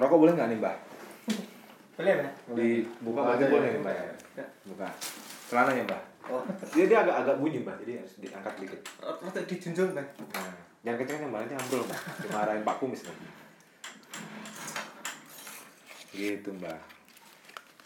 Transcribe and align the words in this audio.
Merokok 0.00 0.16
boleh 0.16 0.32
nggak 0.32 0.48
nih 0.48 0.58
mbak? 0.64 0.76
Boleh, 2.00 2.12
Mbak? 2.16 2.32
Dibuka 2.56 3.20
aja 3.36 3.44
boleh 3.52 3.68
ya. 3.68 3.74
nih 3.76 3.80
mbak 3.84 3.92
ya? 3.92 4.04
Buka. 4.64 4.88
Celananya 5.52 5.84
mbak. 5.84 6.02
Oh, 6.32 6.40
dia 6.72 6.88
dia 6.88 6.98
agak 7.04 7.16
agak 7.20 7.36
bunyi 7.36 7.60
mbak, 7.60 7.76
jadi 7.84 8.00
harus 8.00 8.16
diangkat 8.16 8.54
dikit. 8.64 8.80
Rada 9.04 9.40
dijunjung, 9.44 9.92
Mbak. 9.92 10.06
Nah, 10.32 10.56
jangan 10.80 10.96
kenceng 11.04 11.28
mbak, 11.28 11.40
nanti 11.44 11.54
ambrol 11.60 11.84
mbak. 11.84 12.00
Dimarahin 12.24 12.64
Pak 12.64 12.76
Kumis 12.80 13.04
nih. 13.04 13.16
Gitu 16.16 16.48
mbak. 16.56 16.80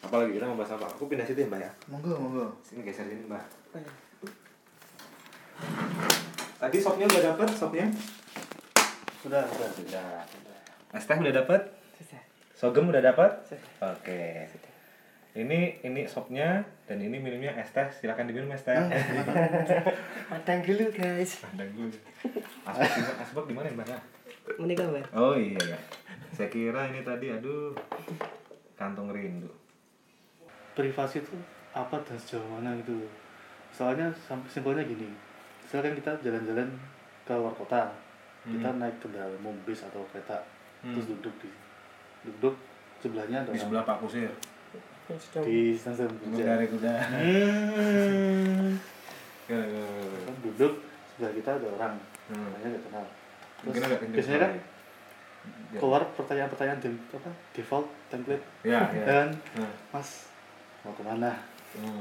Apalagi 0.07 0.39
kita 0.39 0.47
mau 0.47 0.55
bahas 0.63 0.79
apa? 0.79 0.87
Aku 0.95 1.11
pindah 1.11 1.27
situ 1.27 1.43
ya 1.43 1.51
mbak 1.51 1.67
ya. 1.67 1.71
Monggo, 1.91 2.15
monggo. 2.15 2.47
Sini 2.63 2.87
geser 2.87 3.11
sini 3.11 3.27
mbak. 3.27 3.43
Oh, 3.75 3.83
iya. 3.83 3.91
Tadi 6.63 6.79
sopnya 6.79 7.11
udah 7.11 7.23
dapet 7.35 7.49
sopnya? 7.59 7.91
Sudah, 9.19 9.43
sudah. 9.51 9.69
Sudah. 9.75 10.23
Es 10.95 11.11
teh 11.11 11.19
udah 11.19 11.35
dapet? 11.43 11.83
Sogem 12.65 12.89
udah 12.89 13.05
dapat? 13.05 13.45
Oke. 13.77 14.49
Ini 15.37 15.85
ini 15.85 16.09
sopnya 16.09 16.65
dan 16.89 16.97
ini 16.97 17.21
minumnya 17.21 17.53
es 17.61 17.69
teh. 17.77 17.85
Silakan 17.93 18.25
diminum 18.25 18.49
es 18.57 18.65
teh. 18.65 18.73
Padang 20.33 20.61
dulu, 20.73 20.89
guys. 20.89 21.45
Pandang 21.45 21.69
dulu. 21.77 21.93
Asbak 22.65 23.21
asbak 23.21 23.45
di 23.45 23.53
mana 23.53 23.69
Mbak? 23.69 24.01
Menikah, 24.57 24.89
Mbak? 24.89 25.13
Oh 25.13 25.37
iya 25.37 25.61
ya. 25.61 25.79
Saya 26.33 26.49
kira 26.49 26.89
ini 26.89 27.05
tadi 27.05 27.37
aduh 27.37 27.77
kantong 28.81 29.13
rindu. 29.13 29.53
Privasi 30.73 31.21
itu 31.21 31.37
apa 31.77 32.01
dan 32.01 32.17
sejauh 32.17 32.49
mana 32.49 32.73
gitu. 32.81 32.97
Soalnya 33.77 34.09
simpelnya 34.49 34.89
gini. 34.89 35.13
Misalkan 35.61 35.93
kita 36.01 36.17
jalan-jalan 36.25 36.73
ke 37.29 37.35
luar 37.37 37.53
kota, 37.53 37.93
kita 38.49 38.73
Hmm. 38.73 38.81
naik 38.81 38.97
kendaraan 39.05 39.37
umum 39.37 39.53
bis 39.69 39.85
atau 39.85 40.01
kereta, 40.09 40.41
Hmm. 40.81 40.97
terus 40.97 41.13
duduk 41.13 41.35
di 41.45 41.53
duduk 42.25 42.55
sebelahnya 42.99 43.39
ada 43.41 43.51
Di 43.51 43.59
sebelah 43.59 43.85
Pak 43.85 44.01
Kusir. 44.01 44.33
Di 45.45 45.77
stasiun 45.77 46.09
kerja. 46.09 46.43
dari 46.49 46.67
kuda. 46.67 46.93
Hmm. 46.97 48.69
Ya, 49.45 49.61
ya, 49.61 49.83
ya, 49.85 50.05
ya. 50.09 50.19
Kan 50.25 50.37
duduk 50.43 50.73
sebelah 51.07 51.33
kita 51.35 51.51
ada 51.55 51.69
orang, 51.71 51.95
Hmm. 52.25 52.41
namanya 52.43 52.69
nggak 52.71 52.83
kenal. 52.83 53.05
Terus 53.61 53.75
biasanya 54.11 54.39
kan 54.41 54.53
sekali. 54.53 54.73
Ya. 55.69 55.79
keluar 55.79 56.03
pertanyaan-pertanyaan 56.11 56.79
di, 56.79 56.89
apa 57.11 57.29
default 57.53 57.85
template 58.09 58.41
Ya, 58.63 58.89
ya. 58.89 59.05
dan 59.05 59.27
Nah. 59.53 59.69
mas 59.91 60.33
mau 60.81 60.91
ke 60.91 61.03
mana 61.03 61.37
Hmm. 61.75 62.01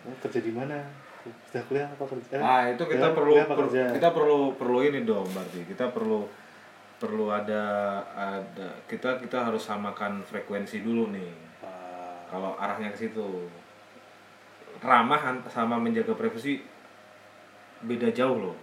mau 0.00 0.14
kerja 0.18 0.40
di 0.40 0.48
mana 0.50 0.80
sudah 1.44 1.62
kuliah 1.66 1.84
apa 1.86 2.00
kerja 2.06 2.40
Ah 2.40 2.64
itu 2.66 2.80
kita 2.82 3.06
Ya, 3.06 3.12
perlu 3.12 3.34
per- 3.36 3.68
kita 3.68 4.08
perlu 4.10 4.38
perlu 4.54 4.78
ini 4.80 5.02
dong 5.02 5.28
berarti 5.28 5.60
kita 5.66 5.90
perlu 5.90 6.24
perlu 7.02 7.34
ada 7.34 7.98
ada 8.14 8.78
kita 8.86 9.18
kita 9.18 9.50
harus 9.50 9.66
samakan 9.66 10.22
frekuensi 10.22 10.86
dulu 10.86 11.10
nih. 11.10 11.34
Ah, 11.58 12.22
kalau 12.30 12.54
arahnya 12.54 12.94
ke 12.94 13.02
situ. 13.02 13.50
Ramah 14.78 15.42
sama 15.50 15.82
menjaga 15.82 16.14
privasi 16.14 16.62
beda 17.82 18.06
jauh 18.14 18.38
loh. 18.38 18.56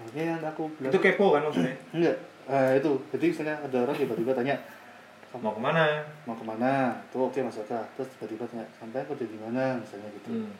Makanya 0.00 0.24
yang 0.24 0.40
aku 0.40 0.72
bilang 0.80 0.92
itu 0.92 1.00
kepo 1.04 1.36
kan 1.36 1.44
maksudnya? 1.44 1.76
Enggak. 2.00 2.16
Ah, 2.48 2.72
itu. 2.72 2.92
Jadi 3.12 3.24
misalnya 3.28 3.56
ada 3.60 3.76
orang 3.84 3.96
tiba-tiba 4.00 4.32
tanya 4.32 4.56
mau 5.36 5.52
ke 5.52 5.60
mana? 5.60 6.00
Mau 6.24 6.36
ke 6.36 6.44
mana? 6.48 6.96
Tuh 7.12 7.28
oke 7.28 7.44
Eka. 7.44 7.80
Terus 7.92 8.08
tiba-tiba 8.16 8.48
tanya 8.48 8.64
sampai 8.80 9.04
kerja 9.04 9.28
di 9.28 9.36
mana? 9.36 9.76
Misalnya 9.76 10.08
gitu. 10.16 10.32
Hmm. 10.32 10.52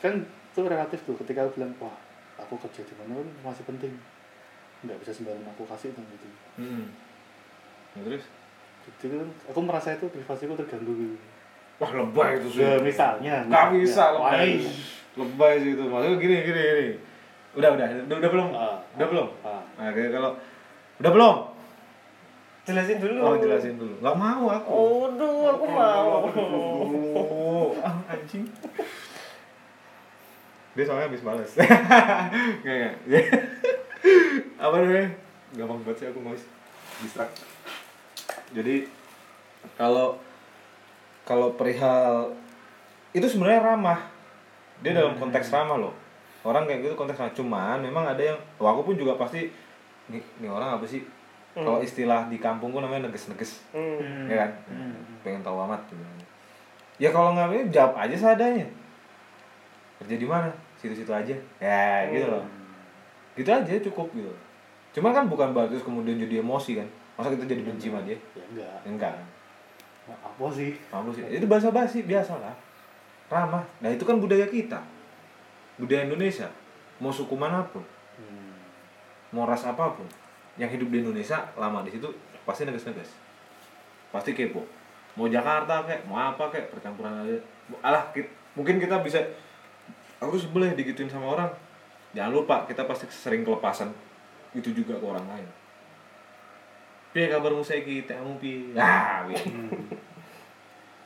kan 0.00 0.16
itu 0.24 0.60
relatif 0.64 1.04
tuh. 1.04 1.16
Ketika 1.20 1.44
aku 1.44 1.60
bilang 1.60 1.76
wah 1.76 1.96
aku 2.40 2.56
kerja 2.56 2.80
di 2.88 2.94
mana 2.96 3.20
masih 3.44 3.68
penting 3.68 3.92
nggak 4.82 4.98
bisa 4.98 5.10
sembarangan 5.14 5.48
aku 5.48 5.62
kasih 5.66 5.90
tuh 5.94 6.04
gitu 6.08 6.26
Hmm. 6.52 6.84
Ya, 7.92 8.00
terus 8.04 8.24
jadi 8.98 9.14
kan 9.16 9.28
aku 9.48 9.60
merasa 9.62 9.94
itu 9.94 10.06
privasiku 10.06 10.52
terganggu 10.54 10.92
gitu 10.92 11.16
wah 11.78 11.90
lebay 11.92 12.30
itu 12.36 12.48
sih 12.52 12.60
Ya, 12.60 12.76
misalnya 12.78 13.34
nggak 13.46 13.66
bisa 13.74 14.04
lebay 14.12 14.60
Wah, 14.60 14.74
lebay 15.18 15.52
sih 15.58 15.70
itu 15.72 15.84
maksudnya 15.86 16.16
gini 16.18 16.36
gini 16.42 16.60
gini 16.60 16.86
udah 17.52 17.68
udah 17.72 17.86
udah, 18.04 18.16
udah 18.16 18.30
belum 18.30 18.48
Ah. 18.52 18.78
udah 18.96 19.06
belum 19.06 19.28
ah. 19.44 19.62
nah 19.76 19.88
kayak 19.90 20.10
kalau 20.10 20.30
udah 20.98 21.12
belum 21.12 21.36
Jelasin 22.62 23.02
dulu. 23.02 23.18
Oh 23.18 23.34
jelasin 23.34 23.74
dulu. 23.74 23.98
Gak 23.98 24.14
mau 24.14 24.46
aku. 24.46 24.70
Oh, 24.70 25.10
duh, 25.18 25.50
aku 25.50 25.66
mau. 25.66 26.30
Oh, 26.30 27.74
ah, 27.82 27.98
anjing. 28.14 28.46
Dia 30.78 30.84
soalnya 30.86 31.10
habis 31.10 31.26
bales. 31.26 31.50
Nggak, 32.62 33.02
nggak. 33.02 33.24
Apa 34.62 34.78
namanya? 34.78 35.10
Gampang 35.52 35.82
banget 35.82 35.96
sih 35.98 36.06
aku 36.06 36.22
noise. 36.22 36.46
Distract. 37.02 37.34
Jadi 38.54 38.86
kalau 39.74 40.14
kalau 41.26 41.58
perihal 41.58 42.30
itu 43.10 43.26
sebenarnya 43.26 43.74
ramah. 43.74 43.98
Dia 44.80 44.94
dalam 44.94 45.18
konteks 45.18 45.50
ramah 45.50 45.78
loh. 45.78 45.94
Orang 46.42 46.66
kayak 46.66 46.86
gitu 46.86 46.94
konteks 46.94 47.18
ramah. 47.18 47.34
Cuman 47.34 47.78
memang 47.82 48.06
ada 48.06 48.22
yang, 48.22 48.38
wah 48.56 48.70
aku 48.70 48.86
pun 48.86 48.94
juga 48.94 49.14
pasti 49.14 49.50
nih, 50.06 50.22
nih 50.38 50.50
orang 50.50 50.78
apa 50.78 50.86
sih? 50.86 51.02
Kalau 51.52 51.84
istilah 51.84 52.32
di 52.32 52.40
kampung 52.40 52.72
gue 52.72 52.80
namanya 52.80 53.12
neges-neges 53.12 53.60
Hmm. 53.76 54.24
ya 54.24 54.40
kan 54.40 54.50
Hmm. 54.72 54.96
pengen 55.20 55.44
tahu 55.44 55.60
amat 55.68 55.84
gitu. 55.84 56.00
ya 56.96 57.12
kalau 57.12 57.36
nggak 57.36 57.44
mau 57.44 57.60
jawab 57.68 57.92
aja 57.98 58.16
seadanya 58.16 58.64
kerja 60.00 60.16
di 60.16 60.24
mana 60.24 60.48
situ-situ 60.80 61.12
aja 61.12 61.36
ya 61.60 62.08
gitu 62.08 62.24
loh 62.24 62.40
gitu 63.36 63.48
aja 63.48 63.68
cukup 63.84 64.08
gitu 64.16 64.32
cuma 64.92 65.08
kan 65.10 65.24
bukan 65.26 65.56
berarti 65.56 65.80
kemudian 65.80 66.16
jadi 66.16 66.40
emosi 66.40 66.78
kan? 66.78 66.88
Masa 67.16 67.32
kita 67.32 67.44
jadi 67.44 67.62
benci 67.64 67.88
sama 67.88 68.04
dia? 68.04 68.16
Ya 68.32 68.44
enggak. 68.48 68.76
Ya 68.84 68.88
enggak. 68.88 69.12
Nah, 70.08 70.18
apa 70.18 70.44
sih? 70.52 70.76
Malu 70.92 71.10
sih? 71.12 71.22
Itu 71.24 71.46
bahasa 71.48 71.72
basi 71.72 72.04
biasa 72.04 72.36
lah 72.38 72.54
ramah. 73.32 73.64
Nah 73.80 73.88
itu 73.88 74.04
kan 74.04 74.20
budaya 74.20 74.44
kita. 74.44 74.76
Budaya 75.80 76.04
Indonesia. 76.04 76.48
Mau 77.00 77.08
suku 77.08 77.32
mana 77.32 77.64
pun. 77.64 77.80
Hmm. 78.12 78.52
mau 79.32 79.48
ras 79.48 79.64
apa 79.64 79.96
pun. 79.96 80.04
Yang 80.60 80.76
hidup 80.76 80.88
di 80.92 81.00
Indonesia 81.00 81.40
lama 81.56 81.80
di 81.80 81.88
situ 81.88 82.04
pasti 82.44 82.68
negas-negas 82.68 83.08
pasti 84.12 84.36
kepo. 84.36 84.60
Mau 85.16 85.24
Jakarta 85.24 85.88
kek 85.88 86.04
mau 86.04 86.20
apa 86.20 86.52
kek 86.52 86.68
percampuran 86.68 87.24
aja. 87.24 87.40
Alah 87.80 88.12
ki- 88.12 88.28
mungkin 88.52 88.76
kita 88.76 89.00
bisa 89.00 89.16
aku 90.20 90.36
sebelah 90.36 90.76
digituin 90.76 91.08
sama 91.08 91.32
orang. 91.32 91.48
Jangan 92.12 92.28
lupa 92.28 92.68
kita 92.68 92.84
pasti 92.84 93.08
sering 93.08 93.40
kelepasan 93.40 93.88
itu 94.52 94.68
juga 94.72 94.96
ke 95.00 95.06
orang 95.06 95.26
lain 95.28 95.48
Piye 97.12 97.28
kabarmu 97.28 97.60
saiki 97.60 98.08
tekmu 98.08 98.40
pi 98.40 98.72
ah 98.72 99.20
piye. 99.28 99.36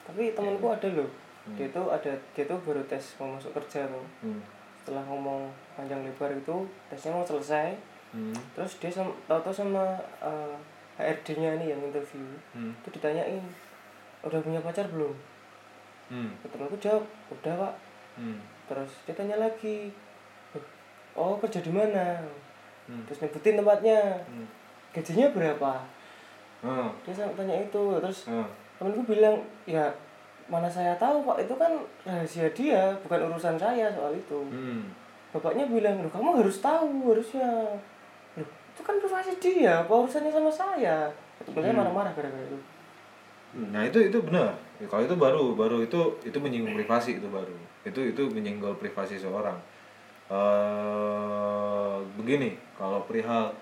Tapi 0.06 0.30
temanku 0.38 0.70
ada 0.70 0.86
loh. 0.94 1.10
Dia 1.58 1.66
tuh 1.74 1.90
ada 1.90 2.14
dia 2.30 2.46
tuh 2.46 2.62
baru 2.62 2.78
tes 2.86 3.18
mau 3.18 3.34
masuk 3.34 3.50
kerja 3.58 3.90
tuh. 3.90 4.06
hmm. 4.22 4.38
Setelah 4.78 5.02
ngomong 5.10 5.50
panjang 5.74 6.06
lebar 6.06 6.30
itu 6.30 6.62
tesnya 6.86 7.10
mau 7.10 7.26
selesai. 7.26 7.74
Hmm. 8.14 8.30
Terus 8.54 8.78
dia 8.78 8.86
sama, 8.86 9.10
tahu-tahu 9.26 9.50
sama 9.50 9.98
eh, 10.22 10.54
HRD-nya 10.94 11.58
ini 11.58 11.74
yang 11.74 11.82
interview. 11.82 12.22
Hmm. 12.54 12.70
Itu 12.86 12.94
ditanyain, 12.94 13.42
udah 14.22 14.38
punya 14.38 14.62
pacar 14.62 14.86
belum? 14.86 15.10
Hmm. 16.06 16.30
Temanku 16.46 16.78
jawab, 16.78 17.02
udah 17.34 17.66
pak. 17.66 17.74
Hmm. 18.14 18.38
Terus 18.70 18.90
dia 19.02 19.14
tanya 19.18 19.42
lagi, 19.42 19.90
oh 21.18 21.34
kerja 21.42 21.58
di 21.58 21.74
mana? 21.74 22.22
Hmm. 22.86 23.02
Terus 23.06 23.18
nyebutin 23.22 23.58
tempatnya, 23.58 23.98
Hmm. 24.26 24.46
gajinya 24.94 25.26
berapa? 25.34 25.72
Ah. 26.62 26.88
Dia 27.04 27.12
sampai 27.12 27.36
tanya 27.36 27.56
itu, 27.60 27.84
terus 28.00 28.30
Ah. 28.30 28.46
temenku 28.78 29.02
bilang, 29.04 29.36
ya 29.66 29.86
mana 30.46 30.70
saya 30.70 30.94
tahu 30.94 31.26
pak, 31.26 31.42
itu 31.42 31.54
kan 31.58 31.74
rahasia 32.06 32.46
dia, 32.54 32.94
bukan 33.02 33.26
urusan 33.26 33.58
saya 33.58 33.90
soal 33.90 34.14
itu. 34.14 34.38
Hmm. 34.46 34.86
Bapaknya 35.34 35.66
bilang, 35.66 36.00
loh 36.00 36.10
kamu 36.10 36.40
harus 36.40 36.62
tahu 36.62 37.12
harusnya. 37.12 37.50
Loh 38.38 38.46
itu 38.46 38.82
kan 38.86 38.96
privasi 39.02 39.34
dia, 39.42 39.82
apa 39.82 39.90
urusannya 39.90 40.30
sama 40.30 40.48
saya? 40.48 41.10
Temen 41.42 41.60
saya 41.60 41.74
Hmm. 41.74 41.82
marah-marah 41.82 42.12
gara-gara 42.14 42.46
itu. 42.46 42.58
Nah 43.56 43.82
itu 43.84 43.98
itu 44.12 44.18
benar. 44.20 44.52
Ya, 44.76 44.84
kalau 44.84 45.02
itu 45.08 45.16
baru 45.16 45.56
baru 45.56 45.80
itu 45.80 46.00
itu 46.22 46.38
menyinggung 46.38 46.76
privasi 46.76 47.16
itu 47.18 47.28
baru. 47.28 47.56
Itu 47.88 48.00
itu 48.04 48.22
menyinggung 48.28 48.76
privasi 48.76 49.16
seorang. 49.16 49.56
Eh 50.26 51.96
begini 52.18 52.58
kalau 52.74 53.02
perihal 53.06 53.52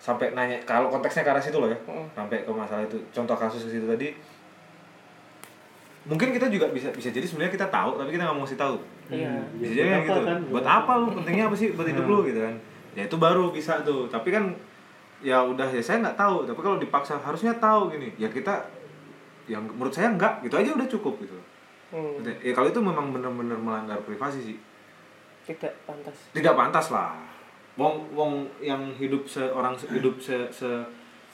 sampai 0.00 0.32
nanya 0.32 0.56
kalau 0.64 0.88
konteksnya 0.88 1.22
ke 1.22 1.30
arah 1.30 1.42
situ 1.42 1.60
loh 1.60 1.68
ya 1.68 1.78
Mm. 1.86 2.06
sampai 2.16 2.42
ke 2.42 2.50
masalah 2.50 2.82
itu 2.88 2.96
contoh 3.12 3.36
kasus 3.36 3.68
ke 3.68 3.76
situ 3.76 3.86
tadi 3.86 4.08
mungkin 6.08 6.32
kita 6.32 6.48
juga 6.48 6.72
bisa 6.72 6.88
bisa 6.96 7.12
jadi 7.12 7.26
sebenarnya 7.28 7.52
kita 7.52 7.68
tahu 7.68 8.00
tapi 8.00 8.16
kita 8.16 8.24
nggak 8.24 8.36
mau 8.36 8.48
kasih 8.48 8.56
tahu. 8.56 8.76
Iya. 9.12 9.36
bisa 9.60 9.68
buat 9.68 9.76
jadi 9.76 9.88
kan 9.90 9.92
apa 10.00 10.06
gitu. 10.08 10.20
kan? 10.24 10.40
buat 10.48 10.66
apa 10.66 10.92
lu? 10.96 11.06
Pentingnya 11.20 11.44
apa 11.52 11.56
sih? 11.58 11.68
Buat 11.76 11.88
hidup 11.92 12.06
lu 12.08 12.18
gitu 12.24 12.40
kan. 12.40 12.54
Ya 12.96 13.02
itu 13.04 13.16
baru 13.20 13.52
bisa 13.52 13.84
tuh. 13.84 14.08
Tapi 14.08 14.28
kan 14.32 14.44
ya 15.20 15.44
udah 15.44 15.68
ya 15.68 15.82
saya 15.84 16.00
nggak 16.00 16.16
tahu. 16.16 16.48
Tapi 16.48 16.60
kalau 16.64 16.76
dipaksa 16.80 17.20
harusnya 17.20 17.52
tahu 17.60 17.92
gini. 17.92 18.08
Ya 18.16 18.32
kita 18.32 18.64
yang 19.44 19.66
menurut 19.68 19.92
saya 19.92 20.08
enggak 20.14 20.40
gitu 20.40 20.56
aja 20.56 20.70
udah 20.72 20.88
cukup 20.88 21.14
gitu. 21.20 21.36
Hmm, 21.90 22.22
ya 22.22 22.54
kalau 22.54 22.70
itu 22.70 22.80
memang 22.80 23.10
benar-benar 23.10 23.58
melanggar 23.58 23.98
privasi 24.06 24.40
sih 24.40 24.56
tidak 25.50 25.74
pantas. 25.82 26.16
tidak 26.30 26.54
pantas 26.54 26.86
lah 26.88 27.18
wong 27.74 28.06
wong 28.12 28.32
yang 28.60 28.92
hidup 28.94 29.24
seorang 29.24 29.74
se- 29.74 29.88
hidup 29.88 30.16
se, 30.16 30.36
se 30.50 30.68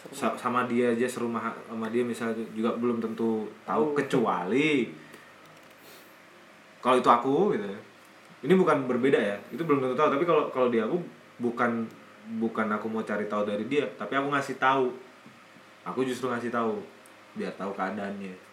sa- 0.08 0.36
sama 0.36 0.64
dia 0.64 0.90
aja 0.90 1.04
serumah 1.04 1.42
sama 1.64 1.88
dia 1.88 2.00
misalnya 2.00 2.38
juga 2.50 2.72
belum 2.72 2.98
tentu 2.98 3.44
tahu 3.62 3.84
Oh. 3.84 3.92
kecuali 3.92 4.88
kalau 6.78 6.96
itu 6.96 7.10
aku 7.10 7.34
gitu 7.52 7.66
ya. 7.66 7.78
ini 8.42 8.54
bukan 8.54 8.86
berbeda 8.86 9.18
ya 9.18 9.36
itu 9.50 9.58
belum 9.60 9.80
tentu 9.80 9.94
tahu 9.94 10.08
tapi 10.08 10.22
kalau 10.22 10.46
kalau 10.48 10.68
dia 10.68 10.86
aku 10.86 11.02
bukan 11.36 11.82
bukan 12.36 12.66
aku 12.68 12.86
mau 12.86 13.02
cari 13.02 13.26
tahu 13.26 13.42
dari 13.42 13.66
dia 13.66 13.86
tapi 13.94 14.14
aku 14.14 14.30
ngasih 14.30 14.56
tahu 14.56 14.94
aku 15.82 16.00
justru 16.02 16.26
ngasih 16.26 16.50
tahu 16.50 16.78
biar 17.34 17.52
tahu 17.52 17.72
keadaannya 17.72 18.46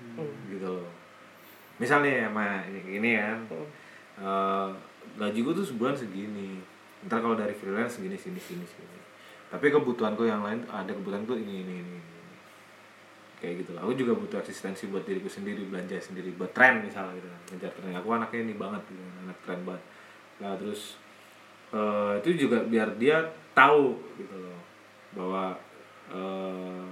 Hmm. 0.00 0.32
gitu 0.48 0.64
loh 0.64 0.88
misalnya 1.76 2.24
sama 2.26 2.64
ini, 2.66 2.80
ini 2.96 3.10
kan 3.14 3.36
Hmm. 3.46 3.68
eh 4.18 4.68
gaji 5.18 5.38
gue 5.42 5.54
tuh 5.54 5.66
sebulan 5.66 5.94
segini. 5.96 6.60
Ntar 7.06 7.24
kalau 7.24 7.36
dari 7.36 7.56
freelance 7.56 7.96
segini 7.96 8.16
sini 8.16 8.40
sini 8.40 8.64
sini 8.64 9.00
tapi 9.50 9.66
kebutuhanku 9.74 10.22
yang 10.22 10.46
lain 10.46 10.62
ada 10.70 10.94
kebutuhanku 10.94 11.34
ini 11.34 11.66
ini 11.66 11.74
ini, 11.82 11.98
ini. 11.98 12.36
kayak 13.42 13.66
gitu 13.66 13.74
lah. 13.74 13.82
Aku 13.82 13.98
juga 13.98 14.14
butuh 14.14 14.38
asistensi 14.38 14.86
buat 14.86 15.02
diriku 15.02 15.26
sendiri 15.26 15.66
belanja 15.66 15.98
sendiri 15.98 16.30
buat 16.38 16.54
tren 16.54 16.86
misalnya 16.86 17.18
gitu. 17.18 17.26
Kan 17.26 17.42
ngejar 17.50 17.72
tren. 17.74 17.92
Aku 17.98 18.08
anaknya 18.14 18.40
ini 18.46 18.54
banget 18.54 18.82
gitu 18.86 19.02
anak 19.26 19.38
tren 19.42 19.60
banget. 19.66 19.82
Nah 20.38 20.54
terus 20.54 20.94
eh, 21.74 22.12
itu 22.22 22.46
juga 22.46 22.62
biar 22.62 22.94
dia 22.94 23.26
tahu 23.50 23.98
gitu 24.22 24.36
loh 24.38 24.58
bahwa 25.18 25.58
eh, 26.14 26.86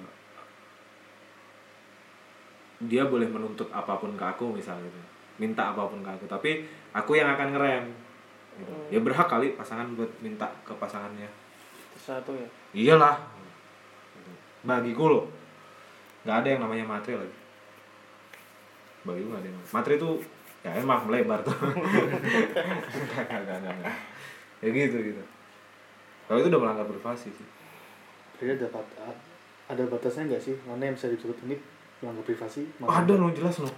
dia 2.90 3.06
boleh 3.06 3.30
menuntut 3.30 3.70
apa 3.70 4.02
pun 4.02 4.18
ke 4.18 4.24
aku 4.26 4.50
misalnya 4.50 4.90
gitu 4.90 5.17
minta 5.38 5.72
apa 5.72 5.86
pun 5.86 6.02
ke 6.02 6.10
aku. 6.10 6.26
Tapi 6.26 6.50
aku 6.92 7.16
yang 7.16 7.30
akan 7.32 7.54
ngerem. 7.54 7.86
Gitu. 8.58 8.74
Hmm. 8.74 8.90
ya 8.90 8.98
berhak 8.98 9.30
kali 9.30 9.54
pasangan 9.54 9.86
buat 9.94 10.10
minta 10.18 10.50
ke 10.66 10.74
pasangannya. 10.74 11.30
Satu 11.94 12.34
ya. 12.34 12.48
iyalah. 12.74 13.22
Bagiku 14.66 15.06
loh. 15.06 15.24
Nggak 16.26 16.36
ada 16.42 16.48
yang 16.50 16.60
namanya 16.66 16.84
materi 16.84 17.14
lagi. 17.22 17.36
Bagiku 19.06 19.26
nggak 19.30 19.42
ada 19.46 19.48
yang 19.48 19.58
materi 19.70 19.94
itu 19.94 20.10
ya 20.66 20.70
emang 20.74 21.06
melebar 21.06 21.38
tuh. 21.46 21.54
Nggak, 21.54 23.24
nggak, 23.30 23.58
nggak, 23.62 23.74
nggak. 23.78 23.96
ya 24.58 24.68
gitu 24.74 24.98
gitu. 25.06 25.22
Kalau 26.26 26.38
itu 26.42 26.48
udah 26.50 26.60
melanggar 26.60 26.86
privasi 26.90 27.30
sih. 27.30 27.46
Jadi 28.42 28.58
ada 28.58 28.66
bat- 28.74 28.98
ada 29.70 29.82
batasnya 29.86 30.34
nggak 30.34 30.42
sih? 30.42 30.58
Mana 30.66 30.90
yang 30.90 30.98
bisa 30.98 31.06
ditutup 31.06 31.38
ini? 31.46 31.54
Melanggar 32.02 32.26
privasi? 32.26 32.66
oh, 32.82 32.90
ada 32.90 33.14
no 33.14 33.30
jelas 33.30 33.62
no 33.62 33.70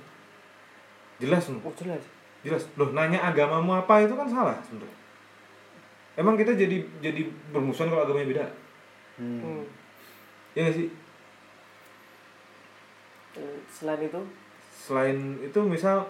jelas 1.20 1.44
no 1.46 1.60
Oh 1.60 1.74
jelas. 1.74 2.00
jelas 2.40 2.64
loh 2.74 2.90
nanya 2.90 3.20
agamamu 3.22 3.76
apa 3.76 4.00
itu 4.00 4.12
kan 4.12 4.24
salah 4.24 4.56
sebenarnya 4.60 4.96
emang 6.16 6.34
kita 6.34 6.52
jadi 6.52 6.80
jadi 6.98 7.22
bermusuhan 7.50 7.88
kalau 7.88 8.04
agamanya 8.04 8.30
beda 8.30 8.46
Hmm. 9.14 9.36
Hmm. 9.38 9.62
ya 10.50 10.64
nggak 10.64 10.74
sih 10.74 10.88
Eh, 13.30 13.58
Selain 13.68 14.00
itu 14.00 14.20
selain 14.72 15.14
itu 15.38 15.60
misal 15.62 16.02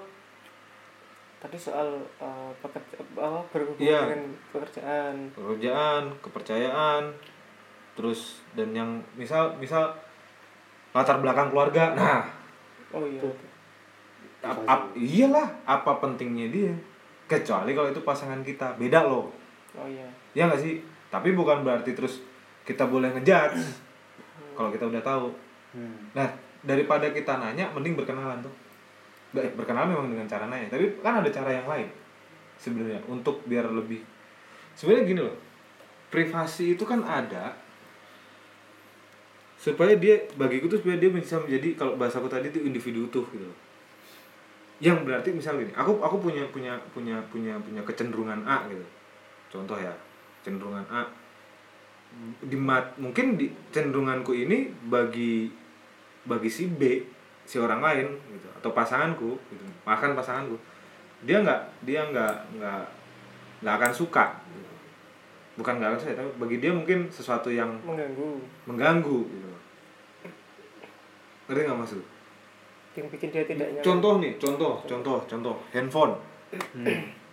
tadi 1.36 1.58
soal 1.58 1.90
eh, 2.16 2.50
pekerja 2.60 2.96
apa 3.12 3.42
berhubungan 3.50 3.82
Iya. 3.82 4.00
dengan 4.06 4.22
pekerjaan. 4.48 5.14
pekerjaan 5.34 6.02
kepercayaan 6.22 7.02
terus 7.92 8.40
dan 8.54 8.70
yang 8.70 8.90
misal 9.14 9.52
misal 9.54 9.90
latar 10.90 11.18
belakang 11.18 11.50
keluarga 11.50 11.92
nah 11.92 12.22
Oh 12.90 13.04
iya. 13.04 13.20
Tuh. 13.20 13.34
Ap- 14.40 14.64
ap- 14.64 14.92
iyalah 14.94 15.46
apa 15.64 15.98
pentingnya 15.98 16.48
dia 16.48 16.72
kecuali 17.24 17.72
kalau 17.72 17.88
itu 17.88 18.00
pasangan 18.00 18.40
kita 18.40 18.74
beda 18.74 19.04
loh 19.04 19.30
Oh 19.70 19.86
iya. 19.86 20.06
ya 20.32 20.46
nggak 20.46 20.58
sih 20.58 20.82
tapi 21.08 21.30
bukan 21.30 21.62
berarti 21.62 21.92
terus 21.92 22.24
kita 22.62 22.84
boleh 22.84 23.10
ngejudge 23.12 23.60
kalau 24.52 24.68
kita 24.68 24.84
udah 24.84 25.00
tahu 25.00 25.28
Hmm. 25.70 26.10
Nah, 26.10 26.26
daripada 26.66 27.14
kita 27.14 27.38
nanya, 27.38 27.70
mending 27.70 27.94
berkenalan 27.94 28.42
tuh. 28.42 28.50
Berkenalan 29.30 29.94
memang 29.94 30.10
dengan 30.10 30.26
cara 30.26 30.50
nanya, 30.50 30.66
tapi 30.66 30.90
kan 30.98 31.22
ada 31.22 31.30
cara 31.30 31.46
yang 31.46 31.62
lain 31.62 31.86
sebenarnya 32.58 32.98
untuk 33.06 33.38
biar 33.46 33.70
lebih. 33.70 34.02
Sebenarnya 34.74 35.06
gini 35.06 35.20
loh, 35.22 35.38
privasi 36.10 36.74
itu 36.74 36.82
kan 36.82 37.06
ada 37.06 37.54
supaya 39.54 39.94
dia 39.94 40.18
bagiku 40.34 40.66
tuh 40.66 40.82
supaya 40.82 40.98
dia 40.98 41.12
bisa 41.12 41.38
menjadi 41.38 41.78
kalau 41.78 41.94
bahasaku 41.94 42.26
tadi 42.26 42.48
itu 42.48 42.64
individu 42.64 43.06
utuh 43.06 43.22
gitu 43.30 43.46
loh. 43.46 43.56
Yang 44.80 44.98
berarti 45.04 45.28
misal 45.36 45.60
gini, 45.60 45.72
aku 45.76 46.00
aku 46.00 46.16
punya 46.18 46.44
punya 46.48 46.74
punya 46.96 47.20
punya 47.28 47.54
punya 47.60 47.82
kecenderungan 47.84 48.40
A 48.48 48.64
gitu. 48.66 48.84
Contoh 49.52 49.76
ya, 49.76 49.92
cenderungan 50.40 50.84
A 50.88 51.04
di 52.42 52.58
mat, 52.58 52.98
mungkin 52.98 53.38
di 53.38 53.54
cenderunganku 53.70 54.34
ini 54.34 54.66
bagi 54.90 55.46
bagi 56.26 56.50
si 56.50 56.66
B 56.66 57.06
si 57.46 57.56
orang 57.58 57.82
lain 57.82 58.06
gitu 58.34 58.46
atau 58.62 58.70
pasanganku 58.70 59.38
gitu 59.50 59.64
bahkan 59.86 60.14
pasanganku 60.14 60.58
dia 61.24 61.42
nggak 61.42 61.60
dia 61.86 62.06
nggak 62.06 62.34
nggak 62.58 62.82
nggak 63.60 63.74
akan 63.74 63.92
suka 63.92 64.38
gitu. 64.52 64.70
bukan 65.58 65.80
nggak 65.80 65.88
akan 65.90 66.00
suka 66.02 66.12
tapi 66.14 66.30
bagi 66.38 66.56
dia 66.62 66.72
mungkin 66.74 67.10
sesuatu 67.10 67.50
yang 67.50 67.74
Mengganggu. 67.82 68.30
mengganggu 68.70 69.18
gitu 69.26 69.50
ngerti 71.50 71.60
nggak 71.66 71.78
maksud 71.78 72.02
Yang 72.98 73.06
bikin 73.14 73.28
dia 73.30 73.44
tidak 73.46 73.68
nyaman. 73.70 73.86
contoh 73.86 74.12
nih 74.18 74.32
contoh 74.40 74.74
contoh 74.82 75.18
contoh. 75.30 75.56
Handphone. 75.70 76.14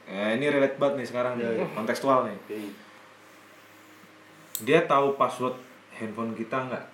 Eh, 0.05 0.29
ini 0.37 0.45
relate 0.53 0.77
banget 0.77 1.01
nih 1.01 1.07
sekarang 1.09 1.33
nih 1.41 1.65
kontekstual 1.73 2.29
nih. 2.29 2.37
Dia 4.61 4.85
tahu 4.85 5.17
password 5.17 5.57
handphone 5.97 6.37
kita 6.37 6.69
nggak? 6.69 6.85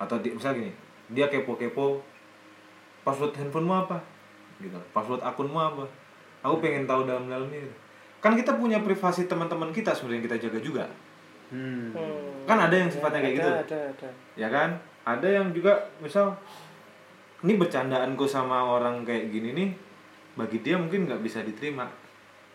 Atau 0.00 0.20
di, 0.24 0.32
misalnya 0.32 0.64
gini 0.64 0.72
dia 1.12 1.28
kepo-kepo 1.28 2.00
password 3.04 3.36
handphonemu 3.36 3.74
apa? 3.84 3.98
Gitu. 4.56 4.78
Password 4.96 5.20
akunmu 5.20 5.60
apa? 5.60 5.84
Aku 6.40 6.60
pengen 6.60 6.88
tahu 6.88 7.04
dalam-dalamnya. 7.04 7.60
Gitu. 7.60 7.76
kan 8.24 8.32
kita 8.32 8.56
punya 8.56 8.80
privasi 8.80 9.28
teman-teman 9.28 9.68
kita 9.68 9.92
sebenarnya 9.92 10.24
kita 10.24 10.36
jaga 10.48 10.60
juga. 10.64 10.84
Hmm. 11.52 11.92
Hmm. 11.92 12.48
kan 12.48 12.56
ada 12.56 12.72
yang 12.72 12.88
sifatnya 12.88 13.20
kayak 13.20 13.36
ada, 13.36 13.38
gitu. 13.38 13.50
Ada, 13.52 13.78
ada. 13.92 14.08
ya 14.32 14.48
kan? 14.48 14.70
Ada 15.04 15.28
yang 15.28 15.52
juga 15.52 15.76
misal 16.00 16.32
ini 17.44 17.60
bercandaanku 17.60 18.24
sama 18.24 18.64
orang 18.64 19.04
kayak 19.04 19.28
gini 19.28 19.52
nih 19.52 19.68
bagi 20.34 20.64
dia 20.64 20.80
mungkin 20.80 21.04
nggak 21.04 21.20
bisa 21.20 21.44
diterima 21.44 21.86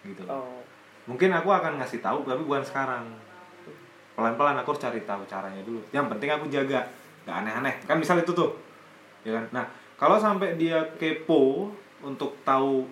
gitu. 0.01 0.25
Oh. 0.25 0.59
mungkin 1.05 1.29
aku 1.33 1.49
akan 1.49 1.77
ngasih 1.81 2.01
tahu 2.01 2.25
tapi 2.25 2.41
bukan 2.43 2.65
sekarang. 2.65 3.05
Pelan-pelan 4.17 4.59
aku 4.59 4.75
harus 4.75 4.83
cari 4.83 5.01
tahu 5.07 5.23
caranya 5.29 5.63
dulu. 5.63 5.79
Yang 5.95 6.05
penting 6.11 6.29
aku 6.33 6.45
jaga 6.51 6.83
nggak 7.23 7.35
aneh-aneh. 7.45 7.75
Kan 7.87 7.97
misal 8.01 8.19
itu 8.19 8.33
tuh 8.35 8.51
ya 9.23 9.37
kan? 9.37 9.45
Nah 9.53 9.65
kalau 9.95 10.17
sampai 10.19 10.57
dia 10.59 10.81
kepo 10.99 11.71
untuk 12.03 12.35
tahu 12.43 12.83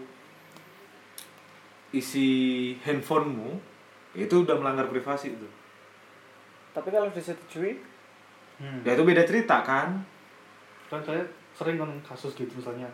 isi 1.96 2.30
handphonemu 2.84 3.60
itu 4.18 4.44
udah 4.44 4.56
melanggar 4.60 4.92
privasi 4.92 5.32
itu 5.34 5.48
Tapi 6.76 6.94
kalau 6.94 7.10
disetujui, 7.10 7.74
Hmm. 8.58 8.82
ya 8.82 8.98
itu 8.98 9.06
beda 9.06 9.22
cerita 9.22 9.62
kan? 9.62 10.02
Kan 10.90 11.02
saya 11.06 11.22
sering 11.58 11.82
kan 11.82 11.90
kasus 12.06 12.38
gitu 12.38 12.54
misalnya 12.54 12.86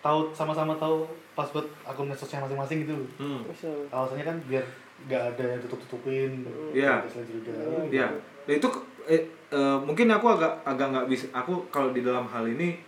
tahu 0.00 0.32
sama-sama 0.32 0.72
tahu 0.80 1.04
password 1.36 1.68
akun 1.84 2.08
medsosnya 2.08 2.40
masing-masing 2.40 2.86
gitu. 2.86 2.96
hmm. 3.20 3.44
Alasannya 3.92 4.24
kan 4.24 4.36
biar 4.48 4.64
nggak 5.04 5.22
ada 5.34 5.44
yang 5.54 5.60
tutup-tutupin. 5.66 6.42
Iya. 6.72 7.02
Selain 7.06 7.28
juga. 7.28 7.52
ya 7.92 8.08
Nah, 8.48 8.54
itu 8.56 8.68
eh, 9.04 9.22
eh, 9.52 9.78
mungkin 9.84 10.08
aku 10.08 10.26
agak 10.32 10.64
agak 10.64 10.86
nggak 10.88 11.06
bisa 11.12 11.28
aku 11.36 11.68
kalau 11.68 11.92
di 11.92 12.00
dalam 12.00 12.24
hal 12.24 12.48
ini 12.48 12.80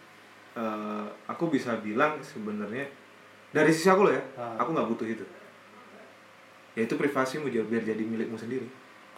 eh, 0.57 1.07
aku 1.29 1.53
bisa 1.53 1.77
bilang 1.85 2.17
sebenarnya 2.25 2.89
dari 3.53 3.69
sisi 3.69 3.93
aku 3.93 4.09
loh 4.09 4.15
ya 4.17 4.23
Ah. 4.41 4.57
aku 4.57 4.73
nggak 4.73 4.89
butuh 4.89 5.05
itu 5.05 5.25
ya 6.73 6.87
itu 6.87 6.95
privasimu 6.97 7.51
biar 7.51 7.67
biar 7.67 7.83
jadi 7.85 8.01
milikmu 8.01 8.39
sendiri 8.39 8.65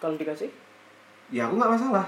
kalau 0.03 0.19
dikasih, 0.19 0.51
ya 1.31 1.47
aku 1.47 1.55
nggak 1.63 1.73
masalah 1.79 2.07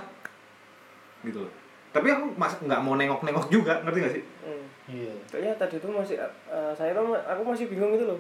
gitu 1.23 1.39
loh 1.47 1.53
tapi 1.95 2.11
aku 2.11 2.27
mas 2.35 2.59
nggak 2.59 2.81
mau 2.83 2.99
nengok-nengok 2.99 3.47
juga 3.49 3.79
ngerti 3.87 3.99
gak 4.03 4.15
sih 4.19 4.25
hmm. 4.43 4.65
Iya. 4.85 5.15
kayaknya 5.31 5.53
tadi 5.57 5.79
tuh 5.79 5.95
masih 5.95 6.19
eh, 6.19 6.73
saya 6.75 6.91
tuh 6.93 7.15
aku 7.15 7.43
masih 7.47 7.71
bingung 7.71 7.95
gitu 7.95 8.05
loh 8.05 8.19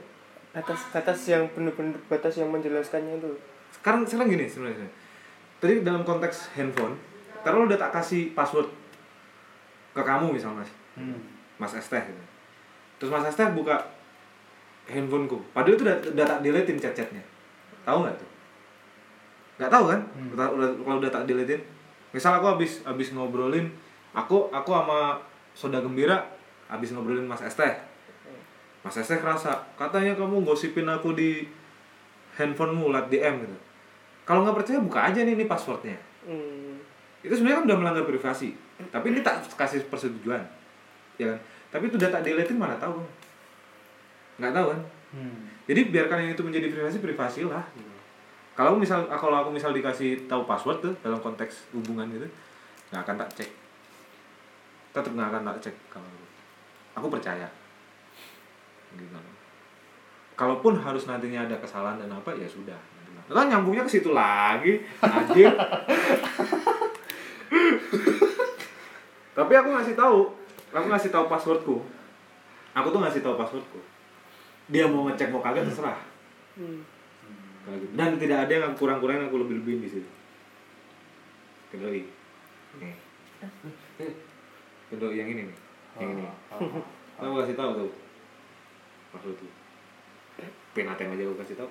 batas 0.54 0.80
batas 0.88 1.18
yang 1.26 1.42
bener-bener 1.50 1.98
batas 2.06 2.38
yang 2.38 2.48
menjelaskannya 2.48 3.18
itu 3.18 3.34
sekarang 3.74 4.06
sekarang 4.06 4.30
gini 4.30 4.46
sebenarnya 4.46 4.86
tadi 5.58 5.82
dalam 5.82 6.06
konteks 6.06 6.54
handphone 6.54 6.94
kalau 7.42 7.66
udah 7.66 7.74
tak 7.74 7.90
kasih 7.92 8.30
password 8.32 8.70
ke 9.90 10.00
kamu 10.00 10.30
misal 10.32 10.54
mas 10.54 10.70
Hmm. 10.94 11.18
Mas 11.58 11.74
Esteh 11.74 11.98
gitu. 12.06 12.22
Terus 12.98 13.10
Mas 13.10 13.26
Esteh 13.26 13.50
buka 13.50 13.74
handphoneku. 14.86 15.42
Padahal 15.50 15.74
itu 15.74 15.82
udah, 15.82 15.98
udah 15.98 16.22
tak 16.22 16.38
deletein 16.38 16.78
chat-chatnya. 16.78 17.18
Tahu 17.82 18.06
nggak 18.06 18.14
tuh? 18.14 18.30
Nggak 19.58 19.70
tahu 19.74 19.84
kan? 19.90 20.00
Hmm. 20.14 20.30
Udah, 20.38 20.46
udah- 20.54 20.74
kalau 20.78 20.98
udah 21.02 21.10
tak 21.10 21.24
deletein. 21.26 21.62
Misal 22.14 22.38
aku 22.38 22.46
habis 22.46 22.86
habis 22.86 23.10
ngobrolin, 23.10 23.66
aku 24.14 24.46
aku 24.48 24.70
sama 24.70 25.18
Soda 25.50 25.82
Gembira 25.82 26.22
habis 26.70 26.94
ngobrolin 26.94 27.26
Mas 27.26 27.42
Esteh. 27.42 27.74
Mas 28.80 28.94
Esteh 28.94 29.18
kerasa, 29.18 29.58
katanya 29.74 30.14
kamu 30.14 30.46
gosipin 30.46 30.86
aku 30.86 31.12
di 31.12 31.50
handphonemu 32.34 32.94
lat 32.94 33.10
DM 33.10 33.42
gitu. 33.42 33.56
Kalau 34.22 34.46
nggak 34.46 34.62
percaya 34.62 34.78
buka 34.78 35.10
aja 35.10 35.20
nih 35.20 35.34
ini 35.34 35.44
passwordnya. 35.44 35.98
hmm. 36.24 36.80
itu 37.24 37.32
sebenarnya 37.32 37.60
kan 37.60 37.66
udah 37.72 37.78
melanggar 37.80 38.04
privasi 38.04 38.52
tapi 38.92 39.08
ini 39.08 39.24
tak 39.24 39.40
kasih 39.56 39.80
persetujuan 39.88 40.44
ya 41.16 41.32
kan 41.32 41.38
tapi 41.72 41.88
itu 41.88 41.96
data 41.96 42.20
deleting 42.20 42.60
mana 42.60 42.76
tahu 42.76 43.00
nggak 44.36 44.52
tahu 44.52 44.66
kan 44.72 44.80
Hmm. 45.14 45.46
jadi 45.64 45.94
biarkan 45.94 46.26
yang 46.26 46.32
itu 46.34 46.42
menjadi 46.42 46.66
privasi 46.74 46.98
privasi 46.98 47.40
lah 47.46 47.62
gitu. 47.78 47.93
Kalau 48.54 48.78
misal 48.78 49.02
kalau 49.10 49.36
aku 49.42 49.50
misal 49.50 49.74
dikasih 49.74 50.30
tahu 50.30 50.46
password 50.46 50.78
tuh 50.78 50.94
dalam 51.02 51.18
konteks 51.18 51.74
hubungan 51.74 52.06
gitu 52.10 52.26
nggak 52.94 53.02
akan 53.02 53.16
tak 53.18 53.30
cek. 53.42 53.50
Tetap 54.94 55.10
nggak 55.10 55.28
akan 55.34 55.42
tak 55.50 55.58
cek 55.70 55.76
kalau 55.90 56.10
aku. 56.94 57.10
percaya. 57.10 57.50
Gitu. 58.94 59.18
Kalaupun 60.38 60.78
harus 60.78 61.06
nantinya 61.10 61.46
ada 61.50 61.58
kesalahan 61.58 61.98
dan 61.98 62.10
apa 62.14 62.30
ya 62.38 62.46
sudah. 62.46 62.78
Kan 63.26 63.48
nyambungnya 63.50 63.82
ke 63.82 63.90
situ 63.98 64.12
lagi 64.12 64.84
anjir 65.00 65.48
tapi 69.34 69.52
aku 69.56 69.68
ngasih 69.74 69.94
tahu 69.98 70.30
aku 70.70 70.86
ngasih 70.90 71.10
tahu 71.10 71.24
passwordku. 71.26 71.76
Aku 72.74 72.86
tuh 72.90 73.00
ngasih 73.02 73.22
tahu 73.22 73.34
passwordku. 73.38 73.80
Dia 74.70 74.86
mau 74.86 75.06
ngecek 75.06 75.30
mau 75.30 75.42
kagak 75.42 75.66
terserah. 75.66 75.98
Hmm. 76.58 76.82
Gitu. 77.64 77.96
dan 77.96 78.20
tidak 78.20 78.44
ada 78.44 78.52
yang 78.52 78.64
aku 78.68 78.84
kurang-kurangin 78.84 79.24
aku 79.24 79.40
lebih 79.40 79.64
lebihin 79.64 79.80
di 79.80 79.88
situ. 79.88 80.10
Kedoi 81.72 82.04
nih 82.80 82.96
kedoi 84.92 85.16
yang 85.16 85.28
ini 85.32 85.42
nih. 85.48 85.56
Yang 86.00 86.10
ini. 86.12 86.22
Ah, 86.24 86.34
ah, 86.54 87.24
aku 87.24 87.34
kasih 87.42 87.56
tahu 87.56 87.70
tuh. 87.80 87.90
Password 89.14 89.36
tuh. 89.38 89.50
Pin 90.74 90.90
ATM 90.90 91.14
aja 91.14 91.24
aku 91.24 91.36
kasih 91.40 91.56
tahu. 91.58 91.70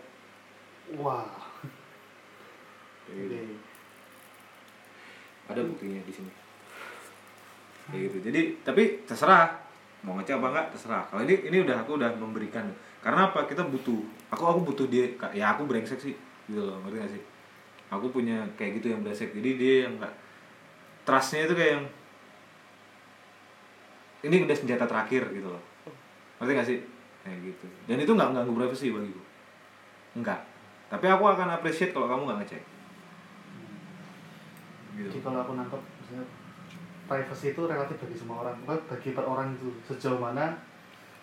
Wah. 1.00 1.30
Kayak 3.08 3.18
gitu. 3.28 3.56
Ada 5.52 5.62
buktinya 5.68 6.00
di 6.04 6.14
sini. 6.14 6.32
Kayak 7.92 8.02
gitu. 8.10 8.18
Jadi 8.32 8.42
tapi 8.64 8.84
terserah. 9.04 9.62
Mau 10.04 10.20
ngecek 10.20 10.36
apa 10.40 10.48
enggak 10.52 10.68
terserah. 10.76 11.04
Kalau 11.08 11.24
ini 11.24 11.36
ini 11.48 11.58
udah 11.64 11.84
aku 11.84 11.96
udah 11.96 12.12
memberikan 12.20 12.68
karena 13.04 13.30
apa? 13.30 13.46
Kita 13.46 13.68
butuh 13.68 14.00
aku 14.32 14.44
aku 14.48 14.60
butuh 14.74 14.88
dia 14.88 15.06
ya 15.36 15.54
aku 15.54 15.68
brengsek 15.68 16.00
sih 16.00 16.16
gitu 16.48 16.64
loh. 16.64 16.80
Ngerti 16.88 16.98
gak 17.04 17.12
sih? 17.20 17.24
Aku 17.92 18.10
punya 18.10 18.42
kayak 18.56 18.80
gitu 18.80 18.96
yang 18.96 19.04
brengsek. 19.04 19.36
Jadi 19.36 19.50
dia 19.60 19.76
yang 19.86 20.00
enggak 20.00 20.14
trustnya 21.04 21.46
itu 21.46 21.54
kayak 21.54 21.72
yang 21.78 21.86
ini 24.24 24.48
udah 24.48 24.56
senjata 24.56 24.88
terakhir 24.88 25.28
gitu 25.36 25.52
loh. 25.52 25.64
Ngerti 26.40 26.52
gak 26.56 26.68
sih? 26.72 26.80
Kayak 27.28 27.40
gitu. 27.52 27.66
Dan 27.92 28.00
itu 28.00 28.12
nggak 28.16 28.32
ganggu 28.32 28.56
privasi 28.56 28.96
bagiku 28.96 29.22
enggak 30.14 30.54
tapi 30.94 31.10
aku 31.10 31.26
akan 31.26 31.58
appreciate 31.58 31.90
kalau 31.90 32.06
kamu 32.06 32.30
nggak 32.30 32.40
ngecek. 32.46 32.64
Gitu. 34.94 35.10
Jadi 35.10 35.20
kalau 35.26 35.42
aku 35.42 35.58
nangkep 35.58 35.82
misalnya 35.82 36.26
privacy 37.10 37.50
itu 37.50 37.62
relatif 37.66 37.98
bagi 37.98 38.14
semua 38.14 38.46
orang, 38.46 38.54
bukan 38.62 38.78
bagi 38.86 39.10
per 39.18 39.26
orang 39.26 39.58
itu. 39.58 39.74
Sejauh 39.90 40.22
mana 40.22 40.54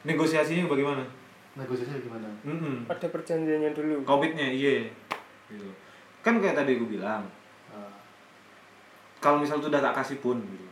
negosiasinya 0.02 0.66
bagaimana 0.66 1.06
negosiasinya 1.58 1.98
gimana? 1.98 2.28
Mm-mm. 2.46 2.86
Ada 2.86 3.06
perjanjiannya 3.10 3.70
dulu. 3.74 3.94
Komitnya 4.06 4.46
iya. 4.46 4.86
Gitu. 5.50 5.66
Kan 6.22 6.38
kayak 6.38 6.54
tadi 6.62 6.78
gue 6.78 6.86
bilang, 6.86 7.26
Ah, 7.70 7.94
kalau 9.22 9.42
misal 9.42 9.62
tuh 9.62 9.70
udah 9.70 9.82
tak 9.82 9.94
kasih 10.02 10.18
pun 10.18 10.38
gitu. 10.42 10.66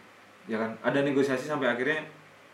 Ya 0.51 0.59
kan, 0.59 0.75
ada 0.83 1.03
negosiasi 1.03 1.47
sampai 1.47 1.71
akhirnya 1.71 2.03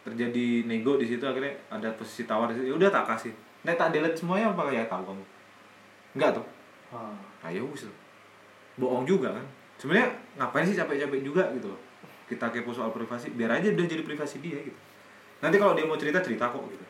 terjadi 0.05 0.69
nego 0.69 1.01
di 1.01 1.09
situ 1.09 1.25
akhirnya 1.25 1.57
ada 1.73 1.89
posisi 1.97 2.29
tawar 2.29 2.53
di 2.53 2.61
situ. 2.61 2.73
Ya 2.73 2.77
udah 2.77 2.91
tak 2.93 3.09
kasih. 3.17 3.33
Nek 3.65 3.81
tak 3.81 3.97
delete 3.97 4.21
semuanya 4.21 4.53
apa 4.53 4.69
ya 4.69 4.85
tahu 4.85 5.01
kamu. 5.09 5.25
Enggak 6.17 6.31
tuh. 6.37 6.47
ah. 6.93 7.17
Ayo 7.45 7.65
wis 7.73 7.89
loh. 7.89 7.97
Bohong 8.77 9.05
juga 9.09 9.33
kan. 9.33 9.47
Sebenarnya 9.81 10.13
ngapain 10.37 10.65
sih 10.65 10.77
capek-capek 10.77 11.21
juga 11.25 11.45
gitu 11.57 11.73
loh. 11.73 11.81
Kita 12.25 12.49
kepo 12.49 12.73
soal 12.73 12.89
privasi, 12.93 13.33
biar 13.37 13.53
aja 13.61 13.69
udah 13.69 13.85
jadi 13.85 14.01
privasi 14.05 14.41
dia 14.41 14.57
gitu. 14.61 14.77
Nanti 15.45 15.57
kalau 15.61 15.77
dia 15.77 15.85
mau 15.85 15.97
cerita 15.97 16.25
cerita 16.25 16.49
kok 16.49 16.65
gitu. 16.73 16.85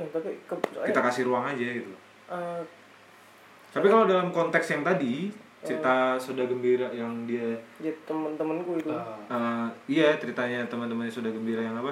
Tapi 0.00 0.30
ke, 0.40 0.54
soalnya, 0.54 0.86
Kita 0.86 1.00
kasih 1.02 1.22
ruang 1.24 1.44
aja 1.44 1.64
gitu. 1.64 1.92
eh, 2.28 2.62
Tapi 3.68 3.86
kalau 3.86 4.04
dalam 4.04 4.30
konteks 4.30 4.66
yang 4.70 4.82
tadi 4.82 5.28
cerita 5.58 6.14
Soda 6.16 6.46
Gembira 6.46 6.86
yang 6.88 7.26
dia 7.26 7.58
ya 7.78 7.90
teman-temanku 8.04 8.78
itu. 8.78 8.88
Ah, 8.88 9.18
eh, 9.28 9.66
iya 9.90 10.14
ceritanya 10.14 10.62
teman-temannya 10.64 11.10
Soda 11.10 11.28
Gembira 11.28 11.60
yang 11.60 11.74
apa? 11.74 11.90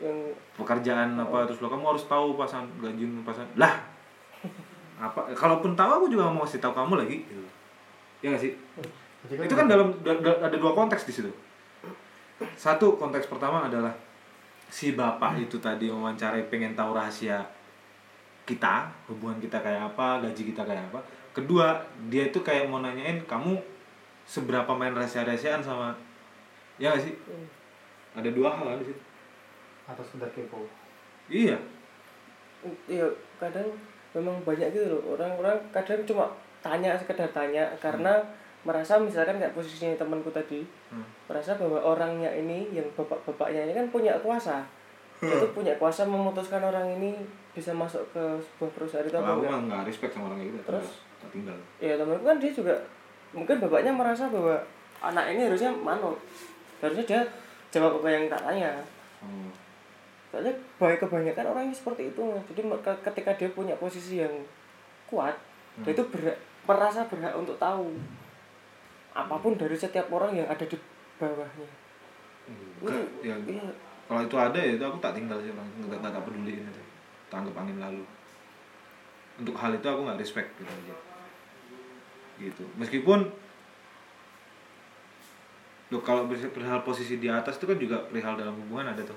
Yang 0.00 0.32
pekerjaan 0.54 1.14
apa 1.14 1.44
terus 1.44 1.60
lo 1.60 1.68
kamu 1.68 1.84
harus 1.86 2.04
tahu 2.04 2.34
pasan 2.34 2.64
gaji 2.80 3.04
pasan 3.22 3.46
lah! 3.54 3.76
Apa 4.96 5.30
kalaupun 5.32 5.74
tahu 5.74 5.90
aku 6.00 6.06
juga 6.08 6.26
mau 6.26 6.42
kasih 6.42 6.58
tahu 6.58 6.72
kamu 6.72 6.94
lagi 6.96 7.16
gitu. 7.22 7.44
Ya 8.20 8.32
nggak 8.32 8.42
sih? 8.42 8.52
Jadi 9.24 9.40
itu 9.44 9.54
kan 9.54 9.66
dalam 9.66 9.92
da- 10.00 10.18
da- 10.18 10.40
ada 10.42 10.56
dua 10.56 10.72
konteks 10.72 11.04
di 11.04 11.12
situ. 11.12 11.30
Satu 12.56 12.96
konteks 12.96 13.26
pertama 13.26 13.64
adalah 13.64 13.92
si 14.68 14.96
bapak 14.96 15.38
itu 15.38 15.56
tadi 15.60 15.88
mewawancarai 15.88 16.50
pengen 16.50 16.74
tahu 16.74 16.96
rahasia 16.96 17.40
kita 18.44 18.92
hubungan 19.08 19.40
kita 19.40 19.56
kayak 19.60 19.92
apa 19.92 20.20
gaji 20.20 20.52
kita 20.52 20.62
kayak 20.64 20.84
apa. 20.92 21.00
Kedua 21.32 21.80
dia 22.12 22.28
itu 22.28 22.38
kayak 22.44 22.68
mau 22.68 22.84
nanyain 22.84 23.18
kamu 23.24 23.56
seberapa 24.24 24.68
main 24.76 24.92
rahasia-rahasiaan 24.92 25.64
sama 25.64 25.96
ya 26.76 26.90
nggak 26.92 27.04
sih? 27.04 27.14
Hmm. 27.28 27.46
ada 28.14 28.30
dua 28.30 28.50
hal 28.54 28.64
kan 28.74 28.78
di 28.78 28.86
situ. 28.92 29.02
Atas 29.84 30.06
sekedar 30.08 30.30
kepo. 30.32 30.64
iya. 31.28 31.58
Iya 32.88 33.04
kadang 33.36 33.68
memang 34.16 34.40
banyak 34.46 34.72
gitu 34.72 34.86
loh. 34.88 35.18
Orang-orang 35.18 35.58
kadang 35.74 36.00
cuma 36.06 36.30
tanya 36.64 36.96
sekedar 36.96 37.28
tanya. 37.34 37.68
Karena 37.82 38.22
merasa 38.64 38.96
misalkan 38.96 39.36
kayak 39.36 39.52
posisinya 39.52 39.94
temanku 39.94 40.28
tadi 40.28 40.64
Hmm. 40.88 41.04
merasa 41.28 41.54
bahwa 41.54 41.76
orangnya 41.78 42.28
ini 42.32 42.72
yang 42.72 42.88
bapak-bapaknya 42.92 43.68
ini 43.68 43.72
kan 43.72 43.86
punya 43.88 44.16
kuasa. 44.20 44.64
Dia 45.20 45.36
tuh 45.38 45.52
punya 45.52 45.72
kuasa 45.78 46.04
memutuskan 46.04 46.60
orang 46.60 46.96
ini 46.96 47.14
bisa 47.54 47.70
masuk 47.70 48.02
ke 48.10 48.20
sebuah 48.42 48.70
perusahaan 48.74 49.06
itu 49.06 49.14
apa 49.14 49.38
aku 49.38 49.46
enggak? 49.46 49.86
respect 49.86 50.10
sama 50.10 50.26
orang 50.28 50.42
gitu 50.42 50.58
Terus? 50.66 50.88
tinggal 51.32 51.56
ya 51.80 51.96
temanku 51.96 52.20
kan 52.20 52.36
dia 52.36 52.52
juga 52.52 52.74
mungkin 53.32 53.56
bapaknya 53.56 53.88
merasa 53.94 54.28
bahwa 54.28 54.58
anak 55.00 55.32
ini 55.32 55.48
harusnya 55.48 55.70
manut. 55.72 56.18
Harusnya 56.82 57.04
dia 57.06 57.20
jawab 57.70 58.02
apa 58.02 58.08
yang 58.10 58.24
tak 58.28 58.42
tanya. 58.42 58.70
Oh. 59.24 59.48
soalnya 60.28 60.50
baik 60.76 60.98
kebanyakan 60.98 61.46
orang 61.46 61.64
yang 61.70 61.76
seperti 61.78 62.10
itu 62.10 62.22
jadi 62.50 62.60
ketika 63.06 63.30
dia 63.38 63.48
punya 63.48 63.72
posisi 63.78 64.18
yang 64.18 64.34
kuat 65.06 65.32
dia 65.80 65.94
itu 65.94 66.02
berhak, 66.10 66.34
merasa 66.66 67.06
berhak 67.06 67.30
untuk 67.32 67.54
tahu 67.56 67.94
apa 69.14 69.34
pun 69.38 69.54
dari 69.54 69.78
setiap 69.78 70.10
orang 70.10 70.34
yang 70.34 70.48
ada 70.50 70.66
di 70.66 70.74
bawahnya. 71.22 71.68
Enggak, 72.82 73.06
ya, 73.22 73.34
iya 73.46 73.64
kalau 74.04 74.20
itu 74.20 74.36
ada 74.36 74.58
ya 74.60 74.76
itu 74.76 74.84
aku 74.84 74.98
tak 75.00 75.16
tinggal 75.16 75.40
sih 75.40 75.48
orang 75.54 75.64
nggak 75.80 76.02
tak 76.02 76.24
peduliin 76.28 76.66
itu 76.66 76.82
tanggap 77.30 77.54
angin 77.56 77.78
lalu. 77.78 78.04
Untuk 79.38 79.54
hal 79.56 79.72
itu 79.72 79.86
aku 79.86 80.00
nggak 80.04 80.18
respect 80.20 80.50
gitu 80.58 80.68
aja. 80.68 80.94
Gitu. 82.42 82.64
Meskipun 82.74 83.30
lo 85.94 85.98
kalau 86.02 86.26
perihal 86.26 86.82
posisi 86.82 87.22
di 87.22 87.30
atas 87.30 87.54
itu 87.62 87.70
kan 87.70 87.78
juga 87.78 88.02
perihal 88.10 88.34
dalam 88.34 88.58
hubungan 88.66 88.92
ada 88.92 89.02
tuh. 89.06 89.16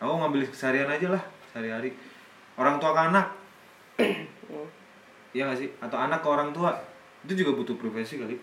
Aku 0.00 0.16
ngambil 0.18 0.48
seharian 0.50 0.88
aja 0.88 1.12
lah 1.12 1.22
sehari-hari. 1.52 1.92
Orang 2.56 2.80
tua 2.80 2.96
ke 2.96 3.02
anak. 3.12 3.26
Hmm. 4.00 4.68
Iya 5.36 5.52
gak 5.52 5.60
sih? 5.60 5.68
Atau 5.78 6.00
anak 6.00 6.24
ke 6.24 6.28
orang 6.32 6.50
tua. 6.56 6.72
Itu 7.22 7.36
juga 7.36 7.52
butuh 7.54 7.76
privasi 7.76 8.16
kali 8.16 8.40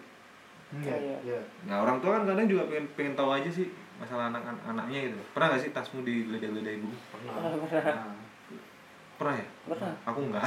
Iya, 0.75 0.95
Iya. 0.97 1.17
iya. 1.23 1.39
Nah 1.65 1.81
orang 1.81 1.97
tua 1.97 2.15
kan 2.15 2.23
kadang 2.25 2.45
juga 2.45 2.67
pengen 2.67 2.85
pengen 2.93 3.13
tahu 3.13 3.29
aja 3.31 3.47
sih 3.47 3.67
masalah 3.95 4.27
anak 4.27 4.43
anaknya 4.61 5.07
gitu. 5.07 5.19
Pernah 5.31 5.47
gak 5.51 5.61
sih 5.61 5.71
tasmu 5.71 6.01
digeledah-geledah 6.01 6.73
ibu? 6.75 6.89
Pernah. 7.09 7.33
Ah, 7.33 7.55
pernah 7.55 7.83
Nah, 7.85 8.15
Pernah 9.15 9.35
ya? 9.39 9.47
pernah 9.63 9.91
Aku 10.03 10.19
enggak. 10.21 10.43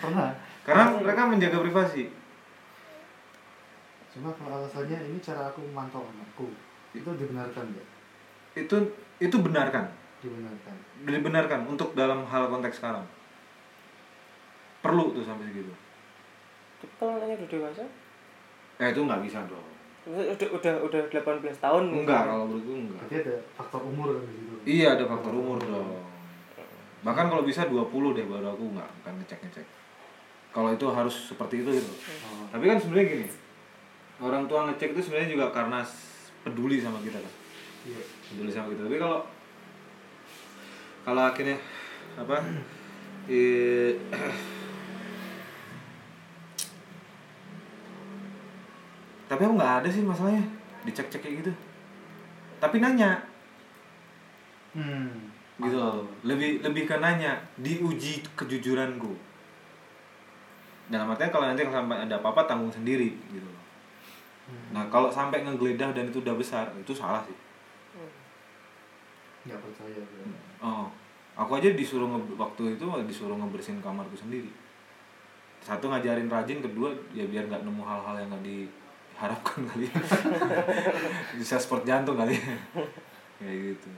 pernah. 0.00 0.28
Karena 0.64 0.84
mereka 0.96 1.22
menjaga 1.24 1.58
privasi. 1.60 2.10
Cuma 4.10 4.30
kalau 4.32 4.58
alasannya 4.58 4.98
ini 5.04 5.18
cara 5.18 5.46
aku 5.48 5.62
memantau 5.64 6.02
anakku 6.04 6.50
itu 6.90 7.06
dibenarkan 7.06 7.66
ya? 7.70 7.84
Itu 8.56 8.78
itu 9.18 9.36
benarkan, 9.36 9.90
Dibenarkan. 10.18 10.74
dibenarkan 11.02 11.60
untuk 11.66 11.94
dalam 11.94 12.22
hal 12.24 12.46
konteks 12.46 12.78
sekarang. 12.78 13.02
Perlu 14.78 15.10
tuh 15.10 15.22
sampai 15.22 15.46
segitu. 15.46 15.74
Tapi 16.78 16.92
kalau 16.96 17.12
anaknya 17.16 17.34
udah 17.36 17.48
dewasa 17.48 17.84
Eh 18.80 18.88
itu 18.90 19.00
nggak 19.00 19.22
bisa 19.22 19.38
dong. 19.46 19.66
udah 20.04 20.48
udah 20.60 20.74
udah 20.84 21.00
18 21.08 21.64
tahun 21.64 21.82
Enggak 21.88 22.28
kalau 22.28 22.44
menurutku 22.44 22.72
enggak. 22.76 23.00
Berarti 23.08 23.16
ada 23.24 23.34
faktor 23.56 23.80
umur 23.88 24.06
kan 24.12 24.22
di 24.28 24.34
situ. 24.36 24.54
Iya 24.68 24.86
ada 25.00 25.04
faktor 25.08 25.32
umur 25.32 25.58
dong. 25.64 25.88
Bahkan 27.04 27.26
kalau 27.32 27.42
bisa 27.44 27.64
20 27.68 28.16
deh 28.16 28.26
baru 28.28 28.52
aku 28.52 28.64
nggak 28.76 28.88
akan 29.00 29.12
ngecek-ngecek. 29.24 29.66
Kalau 30.52 30.70
itu 30.76 30.86
harus 30.92 31.14
seperti 31.32 31.64
itu 31.64 31.70
gitu. 31.72 31.92
Oh, 32.30 32.46
Tapi 32.52 32.64
kan 32.68 32.78
sebenarnya 32.78 33.06
gini, 33.10 33.26
orang 34.22 34.44
tua 34.46 34.70
ngecek 34.70 34.94
itu 34.94 35.00
sebenarnya 35.02 35.30
juga 35.34 35.46
karena 35.50 35.82
peduli 36.46 36.78
sama 36.78 37.02
kita 37.02 37.18
kan, 37.18 37.32
iya. 37.88 37.98
peduli 38.30 38.52
sama 38.54 38.70
kita. 38.70 38.86
Tapi 38.86 38.96
kalau 39.00 39.26
kalau 41.02 41.22
akhirnya 41.26 41.58
apa? 42.14 42.38
eh, 43.28 43.96
tapi 49.34 49.50
aku 49.50 49.58
nggak 49.58 49.74
ada 49.82 49.88
sih 49.90 50.06
masalahnya. 50.06 50.46
Dicek 50.86 51.10
cek 51.10 51.26
kayak 51.26 51.42
gitu. 51.42 51.52
Tapi 52.62 52.78
nanya. 52.78 53.18
Hmm. 54.70 55.10
Gitu 55.58 55.74
loh. 55.74 56.06
Lebih 56.22 56.62
lebih 56.62 56.86
ke 56.86 56.94
nanya. 57.02 57.34
Diuji 57.58 58.22
kejujuranku. 58.38 59.10
Dalam 60.86 61.10
artinya 61.10 61.34
kalau 61.34 61.50
nanti 61.50 61.66
sampai 61.66 62.06
ada 62.06 62.22
apa-apa 62.22 62.46
tanggung 62.46 62.70
sendiri 62.70 63.10
gitu 63.34 63.42
loh. 63.42 63.58
Nah 64.70 64.86
kalau 64.86 65.10
sampai 65.10 65.42
ngegeledah 65.42 65.90
dan 65.90 66.06
itu 66.06 66.22
udah 66.22 66.38
besar 66.38 66.70
itu 66.78 66.94
salah 66.94 67.26
sih. 67.26 67.34
Nggak 69.50 69.58
percaya 69.58 69.98
gue. 69.98 70.30
oh. 70.62 70.86
Aku 71.34 71.58
aja 71.58 71.74
disuruh 71.74 72.06
nge- 72.06 72.38
waktu 72.38 72.78
itu 72.78 72.86
disuruh 73.10 73.34
ngebersihin 73.34 73.82
kamarku 73.82 74.14
sendiri. 74.14 74.46
Satu 75.58 75.90
ngajarin 75.90 76.30
rajin. 76.30 76.62
Kedua 76.62 76.94
ya 77.10 77.26
biar 77.26 77.50
nggak 77.50 77.66
nemu 77.66 77.82
hal-hal 77.82 78.14
yang 78.22 78.30
nggak 78.30 78.70
diharapkan 79.14 79.62
kali. 79.70 79.86
Bisa 81.38 81.54
sport 81.62 81.86
jantung 81.86 82.18
kali. 82.18 82.34
Kayak 83.38 83.56
gitu. 83.78 83.90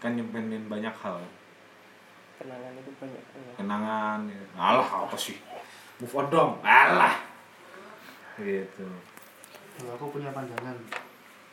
Kan 0.00 0.16
nyempenin 0.16 0.64
banyak 0.64 0.94
hal. 1.04 1.20
Kenangan 2.40 2.72
itu 2.78 2.90
banyak 3.02 3.18
ya. 3.18 3.52
kenangan 3.58 4.18
ya. 4.30 4.42
alah 4.56 4.88
apa 5.04 5.16
sih? 5.18 5.36
Move 6.00 6.16
on 6.16 6.26
dong. 6.32 6.52
Alah. 6.64 7.20
Gitu. 8.40 8.86
Kalau 9.78 9.92
aku 9.98 10.18
punya 10.18 10.30
pandangan 10.32 10.74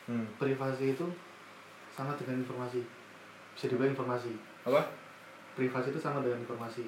hmm. 0.08 0.26
privasi 0.40 0.96
itu 0.96 1.06
sama 1.92 2.16
dengan 2.16 2.40
informasi. 2.40 2.80
Bisa 3.52 3.66
dibilang 3.68 3.92
informasi. 3.92 4.32
Apa? 4.64 4.82
Privasi 5.58 5.90
itu 5.92 6.00
sama 6.00 6.22
dengan 6.22 6.40
informasi. 6.40 6.86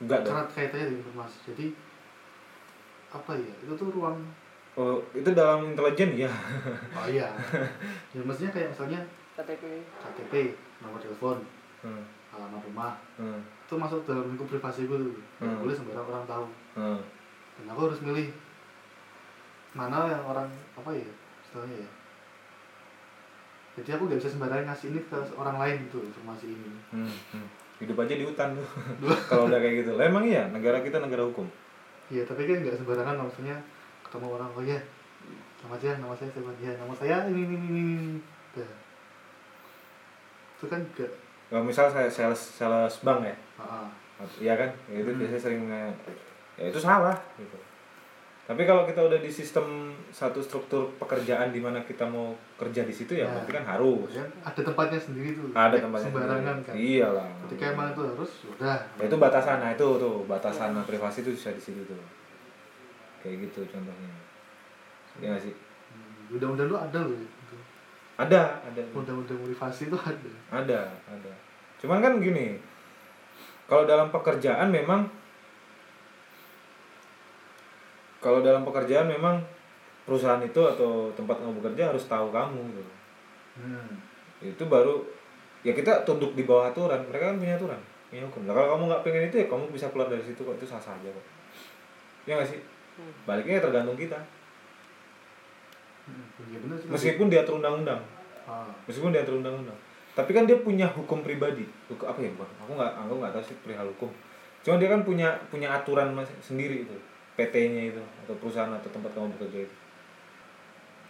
Enggak 0.00 0.22
karena 0.24 0.46
kaitannya 0.46 0.86
dengan 0.88 1.02
informasi. 1.02 1.36
Jadi 1.52 1.66
apa 3.10 3.32
ya? 3.34 3.54
Itu 3.66 3.74
tuh 3.74 3.90
ruang 3.90 4.22
oh 4.74 4.98
itu 5.12 5.30
dalam 5.30 5.70
intelijen 5.70 6.10
ya 6.16 6.30
oh 6.96 7.06
iya 7.06 7.30
ya 8.10 8.20
mestinya 8.20 8.50
kayak 8.50 8.70
misalnya 8.70 9.00
KTP 9.34 9.62
KTP 9.98 10.32
nomor 10.78 10.98
telepon 10.98 11.38
hmm. 11.80 12.02
alamat 12.30 12.62
rumah 12.64 12.92
Hmm. 13.14 13.38
itu 13.38 13.74
masuk 13.74 14.02
dalam 14.04 14.26
lingkup 14.26 14.46
privasi 14.48 14.84
gue 14.84 14.98
tuh 14.98 15.14
nggak 15.38 15.46
Hmm. 15.48 15.62
boleh 15.62 15.74
sembarang 15.74 16.06
orang 16.08 16.24
tahu 16.24 16.46
Hmm. 16.74 17.00
dan 17.54 17.66
aku 17.68 17.80
harus 17.86 18.00
milih 18.00 18.28
mana 19.72 20.06
yang 20.08 20.22
orang 20.24 20.46
apa 20.72 20.90
ya 20.90 21.10
istilahnya 21.40 21.78
ya 21.80 21.90
jadi 23.74 23.98
aku 23.98 24.06
gak 24.06 24.18
bisa 24.18 24.30
sembarangan 24.30 24.70
ngasih 24.70 24.86
ini 24.88 25.00
ke 25.02 25.18
orang 25.34 25.58
lain 25.58 25.76
gitu 25.84 25.98
informasi 26.00 26.46
ini 26.48 26.70
Hmm. 26.90 27.10
hmm. 27.32 27.46
hidup 27.78 27.98
aja 28.00 28.14
di 28.14 28.22
hutan 28.22 28.54
tuh 28.54 28.66
kalau 29.30 29.46
udah 29.46 29.58
kayak 29.58 29.82
gitu 29.82 29.94
lah 29.94 30.06
emang 30.06 30.22
iya 30.22 30.46
negara 30.48 30.78
kita 30.78 30.98
negara 30.98 31.22
hukum 31.22 31.46
iya 32.06 32.22
tapi 32.22 32.46
kan 32.46 32.62
nggak 32.62 32.74
sembarangan 32.76 33.18
maksudnya 33.18 33.58
ketemu 34.14 34.30
orang 34.30 34.46
oh 34.48 34.62
ya 34.62 34.78
nama 35.58 35.74
aja 35.74 35.90
nama 35.98 36.14
saya 36.14 36.30
siapa 36.30 36.54
dia 36.54 36.70
nama 36.78 36.94
saya 36.94 37.26
ini 37.26 37.40
ini 37.42 37.56
ini 37.58 37.68
ini 37.82 38.14
itu 40.54 40.64
kan 40.64 40.78
gak 40.94 41.10
kalau 41.50 41.66
misal 41.66 41.86
saya 41.86 42.06
sales 42.06 42.38
sales 42.38 43.02
bank 43.02 43.20
ya? 43.22 43.36
Ah, 43.58 43.84
iya 44.40 44.54
kan? 44.54 44.70
Ya 44.86 45.02
itu 45.02 45.10
Hmm. 45.10 45.20
biasanya 45.20 45.40
sering 45.40 45.62
ya 45.68 45.82
itu 46.62 46.78
salah 46.78 47.14
gitu. 47.36 47.58
Tapi 48.44 48.62
kalau 48.62 48.84
kita 48.84 49.00
udah 49.00 49.18
di 49.18 49.28
sistem 49.28 49.66
satu 50.08 50.38
struktur 50.38 50.88
pekerjaan 50.96 51.48
di 51.48 51.58
mana 51.58 51.80
kita 51.80 52.04
mau 52.04 52.30
kerja 52.56 52.84
di 52.84 52.92
situ 52.92 53.12
ya 53.14 53.24
Ya. 53.24 53.32
berarti 53.34 53.52
kan 53.52 53.64
harus. 53.66 54.08
Kan 54.14 54.28
ada 54.40 54.60
tempatnya 54.62 54.98
sendiri 54.98 55.34
tuh 55.34 55.48
ada 55.50 55.74
tempatnya 55.74 56.06
sembarangan 56.06 56.56
sendiri. 56.56 56.64
kan 56.64 56.74
iyalah 56.76 57.28
ketika 57.44 57.64
emang 57.72 57.88
itu 57.90 58.02
harus 58.06 58.30
ya 58.36 58.48
udah. 58.50 58.78
Ya, 58.94 59.02
itu 59.04 59.16
batasan 59.18 59.56
nah 59.58 59.70
itu 59.70 59.86
tuh 59.96 60.14
batasan 60.24 60.70
privasi 60.84 61.18
itu 61.20 61.30
bisa 61.32 61.50
di 61.50 61.62
situ 61.62 61.82
tuh 61.82 62.00
kayak 63.24 63.48
gitu 63.48 63.64
contohnya. 63.64 64.12
Ya 65.24 65.32
nggak 65.32 65.42
sih? 65.48 65.54
Hmm, 65.56 66.36
undang-undang 66.36 66.68
lu 66.68 66.76
ada 66.76 67.00
loh 67.00 67.16
itu 67.16 67.56
ada 68.20 68.60
ada. 68.60 68.82
Undang-undang 68.92 69.40
privasi 69.40 69.88
itu 69.88 69.96
ada? 69.96 70.30
Ada 70.52 70.80
ada. 71.08 71.32
Cuman 71.80 72.04
kan 72.04 72.20
gini 72.20 72.60
kalau 73.64 73.88
dalam 73.88 74.12
pekerjaan 74.12 74.68
memang 74.68 75.08
kalau 78.20 78.44
dalam 78.44 78.60
pekerjaan 78.68 79.08
memang 79.08 79.40
perusahaan 80.04 80.40
itu 80.44 80.60
atau 80.60 81.08
tempat 81.16 81.40
kamu 81.40 81.64
bekerja 81.64 81.88
harus 81.88 82.04
tahu 82.04 82.28
kamu 82.28 82.60
gitu. 82.76 82.92
hmm. 83.56 83.92
itu 84.44 84.64
baru 84.68 85.00
ya 85.64 85.72
kita 85.72 86.04
tunduk 86.04 86.36
di 86.36 86.44
bawah 86.44 86.68
aturan. 86.68 87.00
Mereka 87.08 87.32
kan 87.32 87.36
punya 87.40 87.56
aturan 87.56 87.80
punya 88.12 88.22
hukum. 88.28 88.44
Nah, 88.44 88.52
kalau 88.52 88.68
kamu 88.76 88.82
nggak 88.92 89.02
pengen 89.02 89.22
itu 89.32 89.36
ya 89.40 89.46
kamu 89.48 89.64
bisa 89.72 89.88
keluar 89.88 90.12
dari 90.12 90.20
situ 90.20 90.44
kok. 90.44 90.54
Itu 90.60 90.68
sah 90.68 90.78
sah 90.78 90.92
aja 90.92 91.08
kok. 91.08 91.26
Ya 92.28 92.36
nggak 92.36 92.48
sih 92.52 92.60
Hmm. 92.94 93.12
baliknya 93.24 93.58
ya 93.58 93.62
tergantung 93.62 93.96
kita. 93.96 94.18
Hmm, 96.04 96.24
iya 96.46 96.58
bener 96.60 96.76
meskipun 96.84 97.26
diatur 97.26 97.58
undang-undang. 97.58 98.00
Ah. 98.44 98.68
meskipun 98.84 99.10
diatur 99.10 99.40
undang-undang. 99.40 99.76
Tapi 100.12 100.30
kan 100.30 100.44
dia 100.44 100.54
punya 100.56 100.86
hukum 100.86 101.20
pribadi. 101.20 101.64
Hukum 101.88 102.06
apa 102.06 102.20
ya 102.20 102.30
bukan. 102.30 102.48
Aku 102.60 102.72
nggak 102.76 102.92
aku 102.94 103.12
nggak 103.18 103.32
tahu 103.32 103.42
sih 103.42 103.56
perihal 103.60 103.88
hukum. 103.88 104.10
Cuma 104.60 104.76
dia 104.76 104.86
kan 104.86 105.02
punya 105.02 105.32
punya 105.48 105.72
aturan 105.72 106.12
mas- 106.12 106.38
sendiri 106.38 106.84
itu. 106.84 106.96
PT-nya 107.34 107.90
itu 107.90 108.02
atau 108.22 108.34
perusahaan 108.38 108.70
atau 108.70 108.86
tempat 108.88 109.10
kamu 109.10 109.32
bekerja 109.34 109.66
itu. 109.66 109.74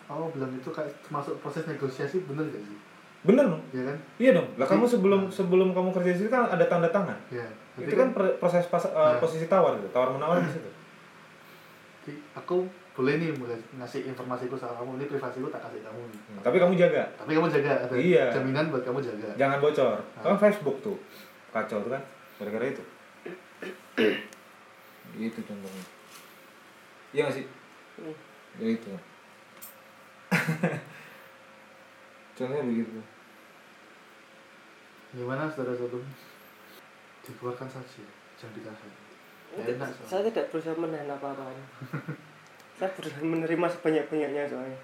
Oh 0.07 0.29
bilang 0.31 0.53
itu 0.53 0.69
kayak 0.69 0.89
termasuk 1.01 1.37
proses 1.41 1.65
negosiasi 1.67 2.25
bener 2.25 2.45
gak 2.47 2.63
sih? 2.63 2.79
bener 3.25 3.45
dong. 3.47 3.63
Iya 3.73 3.83
kan? 3.89 3.97
iya 4.21 4.31
dong. 4.33 4.49
Lah 4.57 4.69
kamu 4.69 4.85
sebelum 4.85 5.21
sebelum 5.29 5.73
kamu 5.73 5.91
kerja 5.91 6.11
di 6.13 6.19
situ 6.19 6.29
kan 6.29 6.45
ada 6.47 6.65
tanda 6.65 6.89
tangan. 6.89 7.17
Iya. 7.29 7.49
itu 7.75 7.91
kan 7.91 8.13
proses 8.15 8.69
pas, 8.69 8.85
eh, 8.85 8.93
Nah. 8.93 9.17
posisi 9.19 9.49
tawar 9.49 9.75
itu 9.75 9.89
tawar 9.91 10.13
menawar 10.13 10.39
di 10.39 10.53
situ 10.53 10.71
aku 12.35 12.57
boleh 12.93 13.15
nih 13.17 13.31
mulai 13.35 13.57
ngasih 13.75 14.07
informasiku 14.07 14.55
sama 14.55 14.77
kamu 14.77 14.97
ini 14.97 15.07
privasiku 15.07 15.49
tak 15.49 15.63
kasih 15.63 15.81
kamu 15.81 16.01
nih. 16.05 16.21
Hmm, 16.29 16.41
tapi 16.41 16.57
kamu 16.59 16.75
jaga 16.75 17.03
Tapi 17.15 17.31
kamu 17.33 17.49
jaga 17.51 17.71
ada 17.81 17.95
Iya. 17.95 18.25
jaminan 18.31 18.69
buat 18.69 18.83
kamu 18.83 19.01
jaga. 19.01 19.29
jangan 19.35 19.59
bocor 19.59 19.99
Nah. 20.15 20.23
kan 20.23 20.37
Facebook 20.39 20.77
tuh 20.79 20.99
kacau 21.51 21.81
tuh 21.81 21.91
kan 21.91 22.03
gara-gara 22.37 22.67
itu 22.67 22.83
itu 25.25 25.41
contohnya 25.41 25.85
iya 27.11 27.21
nggak 27.25 27.37
sih 27.37 27.47
Hmm. 27.95 28.15
ya 28.59 28.67
itu 28.71 28.91
contohnya 32.35 32.65
begitu 32.65 32.99
Gimana 35.15 35.47
saudara-saudara? 35.47 36.03
Dikeluarkan 37.23 37.71
saja, 37.71 38.03
jangan 38.35 38.51
ditahan. 38.51 38.91
Enak 39.57 39.89
soalnya. 39.89 40.07
saya 40.07 40.23
tidak 40.25 40.47
berusaha 40.49 40.75
menahan 40.75 41.09
apa-apa 41.09 41.45
saya 42.77 42.91
berusaha 42.91 43.23
menerima 43.23 43.67
sebanyak-banyaknya 43.71 44.43
soalnya 44.45 44.81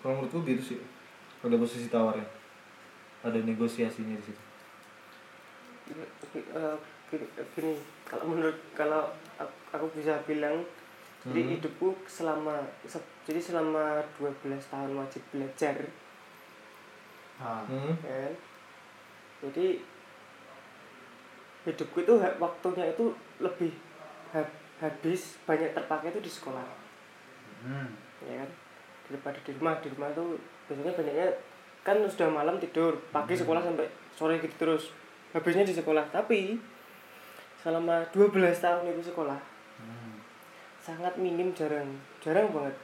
kalau 0.00 0.16
menurutku 0.16 0.40
gitu 0.44 0.62
sih 0.64 0.78
ada 1.40 1.56
posisi 1.56 1.86
tawarnya 1.86 2.24
ada 3.20 3.38
negosiasinya 3.38 4.16
di 4.16 4.24
situ 4.24 4.42
Eh, 6.30 6.76
gini, 7.10 7.26
gini 7.50 7.72
kalau 8.06 8.22
menurut 8.24 8.54
kalau 8.72 9.10
aku, 9.66 9.90
bisa 9.90 10.14
bilang 10.22 10.62
jadi 11.20 11.42
Mhm. 11.42 11.50
hidupku 11.52 11.98
selama 12.06 12.54
se- 12.86 13.02
jadi 13.26 13.42
selama 13.42 13.98
12 14.14 14.62
tahun 14.64 14.94
wajib 14.94 15.18
belajar 15.28 15.74
Ah, 17.36 17.66
hmm. 17.66 17.92
ya 18.00 18.16
kan? 18.22 18.34
jadi 19.42 19.82
hidupku 21.62 22.00
itu 22.00 22.12
waktunya 22.36 22.88
itu 22.88 23.12
lebih 23.38 23.72
ha- 24.30 24.54
habis 24.78 25.36
banyak 25.42 25.70
terpakai 25.70 26.08
itu 26.08 26.20
di 26.20 26.30
sekolah 26.30 26.64
hmm. 27.60 27.88
ya 28.22 28.34
kan 28.38 28.50
daripada 29.06 29.38
di 29.40 29.50
rumah 29.52 29.74
di 29.78 29.88
rumah 29.90 30.08
tuh 30.10 30.38
biasanya 30.64 30.92
banyaknya 30.94 31.26
kan 31.80 31.96
sudah 32.04 32.28
malam 32.28 32.56
tidur 32.56 32.96
pagi 33.10 33.32
Hmm. 33.32 33.42
sekolah 33.42 33.60
sampai 33.60 33.86
sore 34.10 34.36
gitu 34.38 34.54
terus 34.56 34.92
habisnya 35.30 35.62
di 35.62 35.72
sekolah 35.72 36.08
tapi 36.08 36.56
selama 37.56 38.04
12 38.10 38.32
tahun 38.56 38.88
itu 38.90 39.10
sekolah 39.10 39.40
Hmm. 39.76 40.20
sangat 40.76 41.16
minim 41.16 41.52
jarang 41.52 41.88
jarang 42.18 42.48
banget 42.48 42.76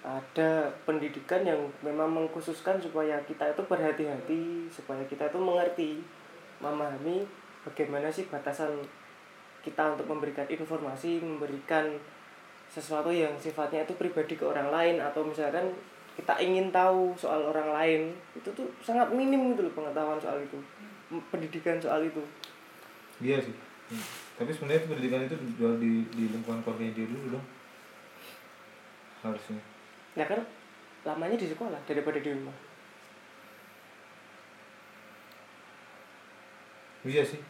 ada 0.00 0.50
pendidikan 0.82 1.42
yang 1.42 1.58
memang 1.80 2.06
mengkhususkan 2.08 2.78
supaya 2.78 3.18
kita 3.26 3.50
itu 3.50 3.60
berhati-hati 3.60 4.42
supaya 4.66 5.02
kita 5.04 5.26
itu 5.26 5.36
mengerti 5.36 5.90
memahami 6.58 7.26
bagaimana 7.64 8.08
sih 8.08 8.26
batasan 8.28 8.80
kita 9.60 9.92
untuk 9.92 10.08
memberikan 10.08 10.48
informasi 10.48 11.20
memberikan 11.20 11.92
sesuatu 12.70 13.12
yang 13.12 13.34
sifatnya 13.36 13.84
itu 13.84 13.92
pribadi 13.98 14.38
ke 14.38 14.44
orang 14.46 14.72
lain 14.72 14.96
atau 15.02 15.26
misalkan 15.26 15.68
kita 16.16 16.38
ingin 16.40 16.72
tahu 16.72 17.12
soal 17.18 17.50
orang 17.50 17.68
lain 17.74 18.02
itu 18.36 18.48
tuh 18.54 18.66
sangat 18.80 19.10
minim 19.12 19.52
gitu 19.52 19.66
loh 19.66 19.74
pengetahuan 19.74 20.20
soal 20.22 20.38
itu 20.40 20.56
pendidikan 21.28 21.76
soal 21.82 22.06
itu. 22.06 22.22
Iya 23.20 23.42
sih. 23.42 23.56
Hmm. 23.90 24.06
tapi 24.38 24.54
sebenarnya 24.54 24.86
pendidikan 24.86 25.26
itu 25.26 25.34
jual 25.58 25.74
di 25.82 26.06
di 26.14 26.30
lingkungan 26.30 26.62
keluarganya 26.62 26.94
dia 26.94 27.06
dulu 27.10 27.34
dong. 27.34 27.46
Harusnya. 29.26 29.58
Ya 30.14 30.24
kan? 30.30 30.46
Lamanya 31.02 31.34
di 31.34 31.50
sekolah 31.50 31.82
daripada 31.90 32.22
di 32.22 32.30
rumah 32.30 32.69
iya 37.04 37.22
sih. 37.24 37.40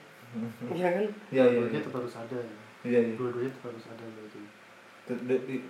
Iya 0.70 0.88
kan? 0.94 1.04
Iya 1.30 1.44
iya 1.44 1.58
Dua-duanya 1.58 1.74
iya. 1.74 1.82
tetap 1.82 1.94
harus 1.98 2.14
ada. 2.14 2.38
iya 2.86 3.00
iya. 3.02 3.14
Dua-duanya 3.18 3.50
tetap 3.50 3.66
harus 3.74 3.84
ada 3.90 4.04
berarti. 4.06 4.40
D- 5.10 5.22
d- 5.26 5.42
di- 5.48 5.66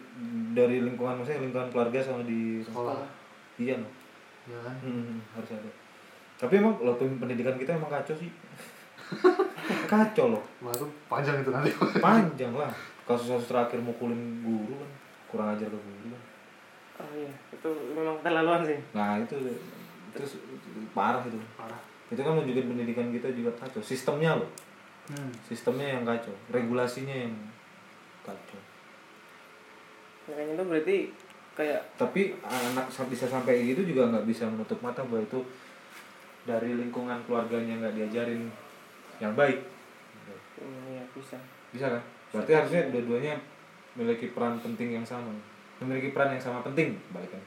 dari 0.53 0.77
lingkungan 0.85 1.17
maksudnya 1.17 1.41
lingkungan 1.41 1.69
keluarga 1.73 1.99
sama 2.05 2.23
di 2.29 2.61
sekolah. 2.61 3.09
iya 3.57 3.81
no. 3.81 3.89
ya 4.49 4.59
kan? 4.61 4.77
Hmm, 4.85 5.17
harus 5.37 5.51
ada. 5.57 5.71
Tapi 6.41 6.53
emang 6.61 6.77
lo 6.81 6.97
pendidikan 6.97 7.57
kita 7.57 7.77
emang 7.77 7.93
kacau 7.93 8.17
sih. 8.17 8.29
Kacau 9.91 10.35
loh. 10.35 10.43
Wah, 10.63 10.71
itu 10.71 10.87
panjang 11.11 11.43
itu 11.43 11.51
nanti. 11.51 11.71
Panjang 11.99 12.55
lah. 12.55 12.71
Kasus-kasus 13.07 13.51
terakhir 13.51 13.79
mukulin 13.83 14.43
guru 14.43 14.79
kan 14.79 14.91
kurang 15.31 15.49
ajar 15.55 15.67
ke 15.67 15.79
guru 15.79 16.07
kan. 16.15 16.23
Oh 17.01 17.11
iya 17.17 17.33
itu 17.55 17.71
memang 17.97 18.17
terlaluan 18.23 18.63
sih. 18.63 18.79
Nah 18.95 19.19
itu 19.19 19.35
itu, 20.11 20.25
parah 20.95 21.23
itu. 21.27 21.39
Parah 21.59 21.81
itu 22.11 22.21
kan 22.21 22.35
menunjukkan 22.35 22.67
pendidikan 22.67 23.09
kita 23.15 23.31
juga 23.31 23.51
kacau. 23.55 23.79
Sistemnya 23.81 24.35
loh. 24.35 24.51
Hmm. 25.11 25.33
sistemnya 25.43 25.99
yang 25.99 26.07
kacau. 26.07 26.31
Regulasinya 26.55 27.11
yang 27.27 27.35
kacau. 28.23 28.61
Makanya 30.31 30.55
itu 30.55 30.65
berarti 30.71 30.97
kayak 31.59 31.83
tapi 31.99 32.39
anak 32.47 32.87
sa- 32.87 33.11
bisa 33.11 33.27
sampai 33.27 33.67
gitu 33.67 33.83
juga 33.83 34.07
nggak 34.07 34.23
bisa 34.23 34.47
menutup 34.47 34.79
mata 34.79 35.03
bahwa 35.03 35.27
itu 35.27 35.43
dari 36.47 36.79
lingkungan 36.79 37.19
keluarganya 37.27 37.83
nggak 37.83 37.95
diajarin 37.99 38.47
yang 39.19 39.35
baik. 39.35 39.59
Hmm, 40.63 40.95
iya 40.95 41.03
bisa. 41.11 41.35
Bisa 41.75 41.91
kan? 41.91 42.03
Berarti 42.31 42.53
harusnya 42.55 42.83
dua-duanya 42.95 43.35
memiliki 43.99 44.31
peran 44.31 44.63
penting 44.63 44.95
yang 44.95 45.07
sama. 45.07 45.35
Memiliki 45.83 46.15
peran 46.15 46.39
yang 46.39 46.43
sama 46.43 46.63
penting 46.63 46.95
balikan 47.11 47.43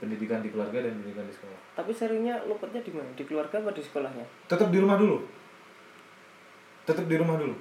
pendidikan 0.00 0.44
di 0.44 0.52
keluarga 0.52 0.84
dan 0.84 0.92
pendidikan 1.00 1.24
di 1.24 1.34
sekolah. 1.34 1.58
Tapi 1.78 1.90
seringnya 1.96 2.44
luputnya 2.44 2.80
di 2.84 2.92
mana? 2.92 3.08
Di 3.16 3.24
keluarga 3.24 3.56
apa 3.62 3.70
di 3.72 3.82
sekolahnya? 3.82 4.26
Tetap 4.48 4.68
di 4.68 4.78
rumah 4.78 4.96
dulu. 5.00 5.16
Tetap 6.84 7.06
di 7.08 7.16
rumah 7.16 7.36
dulu. 7.40 7.56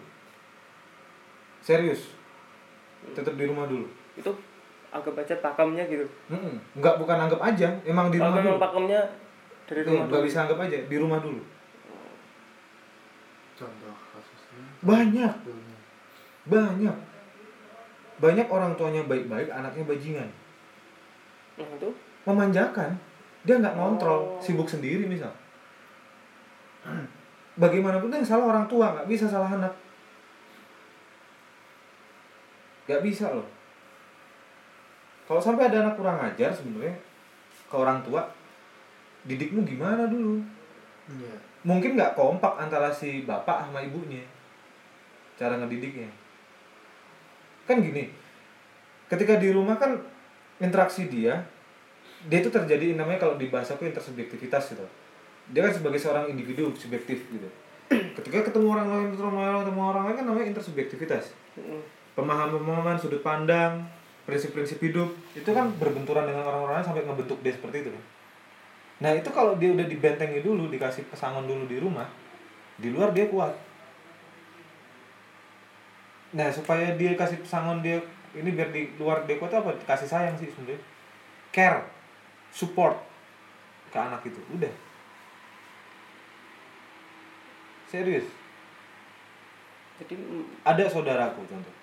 Serius. 1.63 2.11
Tetap 3.15 3.37
di 3.39 3.45
rumah 3.47 3.69
dulu. 3.69 3.87
Itu 4.17 4.31
anggap 4.91 5.15
aja 5.23 5.35
pakemnya 5.39 5.87
gitu. 5.87 6.03
Mm-mm. 6.27 6.55
nggak 6.75 6.95
bukan 6.99 7.15
anggap 7.15 7.39
aja 7.39 7.71
emang 7.87 8.11
di 8.11 8.19
kalau 8.19 8.35
rumah 8.35 8.43
dulu. 8.43 8.59
pakemnya 8.59 9.01
dari 9.63 9.81
rumah 9.87 10.03
nggak 10.03 10.19
dulu. 10.19 10.27
bisa 10.27 10.37
anggap 10.43 10.59
aja 10.67 10.77
di 10.83 10.97
rumah 10.99 11.19
dulu. 11.23 11.41
Contoh 13.55 13.95
kasusnya? 14.11 14.63
Banyak. 14.83 15.35
Banyak. 16.51 16.97
Banyak 18.19 18.47
orang 18.51 18.75
tuanya 18.75 19.01
baik-baik 19.07 19.47
anaknya 19.47 19.83
bajingan 19.87 20.29
itu? 21.57 21.89
Memanjakan. 22.23 22.93
Dia 23.41 23.57
nggak 23.57 23.73
ngontrol 23.73 24.37
Oh. 24.37 24.41
sibuk 24.41 24.69
sendiri 24.69 25.03
misal. 25.09 25.31
Bagaimanapun 27.61 28.13
yang 28.13 28.25
salah 28.25 28.53
orang 28.53 28.65
tua 28.69 28.93
nggak 28.93 29.09
bisa 29.09 29.25
salah 29.27 29.49
anak. 29.49 29.73
Nggak 32.87 33.01
bisa 33.05 33.31
loh. 33.33 33.47
Kalau 35.27 35.39
sampai 35.39 35.71
ada 35.71 35.87
anak 35.87 35.95
kurang 35.95 36.19
ajar 36.19 36.51
sebenarnya 36.51 36.95
ke 37.71 37.75
orang 37.77 38.03
tua 38.03 38.27
didikmu 39.23 39.63
gimana 39.63 40.09
dulu? 40.09 40.41
Iya. 41.07 41.35
Mungkin 41.63 41.95
nggak 41.95 42.17
kompak 42.17 42.57
antara 42.57 42.89
si 42.91 43.23
bapak 43.23 43.69
sama 43.69 43.79
ibunya 43.79 44.25
cara 45.37 45.55
ngedidiknya. 45.61 46.09
Kan 47.69 47.79
gini 47.81 48.11
ketika 49.07 49.35
di 49.37 49.51
rumah 49.51 49.75
kan 49.75 49.99
interaksi 50.61 51.09
dia 51.09 51.41
dia 52.29 52.37
itu 52.37 52.53
terjadi 52.53 52.93
namanya 52.93 53.25
kalau 53.25 53.35
di 53.35 53.49
bahasa 53.49 53.73
aku 53.73 53.89
intersubjektivitas 53.89 54.77
gitu. 54.77 54.85
Dia 55.49 55.65
kan 55.65 55.73
sebagai 55.73 55.97
seorang 55.97 56.29
individu 56.29 56.69
subjektif 56.77 57.25
gitu. 57.33 57.49
Ketika 58.17 58.53
ketemu 58.53 58.67
orang 58.69 58.87
lain 58.87 59.07
ketemu 59.17 59.27
orang 59.33 59.41
lain 59.41 59.61
ketemu 59.65 59.81
orang 59.81 60.03
lain 60.05 60.15
kan 60.15 60.25
namanya 60.29 60.47
intersubjektivitas. 60.53 61.25
Mm. 61.51 61.83
pemahaman-pemahaman 62.11 62.99
sudut 62.99 63.23
pandang 63.23 63.87
prinsip-prinsip 64.27 64.79
hidup 64.83 65.11
itu 65.35 65.47
kan 65.47 65.71
berbenturan 65.79 66.27
dengan 66.27 66.43
orang-orang 66.43 66.79
lain 66.79 66.87
sampai 66.87 67.03
ngebentuk 67.07 67.39
dia 67.39 67.53
seperti 67.55 67.87
itu 67.87 67.91
kan. 67.91 68.03
Nah 69.01 69.11
itu 69.17 69.29
kalau 69.33 69.57
dia 69.57 69.73
udah 69.73 69.87
dibentengi 69.87 70.45
dulu 70.45 70.69
dikasih 70.69 71.09
pesangon 71.09 71.49
dulu 71.49 71.65
di 71.65 71.81
rumah 71.81 72.05
di 72.77 72.93
luar 72.93 73.09
dia 73.11 73.25
kuat. 73.27 73.53
Nah 76.37 76.47
supaya 76.53 76.93
dia 76.95 77.17
kasih 77.17 77.41
pesangon 77.41 77.81
dia 77.81 77.97
ini 78.37 78.49
biar 78.55 78.69
di 78.71 78.91
luar 78.95 79.23
dia 79.27 79.37
kuat 79.39 79.51
apa? 79.51 79.75
Kasih 79.83 80.07
sayang 80.07 80.35
sih 80.39 80.47
sebenarnya. 80.51 80.79
Care 81.51 81.83
support 82.51 82.95
ke 83.91 83.97
anak 83.99 84.23
itu. 84.23 84.39
Udah. 84.55 84.71
Serius? 87.91 88.27
Jadi 89.99 90.15
ada 90.63 90.83
saudaraku 90.87 91.43
contoh. 91.45 91.75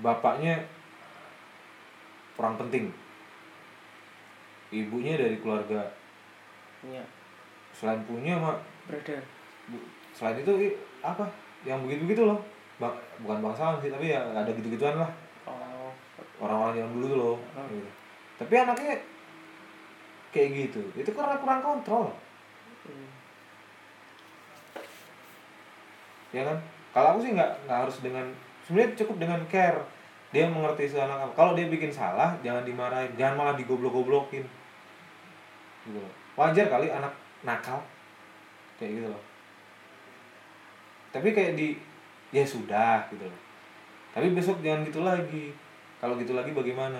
Bapaknya 0.00 0.64
kurang 2.34 2.56
penting. 2.56 2.88
Ibunya 4.72 5.20
dari 5.20 5.36
keluarga. 5.38 5.92
Ya 6.86 7.04
selain 7.74 8.02
punya 8.04 8.36
mak 8.36 8.60
brother. 8.84 9.22
Selain 10.12 10.36
itu 10.42 10.52
apa? 11.00 11.24
Yang 11.64 11.78
begitu 11.86 12.02
begitu 12.08 12.22
loh 12.26 12.40
Bukan 12.80 13.38
bangsawan 13.44 13.76
sih 13.84 13.92
tapi 13.92 14.08
ya 14.08 14.24
ada 14.24 14.48
gitu 14.48 14.72
gituan 14.72 14.96
lah. 14.96 15.10
Oh. 15.44 15.92
Orang-orang 16.40 16.80
zaman 16.80 16.92
dulu 16.96 17.06
tuh 17.06 17.18
loh 17.20 17.36
Hmm. 17.52 17.68
gitu. 17.68 17.90
tapi 18.40 18.56
anaknya 18.56 18.96
kayak 20.32 20.48
gitu 20.56 20.80
itu 20.96 21.10
karena 21.12 21.36
kurang 21.36 21.60
kontrol. 21.60 22.08
Mm. 22.88 23.08
ya 26.32 26.42
kan? 26.48 26.58
Kalau 26.96 27.08
aku 27.12 27.20
sih 27.20 27.36
nggak 27.36 27.52
nggak 27.68 27.78
harus 27.84 27.96
dengan 28.00 28.26
sebenarnya 28.64 28.96
cukup 29.04 29.16
dengan 29.20 29.40
care. 29.52 29.82
Dia 30.30 30.46
mengerti 30.46 30.94
anak. 30.94 31.26
Apa 31.26 31.34
kalau 31.34 31.52
dia 31.58 31.66
bikin 31.66 31.90
salah 31.90 32.32
jangan 32.40 32.62
dimarahin 32.62 33.12
jangan 33.18 33.34
malah 33.36 33.54
digoblok-goblokin. 33.60 34.46
Gitu 35.84 35.98
loh. 35.98 36.12
wajar 36.38 36.70
kali 36.72 36.88
anak 36.88 37.12
nakal. 37.44 37.84
Kayak 38.80 38.90
gitu 38.96 39.08
loh. 39.12 39.22
Tapi 41.10 41.28
kayak 41.34 41.58
di 41.58 41.74
ya 42.30 42.44
sudah 42.46 43.06
gitu 43.10 43.26
loh. 43.26 43.40
Tapi 44.10 44.34
besok 44.34 44.62
jangan 44.62 44.86
gitu 44.86 45.02
lagi. 45.06 45.54
Kalau 46.02 46.16
gitu 46.16 46.32
lagi 46.34 46.50
bagaimana? 46.50 46.98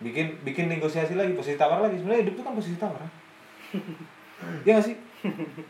Bikin 0.00 0.40
bikin 0.42 0.72
negosiasi 0.72 1.14
lagi 1.14 1.36
posisi 1.36 1.60
tawar 1.60 1.84
lagi. 1.84 2.00
Sebenarnya 2.00 2.26
hidup 2.26 2.34
itu 2.40 2.42
kan 2.46 2.54
posisi 2.56 2.76
tawar. 2.80 2.98
Kan? 2.98 3.12
ya 4.66 4.78
nggak 4.78 4.86
sih? 4.86 4.96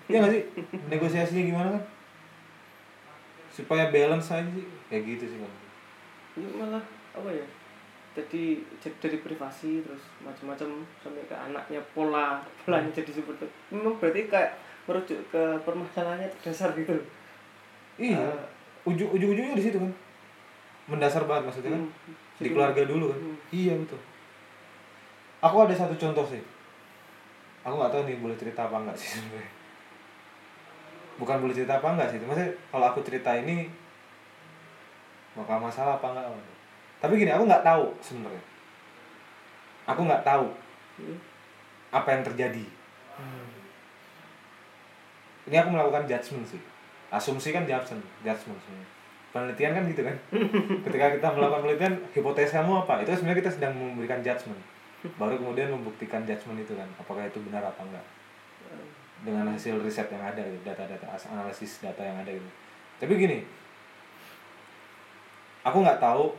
Ya 0.06 0.16
nggak 0.22 0.32
sih? 0.32 0.42
Negosiasinya 0.86 1.42
gimana 1.42 1.68
kan? 1.74 1.82
Supaya 3.50 3.90
balance 3.90 4.30
aja 4.30 4.46
sih. 4.54 4.64
Kayak 4.86 5.18
gitu 5.18 5.24
sih 5.36 5.38
kan 5.40 5.52
ini 6.38 6.48
malah 6.54 6.82
apa 7.16 7.30
ya? 7.30 7.46
Jadi 8.10 8.58
dari 8.82 9.18
privasi 9.22 9.86
terus 9.86 10.02
macam-macam 10.18 10.82
sampai 10.98 11.22
ke 11.30 11.36
anaknya 11.36 11.78
pola 11.94 12.42
polanya 12.66 12.90
jadi 12.90 13.22
seperti 13.22 13.46
itu 13.46 13.48
memang 13.70 13.94
berarti 14.02 14.26
kayak 14.26 14.58
merujuk 14.90 15.22
ke 15.30 15.42
permasalahannya 15.62 16.26
dasar 16.42 16.74
gitu 16.74 16.98
iya. 18.00 18.16
Ah. 18.16 18.40
ujung 18.88 19.12
ujung 19.12 19.36
ujungnya 19.36 19.52
di 19.52 19.64
situ 19.68 19.76
kan. 19.76 19.92
Mendasar 20.88 21.28
banget 21.28 21.52
maksudnya 21.52 21.76
kan. 21.76 21.84
Hmm. 21.84 22.16
di 22.40 22.48
keluarga 22.48 22.82
dulu 22.88 23.12
kan. 23.12 23.20
Hmm. 23.20 23.36
iya 23.52 23.76
betul. 23.76 24.00
Aku 25.44 25.56
ada 25.68 25.74
satu 25.76 25.92
contoh 26.00 26.24
sih. 26.24 26.40
Aku 27.60 27.76
nggak 27.76 27.92
tahu 27.92 28.02
nih 28.08 28.16
boleh 28.24 28.36
cerita 28.40 28.64
apa 28.64 28.80
enggak 28.80 28.96
sih 28.96 29.20
sebenarnya. 29.20 29.52
Bukan 31.20 31.36
boleh 31.44 31.52
cerita 31.52 31.76
apa 31.76 31.88
enggak 31.92 32.08
sih 32.08 32.18
maksudnya 32.24 32.48
kalau 32.72 32.86
aku 32.88 33.00
cerita 33.04 33.30
ini 33.36 33.68
bakal 35.36 35.60
masalah 35.60 36.00
apa 36.00 36.16
enggak 36.16 36.26
tapi 37.00 37.16
gini 37.16 37.32
aku 37.32 37.44
nggak 37.44 37.64
tahu 37.64 37.84
sebenarnya. 38.00 38.44
Aku 39.84 40.00
nggak 40.08 40.24
tahu 40.24 40.48
Hmm. 41.00 41.16
apa 41.88 42.12
yang 42.12 42.22
terjadi. 42.24 42.64
Ini 45.48 45.56
aku 45.64 45.68
melakukan 45.72 46.04
judgement 46.04 46.44
sih 46.44 46.60
asumsi 47.10 47.50
kan 47.50 47.66
judgement 47.66 48.02
judgement 48.22 48.58
sebenarnya. 48.62 48.88
Penelitian 49.30 49.72
kan 49.78 49.82
gitu 49.86 50.02
kan. 50.02 50.16
Ketika 50.86 51.06
kita 51.18 51.28
melakukan 51.34 51.62
penelitian 51.62 51.94
hipotesamu 52.14 52.82
apa? 52.82 53.02
Itu 53.02 53.14
sebenarnya 53.14 53.38
kita 53.46 53.52
sedang 53.54 53.74
memberikan 53.78 54.22
judgement. 54.22 54.62
Baru 55.18 55.38
kemudian 55.38 55.70
membuktikan 55.70 56.26
judgement 56.26 56.58
itu 56.58 56.74
kan 56.74 56.86
apakah 56.98 57.26
itu 57.26 57.38
benar 57.46 57.62
apa 57.66 57.82
enggak. 57.82 58.06
Dengan 59.20 59.52
hasil 59.52 59.76
riset 59.84 60.08
yang 60.08 60.24
ada 60.24 60.40
gitu, 60.40 60.64
data-data 60.64 61.06
analisis 61.30 61.82
data 61.84 62.00
yang 62.00 62.18
ada 62.22 62.30
gitu. 62.32 62.48
Tapi 63.02 63.12
gini 63.18 63.38
aku 65.60 65.76
nggak 65.84 66.00
tahu 66.00 66.32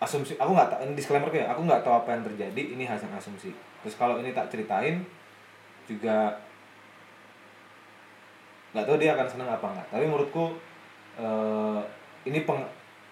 asumsi 0.00 0.38
aku 0.40 0.50
nggak 0.56 0.70
tahu 0.72 0.80
disclaimer 0.96 1.28
ya 1.34 1.50
aku 1.52 1.66
nggak 1.66 1.82
tahu 1.84 1.94
apa 2.00 2.16
yang 2.16 2.22
terjadi 2.24 2.62
ini 2.78 2.84
hasil 2.88 3.10
asumsi. 3.12 3.52
Terus 3.84 3.94
kalau 3.96 4.20
ini 4.20 4.32
tak 4.32 4.48
ceritain 4.48 5.04
juga 5.84 6.40
nggak 8.70 8.86
tahu 8.86 8.96
dia 9.02 9.18
akan 9.18 9.26
senang 9.26 9.50
apa 9.50 9.66
enggak 9.66 9.86
tapi 9.90 10.04
menurutku 10.06 10.44
eh, 11.18 11.80
ini 12.26 12.46
peng 12.46 12.62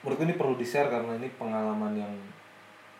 menurutku 0.02 0.24
ini 0.24 0.34
perlu 0.38 0.54
di 0.54 0.66
share 0.66 0.86
karena 0.86 1.18
ini 1.18 1.28
pengalaman 1.34 1.92
yang 1.98 2.12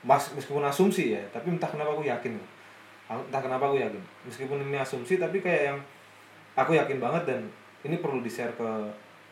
mas 0.07 0.31
meskipun 0.35 0.63
asumsi 0.63 1.15
ya 1.15 1.23
tapi 1.35 1.51
entah 1.51 1.71
kenapa 1.71 1.95
aku 1.95 2.07
yakin. 2.07 2.39
Entah 3.09 3.41
kenapa 3.41 3.73
aku 3.73 3.81
yakin. 3.81 4.03
Meskipun 4.29 4.63
ini 4.69 4.79
asumsi 4.79 5.19
tapi 5.19 5.43
kayak 5.43 5.75
yang 5.75 5.79
aku 6.55 6.77
yakin 6.77 6.99
banget 7.03 7.23
dan 7.27 7.41
ini 7.83 7.99
perlu 7.99 8.23
di 8.23 8.31
share 8.31 8.55
ke 8.55 8.69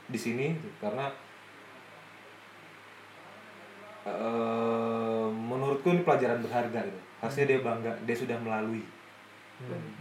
di 0.07 0.19
sini 0.19 0.55
karena 0.79 1.11
eh, 4.07 5.29
menurutku 5.31 5.91
ini 5.91 6.03
pelajaran 6.03 6.43
berharga 6.43 6.81
gitu. 6.83 7.01
Harusnya 7.23 7.45
dia 7.47 7.59
bangga 7.63 7.93
dia 8.03 8.17
sudah 8.17 8.39
melalui. 8.39 8.83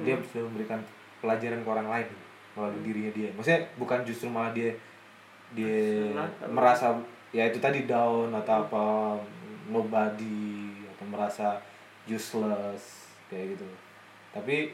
Dia 0.01 0.19
sudah 0.29 0.43
memberikan 0.51 0.81
pelajaran 1.23 1.63
ke 1.63 1.69
orang 1.69 1.87
lain. 1.89 2.07
gitu, 2.11 2.25
melalui 2.55 2.81
dirinya 2.81 3.11
dia. 3.11 3.29
Maksudnya 3.35 3.61
bukan 3.75 3.99
justru 4.07 4.31
malah 4.31 4.55
dia 4.55 4.71
dia 5.53 6.09
Senang. 6.11 6.31
merasa 6.49 6.95
ya 7.29 7.45
itu 7.45 7.61
tadi 7.61 7.85
down 7.85 8.33
atau 8.33 8.65
apa 8.65 8.85
nobody 9.69 10.73
atau 10.95 11.05
merasa 11.11 11.59
useless 12.09 13.11
kayak 13.29 13.53
gitu. 13.53 13.67
Tapi 14.33 14.71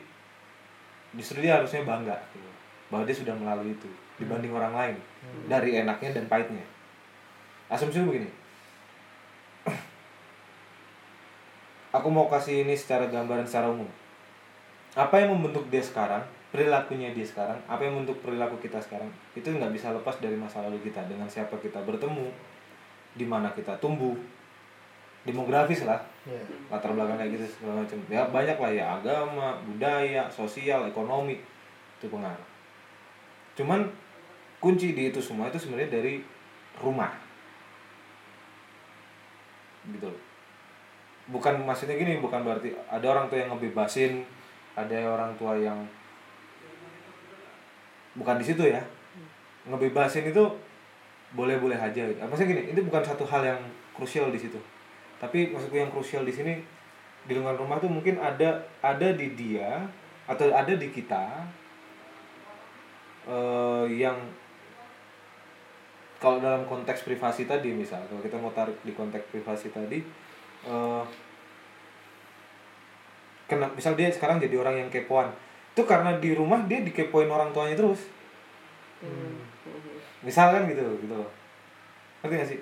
justru 1.18 1.44
dia 1.44 1.60
harusnya 1.60 1.84
bangga 1.84 2.16
gitu, 2.32 2.50
bahwa 2.88 3.04
dia 3.04 3.16
sudah 3.18 3.36
melalui 3.36 3.76
itu 3.76 3.90
dibanding 4.16 4.54
orang 4.56 4.74
lain. 4.74 4.96
Dari 5.50 5.82
enaknya 5.82 6.16
dan 6.16 6.26
pahitnya. 6.30 6.64
Asumsi 7.68 8.00
begini. 8.04 8.30
Aku 11.92 12.08
mau 12.08 12.32
kasih 12.32 12.64
ini 12.64 12.72
secara 12.72 13.12
gambaran 13.12 13.44
secara 13.44 13.68
umum. 13.68 13.88
Apa 14.96 15.20
yang 15.20 15.36
membentuk 15.36 15.68
dia 15.68 15.84
sekarang 15.84 16.24
perilakunya 16.52 17.16
dia 17.16 17.24
sekarang 17.24 17.58
apa 17.66 17.82
yang 17.88 17.96
membentuk 17.96 18.20
perilaku 18.22 18.60
kita 18.60 18.78
sekarang 18.78 19.08
itu 19.34 19.48
nggak 19.48 19.72
bisa 19.72 19.96
lepas 19.96 20.20
dari 20.20 20.36
masa 20.36 20.64
lalu 20.68 20.84
kita 20.84 21.00
dengan 21.08 21.26
siapa 21.26 21.56
kita 21.58 21.80
bertemu 21.88 22.28
di 23.16 23.24
mana 23.24 23.52
kita 23.56 23.80
tumbuh 23.80 24.16
demografis 25.24 25.88
lah 25.88 26.12
Iya. 26.22 26.44
latar 26.70 26.94
belakang 26.94 27.18
kayak 27.18 27.34
gitu 27.34 27.46
segala 27.50 27.82
macam. 27.82 27.98
Ya 28.06 28.22
banyak 28.30 28.58
lah 28.62 28.72
ya 28.72 28.86
agama 29.02 29.58
budaya 29.66 30.30
sosial 30.30 30.86
ekonomi 30.86 31.42
itu 31.98 32.06
pengaruh. 32.06 32.48
Cuman 33.58 33.90
kunci 34.62 34.94
di 34.94 35.10
itu 35.10 35.18
semua 35.18 35.50
itu 35.50 35.58
sebenarnya 35.58 35.98
dari 35.98 36.22
rumah. 36.78 37.10
Gitu 39.90 40.06
loh. 40.06 40.22
Bukan 41.34 41.66
maksudnya 41.66 41.98
gini 41.98 42.22
bukan 42.22 42.46
berarti 42.46 42.70
ada 42.86 43.06
orang 43.10 43.26
tua 43.26 43.42
yang 43.42 43.50
ngebebasin 43.58 44.22
ada 44.78 44.98
orang 45.10 45.34
tua 45.42 45.58
yang 45.58 45.82
bukan 48.18 48.36
di 48.40 48.46
situ 48.46 48.64
ya. 48.68 48.82
Ngebebasin 49.68 50.32
itu 50.32 50.44
boleh-boleh 51.32 51.80
aja 51.80 52.04
gitu. 52.12 52.20
maksudnya 52.28 52.60
gini 52.60 52.76
itu 52.76 52.82
bukan 52.84 53.00
satu 53.00 53.24
hal 53.24 53.46
yang 53.46 53.62
krusial 53.96 54.28
di 54.34 54.40
situ. 54.40 54.60
Tapi 55.22 55.54
maksudku 55.54 55.78
yang 55.80 55.94
krusial 55.94 56.28
di 56.28 56.34
sini 56.34 56.60
di 57.24 57.32
lingkungan 57.38 57.62
rumah 57.62 57.78
tuh 57.78 57.88
mungkin 57.88 58.18
ada 58.18 58.66
ada 58.82 59.14
di 59.14 59.38
dia 59.38 59.86
atau 60.26 60.50
ada 60.50 60.74
di 60.74 60.90
kita 60.90 61.46
eh, 63.30 63.86
yang 64.02 64.18
kalau 66.22 66.38
dalam 66.38 66.66
konteks 66.66 67.06
privasi 67.06 67.50
tadi 67.50 67.74
misal 67.74 68.02
kalau 68.10 68.22
kita 68.22 68.38
mau 68.38 68.54
tarik 68.54 68.78
di 68.86 68.94
konteks 68.94 69.26
privasi 69.34 69.74
tadi 69.74 70.02
eh 70.66 71.04
kena 73.52 73.68
misal 73.76 74.00
dia 74.00 74.08
sekarang 74.08 74.40
jadi 74.40 74.56
orang 74.56 74.86
yang 74.86 74.90
kepoan 74.94 75.28
itu 75.72 75.82
karena 75.88 76.20
di 76.20 76.36
rumah 76.36 76.60
dia 76.68 76.84
dikepoin 76.84 77.32
orang 77.32 77.56
tuanya 77.56 77.80
terus. 77.80 78.12
Hmm. 79.02 79.42
misal 80.22 80.54
kan 80.54 80.70
gitu 80.70 80.84
gitu. 81.02 81.16
Loh 81.18 81.42
ngerti 82.22 82.36
gak 82.38 82.50
sih? 82.54 82.60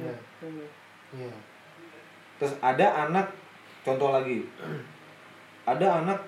Iya. 0.00 0.14
Iya. 1.12 1.32
terus 2.40 2.56
ada 2.64 3.06
anak 3.08 3.28
contoh 3.84 4.08
lagi. 4.14 4.40
Ada 5.68 6.02
anak 6.02 6.18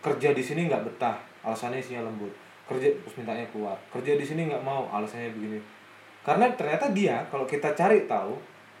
kerja 0.00 0.32
di 0.32 0.40
sini 0.40 0.66
nggak 0.66 0.82
betah 0.88 1.20
alasannya 1.44 1.82
isinya 1.82 2.08
lembut. 2.08 2.32
Kerja 2.64 2.88
terus 2.88 3.14
mintanya 3.20 3.44
keluar 3.52 3.76
kerja 3.92 4.16
di 4.16 4.24
sini 4.24 4.48
nggak 4.48 4.64
mau 4.64 4.88
alasannya 4.88 5.34
begini. 5.36 5.60
Karena 6.24 6.48
ternyata 6.56 6.88
dia 6.96 7.20
kalau 7.28 7.44
kita 7.44 7.76
cari 7.76 8.08
tahu 8.08 8.32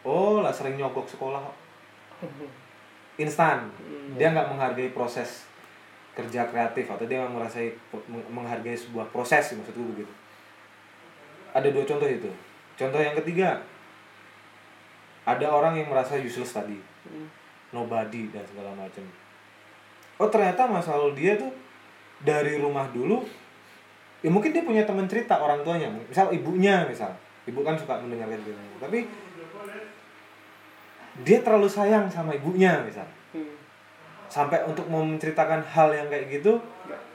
oh 0.08 0.40
lah 0.40 0.54
sering 0.54 0.80
nyogok 0.80 1.04
sekolah. 1.04 1.44
Instan. 3.22 3.68
Hmm. 3.68 4.16
dia 4.16 4.32
nggak 4.32 4.48
menghargai 4.48 4.96
proses 4.96 5.49
kerja 6.14 6.50
kreatif 6.50 6.90
atau 6.90 7.06
dia 7.06 7.22
merasai 7.22 7.70
menghargai 8.30 8.74
sebuah 8.74 9.08
proses 9.14 9.54
maksudku 9.54 9.94
begitu. 9.94 10.12
Ada 11.54 11.70
dua 11.70 11.86
contoh 11.86 12.06
itu. 12.06 12.30
Contoh 12.74 13.00
yang 13.00 13.14
ketiga 13.22 13.62
ada 15.26 15.46
orang 15.46 15.78
yang 15.78 15.88
merasa 15.90 16.18
useless 16.18 16.56
tadi. 16.56 16.78
Hmm. 17.00 17.28
nobody 17.70 18.28
dan 18.34 18.42
segala 18.44 18.74
macam. 18.74 19.06
Oh 20.18 20.26
ternyata 20.26 20.66
masa 20.66 20.98
lalu 20.98 21.16
dia 21.16 21.38
tuh 21.38 21.54
dari 22.20 22.58
rumah 22.58 22.90
dulu 22.90 23.24
ya 24.20 24.28
mungkin 24.28 24.52
dia 24.52 24.66
punya 24.66 24.82
teman 24.82 25.06
cerita 25.06 25.38
orang 25.38 25.62
tuanya. 25.62 25.86
Misal 25.88 26.34
ibunya 26.34 26.82
misal. 26.84 27.14
Ibu 27.46 27.62
kan 27.62 27.78
suka 27.78 28.02
mendengarkan 28.02 28.42
gitu 28.42 28.58
tapi 28.82 29.06
dia 31.22 31.38
terlalu 31.40 31.70
sayang 31.70 32.10
sama 32.10 32.34
ibunya 32.34 32.82
misal. 32.82 33.06
Sampai 34.30 34.62
untuk 34.64 34.86
mau 34.86 35.02
menceritakan 35.02 35.66
hal 35.66 35.90
yang 35.90 36.06
kayak 36.06 36.30
gitu 36.30 36.62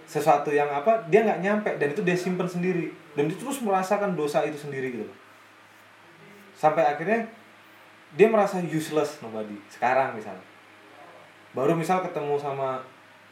sesuatu 0.05 0.53
yang 0.53 0.69
apa 0.69 1.01
dia 1.09 1.25
nggak 1.25 1.41
nyampe 1.41 1.69
dan 1.81 1.87
itu 1.89 2.03
dia 2.05 2.13
simpen 2.13 2.45
sendiri. 2.45 2.91
Dan 3.15 3.31
dia 3.31 3.39
terus 3.39 3.63
merasakan 3.63 4.13
dosa 4.13 4.43
itu 4.43 4.59
sendiri 4.59 4.91
gitu 4.91 5.07
sampai 6.55 6.87
akhirnya 6.87 7.27
dia 8.15 8.27
merasa 8.31 8.63
useless 8.63 9.19
nobody 9.19 9.59
sekarang 9.67 10.15
misalnya. 10.15 10.43
Baru 11.51 11.75
misal 11.75 12.03
ketemu 12.03 12.39
sama 12.39 12.79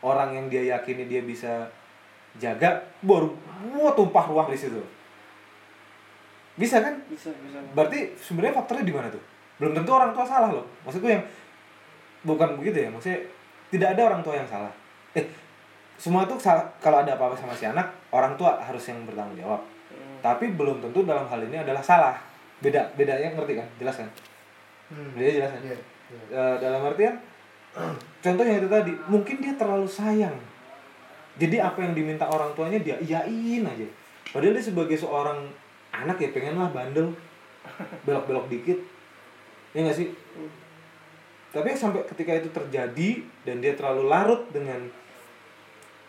orang 0.04 0.36
yang 0.36 0.46
dia 0.52 0.76
yakini 0.76 1.08
dia 1.08 1.24
bisa 1.24 1.72
jaga 2.40 2.84
baru 3.00 3.32
wah 3.80 3.96
tumpah 3.96 4.28
ruah 4.28 4.48
di 4.52 4.60
situ. 4.60 4.84
Bisa 6.60 6.84
kan? 6.84 7.00
Bisa 7.08 7.32
bisa. 7.32 7.58
Berarti 7.74 8.14
sebenarnya 8.20 8.60
faktornya 8.60 8.86
di 8.86 8.94
mana 8.94 9.08
tuh? 9.08 9.24
Belum 9.58 9.72
tentu 9.72 9.92
orang 9.96 10.12
tua 10.12 10.28
salah 10.28 10.52
loh. 10.52 10.68
Maksudku 10.84 11.08
yang 11.08 11.24
bukan 12.24 12.60
begitu 12.60 12.88
ya 12.88 12.90
maksudnya 12.92 13.20
tidak 13.74 13.98
ada 13.98 14.02
orang 14.14 14.22
tua 14.22 14.38
yang 14.38 14.46
salah. 14.46 14.70
Eh 15.18 15.26
semua 15.98 16.30
tuh 16.30 16.38
salah- 16.38 16.70
kalau 16.78 17.02
ada 17.02 17.18
apa-apa 17.18 17.34
sama 17.34 17.58
si 17.58 17.66
anak 17.66 17.90
orang 18.14 18.38
tua 18.38 18.62
harus 18.62 18.86
yang 18.86 19.02
bertanggung 19.10 19.42
jawab. 19.42 19.62
Hmm. 19.94 20.18
tapi 20.22 20.50
belum 20.54 20.82
tentu 20.82 21.06
dalam 21.06 21.26
hal 21.26 21.42
ini 21.42 21.58
adalah 21.58 21.82
salah. 21.82 22.14
Beda 22.62 22.86
bedanya 22.94 23.34
ngerti 23.34 23.58
kan? 23.58 23.68
Jelas 23.82 23.98
kan? 23.98 24.10
Hmm. 24.94 25.10
beda 25.18 25.30
jelas 25.42 25.50
kan? 25.58 25.62
Iya. 25.66 25.78
Iya. 26.14 26.22
Eh, 26.30 26.56
dalam 26.62 26.82
artian 26.86 27.16
contohnya 28.26 28.54
itu 28.62 28.70
tadi 28.70 28.94
mungkin 29.10 29.36
dia 29.42 29.54
terlalu 29.58 29.90
sayang. 29.90 30.38
Jadi 31.34 31.58
apa 31.58 31.82
yang 31.82 31.98
diminta 31.98 32.30
orang 32.30 32.54
tuanya 32.54 32.78
dia 32.78 33.02
iyain 33.02 33.66
aja. 33.66 33.88
Padahal 34.30 34.54
dia 34.54 34.66
sebagai 34.66 34.94
seorang 34.94 35.50
anak 35.90 36.22
ya 36.22 36.30
pengen 36.30 36.62
lah 36.62 36.70
bandel. 36.70 37.10
Belok-belok 38.06 38.50
dikit. 38.54 38.78
Ya 39.74 39.82
nggak 39.82 39.98
sih 39.98 40.08
tapi 41.54 41.78
sampai 41.78 42.02
ketika 42.10 42.34
itu 42.34 42.50
terjadi 42.50 43.10
dan 43.46 43.62
dia 43.62 43.78
terlalu 43.78 44.10
larut 44.10 44.42
dengan 44.50 44.82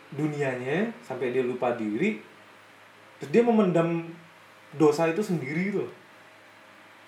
dunianya 0.09 0.89
sampai 1.05 1.29
dia 1.29 1.45
lupa 1.45 1.77
diri 1.77 2.17
terus 3.21 3.29
dia 3.29 3.45
memendam 3.45 4.09
dosa 4.75 5.05
itu 5.07 5.21
sendiri 5.21 5.71
tuh 5.71 5.87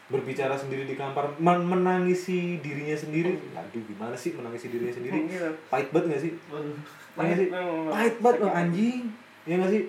berbicara 0.07 0.55
sendiri 0.55 0.87
di 0.87 0.95
kamar 0.95 1.35
men- 1.35 1.67
menangisi 1.67 2.63
dirinya 2.63 2.95
sendiri. 2.95 3.35
Aduh 3.51 3.83
gimana 3.83 4.15
sih 4.15 4.31
menangisi 4.31 4.71
dirinya 4.71 4.95
sendiri? 4.95 5.27
Gitu. 5.27 5.51
pahit 5.67 5.91
banget 5.91 6.15
gak 6.15 6.21
sih? 6.23 6.31
Waduh. 6.47 6.75
Iya 7.17 7.35
sih? 7.35 7.47
pahit 7.91 8.15
banget 8.23 8.37
loh 8.39 8.53
anjing. 8.55 9.01
Ya 9.43 9.53
nggak 9.59 9.71
sih? 9.71 9.83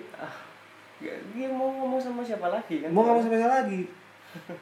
Ya, 0.99 1.15
dia 1.31 1.47
mau 1.47 1.71
ngomong 1.71 1.99
sama 2.03 2.19
siapa 2.19 2.51
lagi 2.51 2.83
kan? 2.83 2.91
Mau 2.91 3.07
nggak 3.07 3.15
mau 3.15 3.23
sampai 3.23 3.47
lagi? 3.47 3.81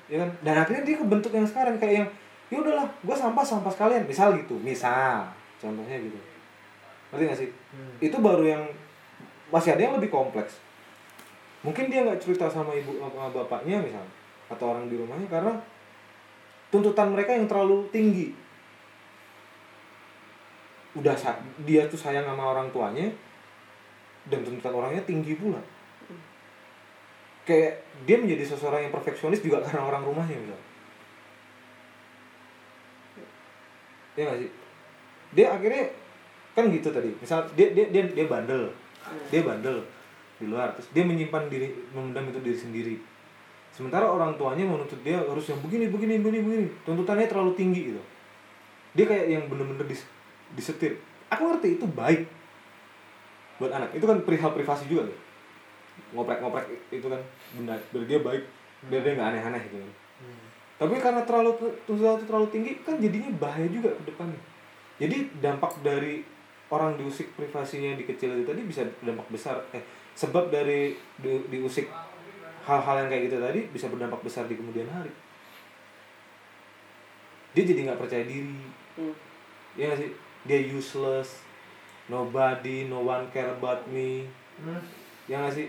Ya 0.05 0.17
kan? 0.21 0.29
Dan 0.45 0.55
akhirnya 0.61 0.83
dia 0.85 0.97
kebentuk 1.01 1.31
yang 1.33 1.47
sekarang 1.49 1.81
kayak 1.81 2.05
yang 2.05 2.07
ya 2.47 2.63
udahlah 2.63 2.87
gue 3.03 3.15
sampah 3.15 3.43
sampah 3.43 3.71
sekalian. 3.71 4.03
Misal 4.07 4.35
gitu 4.39 4.55
misal 4.59 5.27
contohnya 5.59 5.97
gitu. 5.99 6.17
Ngerti 7.11 7.23
gak 7.23 7.39
sih? 7.39 7.49
Hmm. 7.71 7.95
itu 8.03 8.17
baru 8.19 8.43
yang 8.43 8.63
masih 9.51 9.75
ada 9.75 9.81
yang 9.87 9.95
lebih 9.95 10.11
kompleks. 10.11 10.59
Mungkin 11.63 11.91
dia 11.91 12.03
nggak 12.05 12.21
cerita 12.21 12.47
sama 12.47 12.71
ibu 12.75 12.95
sama 12.99 13.31
bapaknya 13.33 13.81
misalnya 13.81 14.13
atau 14.47 14.71
orang 14.71 14.87
di 14.87 14.95
rumahnya 14.95 15.27
karena 15.27 15.51
tuntutan 16.71 17.11
mereka 17.11 17.35
yang 17.35 17.47
terlalu 17.47 17.87
tinggi. 17.91 18.31
Udah 20.95 21.15
dia 21.67 21.87
tuh 21.87 21.99
sayang 21.99 22.23
sama 22.23 22.43
orang 22.55 22.71
tuanya 22.71 23.11
dan 24.27 24.43
tuntutan 24.43 24.71
orangnya 24.75 25.03
tinggi 25.03 25.35
pula. 25.35 25.59
Kayak 27.47 27.79
dia 28.03 28.19
menjadi 28.19 28.43
seseorang 28.43 28.87
yang 28.87 28.93
perfeksionis 28.93 29.39
juga 29.39 29.63
karena 29.63 29.87
orang 29.87 30.03
rumahnya 30.03 30.35
misalnya 30.35 30.66
ya 34.17 34.23
nggak 34.27 34.39
sih? 34.41 34.49
Dia 35.37 35.53
akhirnya 35.53 35.85
kan 36.57 36.67
gitu 36.73 36.89
tadi. 36.89 37.13
Misal 37.21 37.45
dia 37.53 37.71
dia 37.71 37.85
dia 37.93 38.03
dia 38.09 38.25
bandel. 38.25 38.73
Dia 39.29 39.41
bandel 39.45 39.85
di 40.41 40.45
luar. 40.49 40.73
Terus 40.75 40.89
dia 40.91 41.03
menyimpan 41.05 41.47
diri 41.47 41.69
memendam 41.93 42.27
itu 42.27 42.41
diri 42.41 42.57
sendiri. 42.57 42.95
Sementara 43.71 44.09
orang 44.09 44.33
tuanya 44.41 44.65
menuntut 44.65 44.97
dia 45.05 45.21
harus 45.21 45.45
yang 45.45 45.61
begini 45.61 45.87
begini 45.93 46.17
begini 46.17 46.41
begini. 46.41 46.65
Tuntutannya 46.81 47.29
terlalu 47.29 47.53
tinggi 47.53 47.93
gitu. 47.93 48.01
Dia 48.97 49.05
kayak 49.05 49.25
yang 49.29 49.43
bener-bener 49.45 49.85
dis, 49.85 50.01
disetir. 50.57 50.97
Aku 51.29 51.53
ngerti 51.53 51.77
itu 51.77 51.85
baik 51.85 52.25
buat 53.61 53.69
anak. 53.69 53.93
Itu 53.93 54.09
kan 54.09 54.25
perihal 54.25 54.51
privasi 54.57 54.89
juga 54.89 55.13
loh 55.13 55.27
ngoprek-ngoprek 56.13 56.65
itu 56.93 57.07
kan. 57.07 57.21
Benda 57.57 57.75
biar 57.91 58.05
dia 58.05 58.19
baik 58.21 58.43
biar 58.87 59.01
dia 59.01 59.13
nggak 59.17 59.29
aneh-aneh 59.33 59.61
gitu 59.69 59.77
kan. 59.81 59.91
Hmm. 60.23 60.46
Tapi 60.77 61.01
karena 61.01 61.25
terlalu 61.25 61.57
sesuatu 61.89 62.21
terlalu 62.29 62.47
tinggi 62.53 62.71
kan 62.85 63.01
jadinya 63.01 63.33
bahaya 63.41 63.65
juga 63.65 63.89
ke 63.97 64.13
depannya. 64.13 64.37
Jadi 65.01 65.41
dampak 65.41 65.81
dari 65.81 66.21
orang 66.69 67.01
diusik 67.01 67.33
privasinya 67.33 67.93
yang 67.93 67.99
di 67.99 68.05
kecil 68.05 68.37
itu 68.37 68.45
tadi 68.45 68.61
bisa 68.61 68.85
berdampak 69.01 69.27
besar. 69.33 69.57
Eh 69.73 69.81
sebab 70.13 70.53
dari 70.53 70.93
di, 71.17 71.33
diusik 71.49 71.89
hal-hal 72.69 72.95
yang 73.05 73.09
kayak 73.09 73.23
gitu 73.29 73.37
tadi 73.41 73.61
bisa 73.73 73.89
berdampak 73.89 74.21
besar 74.21 74.45
di 74.45 74.53
kemudian 74.53 74.85
hari. 74.93 75.09
Dia 77.57 77.63
jadi 77.65 77.89
nggak 77.89 78.01
percaya 78.01 78.23
diri. 78.25 78.61
Hmm. 78.97 79.17
ya 79.73 79.97
sih? 79.97 80.13
Dia 80.45 80.61
useless. 80.61 81.41
Nobody 82.05 82.85
no 82.85 83.01
one 83.01 83.25
care 83.33 83.49
about 83.49 83.81
me. 83.89 84.29
Hmm. 84.61 84.81
ya 85.25 85.41
nggak 85.41 85.53
sih 85.53 85.67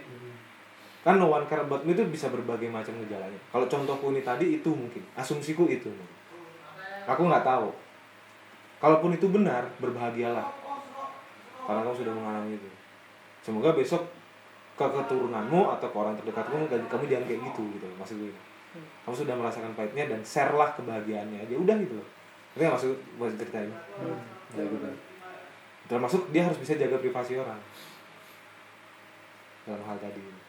kan 1.07 1.15
no 1.17 1.31
one 1.31 1.47
care 1.47 1.63
about 1.63 1.87
me 1.87 1.95
itu 1.95 2.03
bisa 2.11 2.29
berbagai 2.29 2.69
macam 2.69 2.95
gejalanya. 3.07 3.39
Kalau 3.55 3.67
contohku 3.71 4.11
ini 4.11 4.21
tadi 4.27 4.59
itu 4.59 4.71
mungkin. 4.71 5.03
Asumsiku 5.15 5.71
itu 5.71 5.89
aku 7.09 7.23
nggak 7.25 7.45
tahu. 7.47 7.73
Kalaupun 8.79 9.17
itu 9.17 9.27
benar 9.33 9.65
berbahagialah. 9.81 10.45
Karena 11.65 11.81
kamu 11.83 11.97
sudah 11.97 12.13
mengalami 12.15 12.55
itu. 12.55 12.69
Semoga 13.43 13.73
besok 13.73 14.05
ke 14.79 14.87
keturunanmu 14.87 15.75
atau 15.75 15.91
ke 15.91 15.97
orang 15.99 16.15
terdekatmu 16.15 16.71
kamu 16.71 16.87
kamu 16.87 17.05
jangan 17.11 17.25
kayak 17.27 17.41
gitu 17.51 17.63
gitu 17.75 17.87
maksud 17.99 18.17
gue. 18.21 18.35
Kamu 18.79 19.15
sudah 19.17 19.35
merasakan 19.35 19.73
pahitnya 19.75 20.07
dan 20.07 20.21
share 20.23 20.55
lah 20.55 20.71
kebahagiaannya 20.77 21.49
aja. 21.49 21.55
Udah 21.57 21.75
gitu 21.81 21.99
loh. 21.99 22.09
Itu 22.55 22.63
yang 22.63 22.75
maksud 22.77 22.95
buat 23.19 23.33
cerita 23.35 23.59
ini 23.65 23.77
ya 24.55 24.65
gitu. 24.65 24.87
Termasuk 25.89 26.23
dia 26.31 26.45
harus 26.45 26.59
bisa 26.61 26.77
jaga 26.77 27.01
privasi 27.01 27.41
orang. 27.41 27.59
Dalam 29.65 29.83
hal 29.85 29.99
tadi 30.01 30.48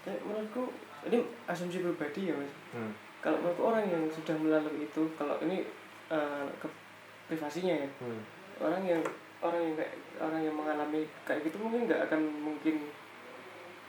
Kayak 0.00 0.20
menurutku 0.22 0.62
ini 1.02 1.18
asumsi 1.44 1.80
pribadi 1.80 2.28
ya 2.28 2.34
mas 2.34 2.52
hmm. 2.72 2.92
kalau 3.20 3.36
menurutku 3.38 3.64
orang 3.66 3.84
yang 3.84 4.04
sudah 4.06 4.32
melalui 4.34 4.82
itu 4.82 5.02
kalau 5.14 5.36
ini 5.40 5.64
eh, 6.08 6.46
ke 6.56 6.66
privasinya 7.26 7.74
ya 7.74 7.88
Hmm. 7.98 8.20
orang 8.58 8.82
yang 8.82 9.02
orang 9.40 9.60
yang 9.62 9.74
kayak 9.74 9.92
orang 10.18 10.40
yang 10.42 10.52
mengalami 10.52 11.00
kayak 11.22 11.40
gitu 11.42 11.56
mungkin 11.58 11.84
nggak 11.84 12.04
akan 12.06 12.20
mungkin 12.40 12.76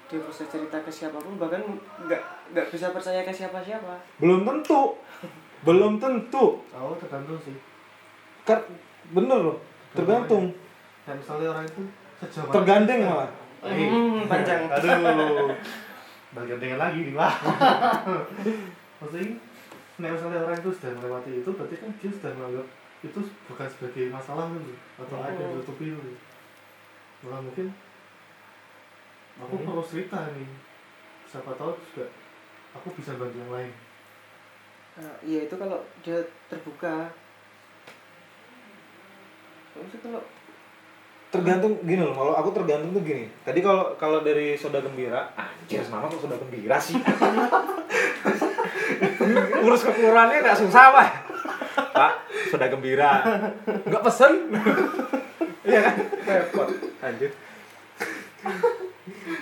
dia 0.07 0.19
bisa 0.21 0.43
cerita 0.45 0.75
ke 0.77 0.87
siapa 0.89 1.15
pun 1.17 1.35
bahkan 1.35 1.63
nggak 2.01 2.21
nggak 2.51 2.67
bisa 2.67 2.91
percaya 2.91 3.23
ke 3.23 3.31
siapa 3.31 3.59
siapa 3.59 3.95
belum 4.17 4.43
tentu 4.43 4.95
belum 5.61 5.95
tentu 5.97 6.59
Oh, 6.71 6.95
tergantung 6.95 7.39
sih. 7.39 7.55
kan 8.41 8.59
bener 9.07 9.39
loh 9.41 9.57
tergantung 9.91 10.51
Dan 11.01 11.15
misalnya 11.15 11.47
orang 11.49 11.65
itu 11.65 11.81
sejauh 12.17 12.51
tergandeng 12.51 13.01
malah 13.05 13.31
Hmm, 13.61 14.25
panjang. 14.25 14.65
Aduh. 14.67 15.53
Bergandengan 16.31 16.79
lagi 16.79 16.99
nih, 17.03 17.15
Pak. 17.19 17.33
Maksudnya, 19.01 19.35
nah 19.99 20.09
misalnya 20.09 20.39
orang 20.39 20.57
itu 20.57 20.69
sudah 20.71 20.91
melewati 20.95 21.31
itu, 21.39 21.49
berarti 21.51 21.75
kan 21.75 21.89
dia 21.99 22.11
sudah 22.11 22.31
menganggap 22.33 22.67
itu 23.01 23.19
bukan 23.49 23.67
sebagai 23.67 24.03
masalah 24.09 24.45
gitu, 24.53 24.71
atau 24.95 25.15
Oh. 25.17 25.25
aib 25.25 25.35
yang 25.35 25.51
ditutupi 25.57 25.85
gitu. 25.89 26.11
Malah 27.21 27.41
mungkin 27.41 27.67
aku 29.37 29.53
Hmm. 29.57 29.65
perlu 29.65 29.83
cerita 29.83 30.19
nih. 30.31 30.47
Siapa 31.25 31.51
tahu 31.55 31.73
juga 31.81 32.05
aku 32.71 32.87
bisa 32.93 33.17
bantu 33.17 33.35
yang 33.35 33.51
lain. 33.51 33.71
Nah, 34.91 35.15
iya 35.21 35.47
itu 35.47 35.55
kalau 35.55 35.79
dia 36.01 36.19
terbuka 36.47 37.09
Maksudnya 39.71 40.03
kalau 40.03 40.21
tergantung 41.31 41.79
gini 41.87 42.03
loh 42.03 42.11
kalau 42.11 42.35
aku 42.35 42.51
tergantung 42.51 42.91
tuh 42.91 43.03
gini. 43.07 43.23
Tadi 43.47 43.63
kalau 43.63 43.95
kalau 43.95 44.19
dari 44.19 44.59
soda 44.59 44.83
gembira 44.83 45.31
anjir 45.39 45.79
nama 45.87 46.11
kok 46.11 46.19
soda 46.19 46.35
gembira 46.35 46.75
sih? 46.75 46.99
Urus 49.65 49.87
kekurangannya 49.87 50.43
nggak 50.43 50.59
susah 50.59 50.91
pak. 50.91 51.09
Pak 51.95 52.13
soda 52.51 52.67
gembira. 52.67 53.23
Nggak 53.87 54.03
pesen. 54.03 54.33
Iya 55.61 55.77
kan? 55.77 55.93
Repot. 56.25 56.73
Anjir. 57.05 57.29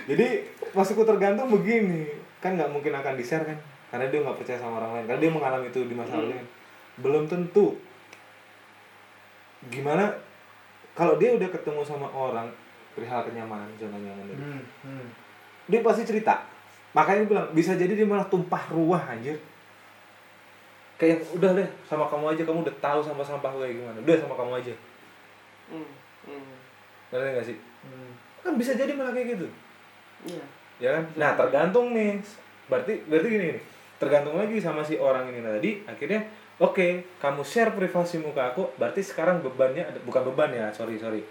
Jadi 0.03 0.27
maksudku 0.75 1.07
tergantung 1.07 1.47
begini. 1.47 2.11
Kan 2.43 2.59
nggak 2.59 2.75
mungkin 2.75 2.91
akan 2.91 3.15
di 3.15 3.23
share 3.23 3.47
kan? 3.47 3.55
Karena 3.87 4.11
dia 4.11 4.19
nggak 4.27 4.35
percaya 4.35 4.59
sama 4.59 4.83
orang 4.83 4.99
lain. 4.99 5.05
Karena 5.07 5.21
dia 5.23 5.31
mengalami 5.31 5.71
itu 5.71 5.87
di 5.87 5.95
masa 5.95 6.19
lalu 6.19 6.35
kan? 6.35 6.47
Belum 6.99 7.23
tentu. 7.23 7.79
Gimana 9.71 10.11
kalau 10.99 11.15
dia 11.15 11.31
udah 11.31 11.47
ketemu 11.47 11.79
sama 11.87 12.11
orang 12.11 12.51
perihal 12.91 13.23
kenyamanan 13.23 13.71
zona 13.79 13.95
nyaman 13.95 14.27
tadi, 14.27 14.43
Hmm, 14.43 14.63
hmm. 14.83 15.07
dia 15.71 15.79
pasti 15.79 16.03
cerita. 16.03 16.43
Makanya 16.91 17.23
dia 17.23 17.29
bilang 17.31 17.47
bisa 17.55 17.71
jadi 17.79 17.95
dia 17.95 18.03
malah 18.03 18.27
tumpah 18.27 18.67
ruah 18.67 18.99
anjir. 19.07 19.39
Kayak 20.99 21.23
udah 21.31 21.55
deh 21.55 21.69
sama 21.87 22.03
kamu 22.11 22.35
aja. 22.35 22.43
Kamu 22.43 22.59
udah 22.67 22.75
tahu 22.83 22.99
sama 22.99 23.23
sampah 23.23 23.47
gue 23.55 23.63
kayak 23.63 23.75
gimana. 23.79 23.97
Udah 24.03 24.17
sama 24.19 24.35
kamu 24.35 24.51
aja. 24.59 24.73
Hmm, 25.71 25.87
hmm, 26.27 26.53
ngerti 27.15 27.29
nggak 27.31 27.47
sih? 27.47 27.57
Hmm. 27.87 28.11
kan 28.43 28.53
bisa 28.59 28.75
jadi 28.75 28.91
malah 28.91 29.15
kayak 29.15 29.39
gitu. 29.39 29.47
Iya. 30.27 30.43
Ya 30.83 30.89
kan? 30.99 31.03
Nah 31.15 31.31
tergantung 31.39 31.95
nih. 31.95 32.19
Berarti 32.67 33.07
berarti 33.07 33.27
gini 33.31 33.45
nih 33.55 33.63
tergantung 33.99 34.39
lagi 34.39 34.55
sama 34.63 34.79
si 34.79 34.95
orang 34.95 35.27
ini 35.27 35.43
tadi 35.43 35.71
akhirnya 35.83 36.23
oke 36.59 36.87
kamu 37.17 37.41
share 37.41 37.71
privasimu 37.71 38.35
ke 38.35 38.41
aku 38.43 38.63
berarti 38.75 38.99
sekarang 38.99 39.39
bebannya 39.39 39.83
ada 39.83 39.99
bukan 40.03 40.27
beban 40.31 40.51
ya 40.51 40.67
sorry 40.69 40.99
sorry. 40.99 41.23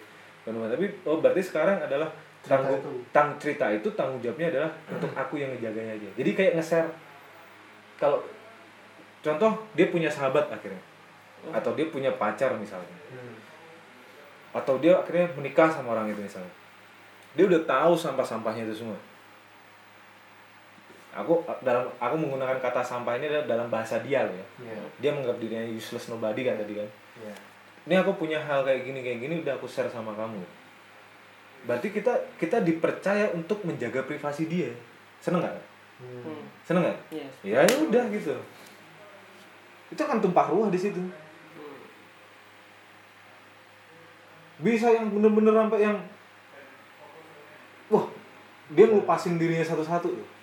Beban 0.42 0.72
tapi 0.72 0.88
oh 1.04 1.20
berarti 1.20 1.44
sekarang 1.44 1.84
adalah 1.84 2.08
tanggung 2.40 2.80
tang 3.12 3.36
cerita 3.36 3.68
itu 3.68 3.92
tanggung 3.92 4.18
jawabnya 4.24 4.48
adalah 4.56 4.70
untuk 4.88 5.12
aku 5.12 5.36
yang 5.36 5.52
ngejaganya 5.52 5.92
aja 6.00 6.08
jadi 6.16 6.30
kayak 6.32 6.52
nge-share. 6.58 6.90
Kalau 7.98 8.22
contoh 9.20 9.52
dia 9.74 9.90
punya 9.90 10.08
sahabat 10.08 10.48
akhirnya. 10.48 10.80
Atau 11.50 11.74
dia 11.78 11.86
punya 11.88 12.10
pacar 12.18 12.54
misalnya. 12.58 12.96
Hmm. 13.12 13.36
atau 14.48 14.80
dia 14.80 14.96
akhirnya 14.96 15.28
menikah 15.36 15.68
sama 15.68 15.92
orang 15.92 16.08
itu 16.08 16.24
misalnya. 16.24 16.50
Dia 17.36 17.44
udah 17.46 17.62
tahu 17.68 17.92
sampah-sampahnya 17.92 18.64
itu 18.64 18.80
semua 18.80 18.96
aku 21.18 21.42
dalam 21.66 21.90
aku 21.98 22.14
menggunakan 22.14 22.62
kata 22.62 22.78
sampah 22.78 23.18
ini 23.18 23.26
adalah 23.26 23.46
dalam 23.50 23.66
bahasa 23.66 23.98
dia 23.98 24.22
loh 24.22 24.34
ya. 24.34 24.46
Iya. 24.62 24.78
dia 25.02 25.10
menganggap 25.10 25.38
dirinya 25.42 25.66
useless 25.66 26.06
nobody 26.06 26.46
kan 26.46 26.54
tadi 26.54 26.78
kan. 26.78 26.88
Iya. 27.18 27.34
ini 27.88 27.94
aku 27.98 28.14
punya 28.20 28.38
hal 28.38 28.62
kayak 28.62 28.86
gini 28.86 29.00
kayak 29.02 29.18
gini 29.26 29.34
udah 29.42 29.58
aku 29.58 29.66
share 29.66 29.90
sama 29.90 30.14
kamu. 30.14 30.38
Berarti 31.66 31.90
kita 31.90 32.14
kita 32.38 32.62
dipercaya 32.62 33.34
untuk 33.34 33.66
menjaga 33.66 34.06
privasi 34.06 34.46
dia. 34.46 34.70
Seneng 35.18 35.42
nggak? 35.42 35.58
Hmm. 35.98 36.22
hmm, 36.22 36.42
seneng 36.62 36.86
nggak? 36.86 36.98
Yes 37.10 37.32
ya 37.42 37.58
ya 37.66 37.76
udah 37.82 38.04
gitu. 38.14 38.34
Itu 39.90 40.02
kan 40.06 40.22
tumpah 40.22 40.46
ruah 40.54 40.70
di 40.70 40.78
situ. 40.78 41.00
Hmm. 41.02 41.78
bisa 44.62 44.90
yang 44.90 45.10
bener-bener 45.10 45.54
sampai 45.54 45.80
yang 45.82 45.98
wah 47.90 48.06
dia 48.70 48.84
ngelupasin 48.84 49.40
dirinya 49.40 49.64
satu-satu 49.64 50.08
tuh 50.12 50.37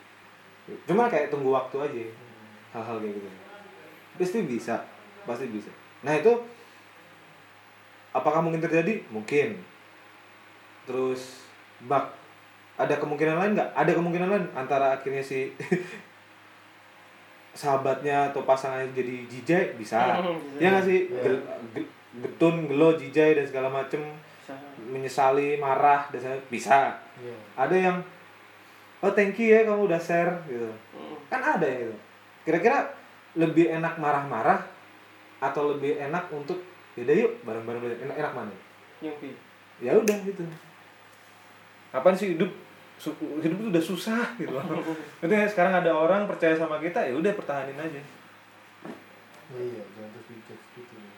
cuma 0.84 1.06
kayak 1.06 1.30
tunggu 1.30 1.50
waktu 1.50 1.78
aja 1.78 2.04
hal-hal 2.72 2.98
kayak 2.98 3.14
gitu. 3.14 3.30
Pasti 4.16 4.40
bisa 4.44 4.76
pasti 5.24 5.46
bisa. 5.48 5.70
Nah 6.02 6.14
itu 6.14 6.32
apakah 8.12 8.40
mungkin 8.40 8.60
terjadi? 8.60 9.02
Mungkin. 9.08 9.62
Terus 10.86 11.46
bak 11.82 12.14
ada 12.76 12.96
kemungkinan 12.96 13.36
lain 13.36 13.52
nggak? 13.54 13.70
Ada 13.74 13.92
kemungkinan 13.92 14.28
lain 14.28 14.46
antara 14.54 14.94
akhirnya 14.94 15.22
si 15.22 15.50
sahabatnya 17.56 18.32
atau 18.32 18.44
pasangannya 18.44 18.92
jadi 18.92 19.16
jijai? 19.26 19.66
Bisa. 19.76 20.20
Bisa. 20.20 20.60
ya 20.60 20.68
nggak 20.72 20.86
sih? 20.86 21.00
Iya. 21.08 21.22
Gel- 21.24 21.46
ge- 21.74 21.92
getun 22.18 22.68
gelo 22.68 22.94
jijai 22.94 23.34
dan 23.34 23.46
segala 23.46 23.70
macem. 23.70 24.02
Menyesali 24.86 25.58
marah 25.58 26.06
dan 26.12 26.20
segala- 26.20 26.48
bisa. 26.48 26.94
Iya. 27.16 27.36
ada 27.56 27.76
yang 27.76 27.98
oh 29.06 29.14
thank 29.14 29.38
you 29.38 29.54
ya 29.54 29.62
kamu 29.64 29.86
udah 29.86 30.02
share 30.02 30.34
gitu 30.50 30.66
Hmm. 30.96 31.14
kan 31.30 31.62
ada 31.62 31.66
yang 31.66 31.86
gitu 31.86 31.96
kira-kira 32.42 32.90
lebih 33.38 33.70
enak 33.70 34.02
marah-marah 34.02 34.66
atau 35.38 35.76
lebih 35.76 36.00
enak 36.00 36.26
untuk 36.32 36.58
yaudah 36.96 37.14
yuk 37.14 37.32
bareng-bareng 37.44 37.82
belajar 37.84 38.00
enak 38.02 38.18
enak 38.18 38.34
mana 38.34 38.54
ya 39.78 39.92
udah 39.92 40.18
gitu 40.24 40.42
kapan 41.92 42.16
sih 42.16 42.34
hidup 42.34 42.50
hidup 43.44 43.58
itu 43.60 43.68
udah 43.76 43.84
susah 43.84 44.24
gitu 44.40 44.56
Nanti 45.20 45.36
sekarang 45.52 45.84
ada 45.84 45.92
orang 45.92 46.24
percaya 46.26 46.56
sama 46.56 46.80
kita 46.80 47.04
ya 47.04 47.14
udah 47.14 47.32
pertahanin 47.36 47.76
aja 47.76 48.02
Iya, 49.46 49.84
jangan 49.94 50.10
terus 50.10 50.26
gitu. 50.42 50.54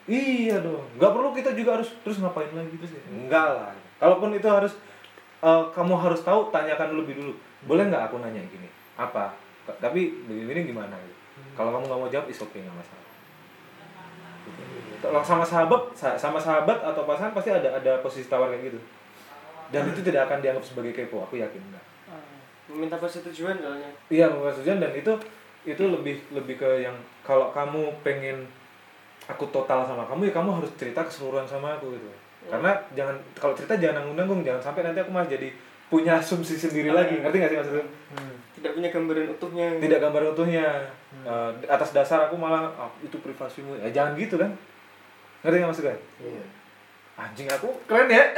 Iya 0.04 0.60
dong, 0.60 0.84
nggak 1.00 1.12
perlu 1.16 1.32
kita 1.32 1.56
juga 1.56 1.80
harus 1.80 1.88
terus 2.04 2.20
ngapain 2.20 2.52
lagi 2.52 2.76
terus 2.76 2.92
ya? 2.92 3.02
Enggak 3.08 3.46
lah. 3.56 3.72
Kalaupun 3.96 4.36
itu 4.36 4.44
harus 4.44 4.76
eh, 5.40 5.64
kamu 5.72 5.94
harus 5.96 6.20
tahu, 6.20 6.52
tanyakan 6.52 6.92
lebih 7.00 7.16
dulu. 7.16 7.32
Boleh 7.66 7.88
nggak 7.88 8.12
aku 8.12 8.22
nanya 8.22 8.38
gini? 8.46 8.68
Apa? 8.94 9.34
Tapi 9.66 10.00
begini 10.26 10.68
gimana? 10.68 10.94
Gitu. 10.94 11.16
Kalau 11.56 11.74
kamu 11.74 11.84
nggak 11.90 12.00
mau 12.00 12.10
jawab, 12.10 12.26
is 12.30 12.38
okay 12.38 12.62
nggak 12.62 12.76
masalah. 12.76 13.06
Kalau 14.98 15.20
sama 15.22 15.44
sahabat, 15.46 15.82
sa- 15.94 16.18
sama 16.18 16.38
sahabat 16.42 16.82
atau 16.82 17.06
pasangan 17.06 17.30
pasti 17.30 17.54
ada 17.54 17.78
ada 17.78 18.02
posisi 18.02 18.26
tawar 18.26 18.50
kayak 18.50 18.74
gitu. 18.74 18.78
Dan 19.70 19.86
itu 19.90 20.00
tidak 20.02 20.26
akan 20.26 20.42
dianggap 20.42 20.64
sebagai 20.64 20.90
kepo, 20.90 21.22
aku 21.22 21.38
yakin 21.38 21.60
enggak. 21.60 21.84
Ah. 22.08 22.18
meminta 22.68 22.96
persetujuan 22.96 23.56
soalnya 23.60 23.88
iya 24.08 24.28
meminta 24.28 24.52
persetujuan 24.52 24.80
dan 24.80 24.92
itu 24.92 25.12
itu 25.64 25.84
lebih 25.88 26.20
lebih 26.32 26.56
ke 26.56 26.84
yang 26.84 26.96
kalau 27.20 27.48
kamu 27.52 27.92
pengen 28.00 28.44
aku 29.24 29.44
total 29.48 29.84
sama 29.84 30.04
kamu 30.08 30.28
ya 30.28 30.32
kamu 30.36 30.56
harus 30.56 30.72
cerita 30.76 31.00
keseluruhan 31.04 31.44
sama 31.44 31.76
aku 31.76 31.92
gitu 31.96 32.08
karena 32.48 32.76
jangan 32.96 33.16
kalau 33.36 33.52
cerita 33.52 33.76
jangan 33.76 34.00
nanggung-nanggung 34.04 34.40
jangan 34.40 34.60
sampai 34.60 34.84
nanti 34.84 35.00
aku 35.00 35.12
malah 35.12 35.28
jadi 35.28 35.48
punya 35.88 36.20
asumsi 36.20 36.54
sendiri 36.60 36.92
lagi 36.92 37.16
ngerti 37.16 37.36
gak 37.40 37.50
sih 37.50 37.58
maksudnya? 37.58 37.86
Hmm. 38.12 38.36
tidak 38.58 38.74
punya 38.76 38.88
gambaran 38.92 39.26
utuhnya. 39.38 39.68
Tidak 39.80 39.98
gambar 40.02 40.22
utuhnya. 40.36 40.66
Eh, 41.24 41.50
atas 41.64 41.90
dasar 41.96 42.28
aku 42.28 42.36
malah 42.36 42.68
ah, 42.76 42.92
itu 43.00 43.16
privasimu. 43.24 43.78
Ya 43.80 43.88
jangan 43.88 44.12
gitu 44.20 44.36
kan? 44.36 44.52
Ngerti 45.42 45.56
gak 45.58 45.68
maksudnya? 45.72 45.96
Iya. 46.20 46.44
anjing 47.18 47.50
aku 47.50 47.74
keren 47.90 48.06
ya. 48.06 48.30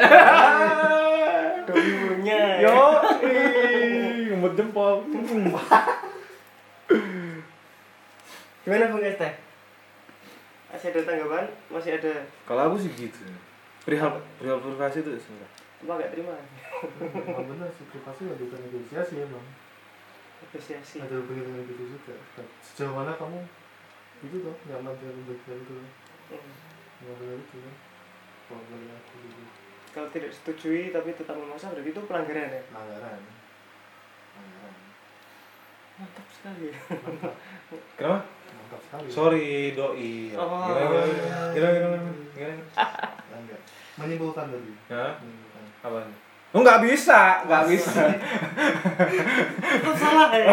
Dolunya 1.68 2.64
yo 2.64 2.96
ih, 3.28 4.32
ngemut 4.32 4.56
jempol. 4.56 5.04
Gimana 8.64 8.88
bung 8.88 9.04
Teh 9.04 9.34
masih 10.70 10.96
ada 10.96 11.00
tanggapan? 11.02 11.44
Masih 11.68 11.98
ada? 11.98 12.24
Kalau 12.48 12.72
aku 12.72 12.80
sih 12.80 12.88
gitu. 12.96 13.20
Perihal 13.84 14.16
perihal 14.40 14.64
privasi 14.64 15.04
itu 15.04 15.12
sebenarnya 15.12 15.59
apa 15.80 15.92
gak 15.96 16.12
terima. 16.12 16.36
Emang 17.28 17.46
benar 17.56 17.68
sih 17.72 17.84
privasi 17.88 18.28
ada 18.28 18.36
bukan 18.36 18.60
negosiasi 18.60 19.14
emang. 19.20 19.46
apresiasi. 20.40 20.96
Ada 21.00 21.20
begitu 21.24 21.50
gitu 21.68 21.84
juga. 21.96 22.14
Sejauh 22.64 22.92
mana 22.92 23.12
kamu 23.16 23.40
itu 24.20 24.36
tuh 24.40 24.56
nyaman 24.68 24.92
dengan 25.00 25.24
bagian 25.24 25.58
itu 25.58 25.74
Hmm. 26.30 26.54
nggak 27.02 27.16
benar 27.18 27.36
itu 27.42 27.56
kan 27.58 27.74
kalau 28.46 28.62
dari 28.70 28.86
aku 28.86 29.14
gitu 29.18 29.42
kalau 29.90 30.08
tidak 30.14 30.30
setujui 30.30 30.94
tapi 30.94 31.10
tetap 31.10 31.34
memaksa 31.34 31.74
berarti 31.74 31.90
itu 31.90 32.02
pelanggaran 32.06 32.54
ya? 32.54 32.62
Pelanggaran. 32.70 33.20
Pelanggaran. 34.30 34.76
Mantap 35.98 36.26
sekali. 36.30 36.70
Mantap. 36.70 37.34
Kenapa? 37.98 38.18
Mantap 38.30 38.80
sekali. 38.86 39.08
Sorry 39.10 39.74
doi. 39.74 40.38
Oh. 40.38 40.70
gimana 40.70 41.02
gimana 41.50 41.72
gimana 41.74 41.96
gimana? 42.30 42.62
Ya, 43.50 43.58
menyimpulkan 43.98 44.46
tadi. 44.54 44.72
Hah? 44.94 45.12
menyimpulkan 45.18 45.49
apa 45.80 46.00
Oh 46.50 46.66
nggak 46.66 46.82
bisa, 46.82 47.46
nggak 47.46 47.62
bisa. 47.70 48.10
Tetap 48.10 49.94
salah 49.94 50.34
ya 50.34 50.50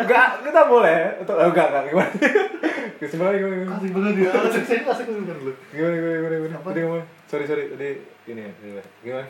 Nggak, 0.00 0.28
kita 0.40 0.60
boleh. 0.64 1.20
Untuk, 1.20 1.36
oh, 1.36 1.52
enggak, 1.52 1.68
enggak, 1.68 1.84
gimana? 1.92 2.12
Kesimpulannya 2.96 3.36
gimana, 3.36 3.56
gimana? 3.60 3.76
kasih 3.76 3.90
bener 3.92 4.12
dia 4.16 4.30
asik 4.32 4.64
saya 4.64 4.80
kasih 4.88 5.04
bener 5.04 5.36
dulu 5.36 5.52
Gimana, 5.68 5.94
gimana, 6.00 6.14
gimana, 6.16 6.34
gimana? 6.40 6.56
Apa? 6.56 6.68
Tadi 6.72 6.80
gimana? 6.80 7.04
Sorry, 7.28 7.44
sorry, 7.44 7.64
tadi 7.76 7.88
ini 8.24 8.40
ya, 8.40 8.52
gimana? 8.56 8.82
Gimana? 9.04 9.28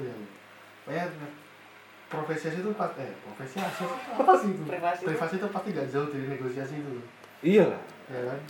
Ya 0.00 0.12
lu? 0.16 0.26
Kayak 0.88 1.06
profesi 2.08 2.46
itu 2.56 2.70
pas 2.72 2.90
eh 2.96 3.12
profesi 3.20 3.56
asli 3.60 3.84
apa 3.92 4.32
sih 4.40 4.48
itu? 4.56 4.62
Privasi. 4.64 5.02
Privasi 5.04 5.34
itu 5.36 5.46
pasti 5.52 5.68
gak 5.76 5.88
jauh 5.92 6.08
dari 6.08 6.26
negosiasi 6.32 6.74
itu, 6.80 6.92
Iya 7.44 7.64
lah. 7.76 7.82
ya 8.08 8.20
kan? 8.24 8.40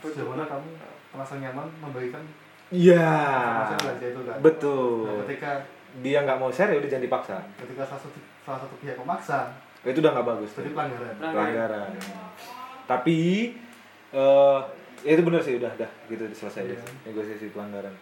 Sejauh 0.00 0.32
mana 0.32 0.48
kamu 0.48 0.68
merasa 1.12 1.34
nyaman 1.36 1.68
membagikan 1.84 2.24
Iya. 2.68 3.08
kan? 3.70 4.38
Betul. 4.42 5.06
Nah, 5.06 5.14
ketika 5.26 5.50
Dia 5.96 6.20
nggak 6.20 6.36
mau 6.36 6.52
share 6.52 6.76
ya 6.76 6.76
udah 6.76 6.90
jangan 6.92 7.04
dipaksa. 7.08 7.36
ketika 7.56 7.82
salah 7.88 8.02
satu 8.04 8.18
salah 8.44 8.60
satu 8.60 8.74
pihak 8.76 9.00
memaksa, 9.00 9.48
Itu 9.80 10.04
udah 10.04 10.12
nggak 10.12 10.28
bagus. 10.28 10.50
jadi 10.52 10.70
pelanggaran. 10.70 11.14
Pelanggaran. 11.16 11.88
Tapi 12.84 13.18
eh 14.12 14.58
ya 15.00 15.10
itu 15.12 15.22
benar 15.24 15.40
sih 15.40 15.56
udah 15.56 15.72
dah 15.72 15.90
gitu 16.06 16.24
selesai 16.28 16.62
Iya. 16.64 16.76
deh. 16.76 16.80
negosiasi 17.06 17.48
pelanggaran. 17.48 17.94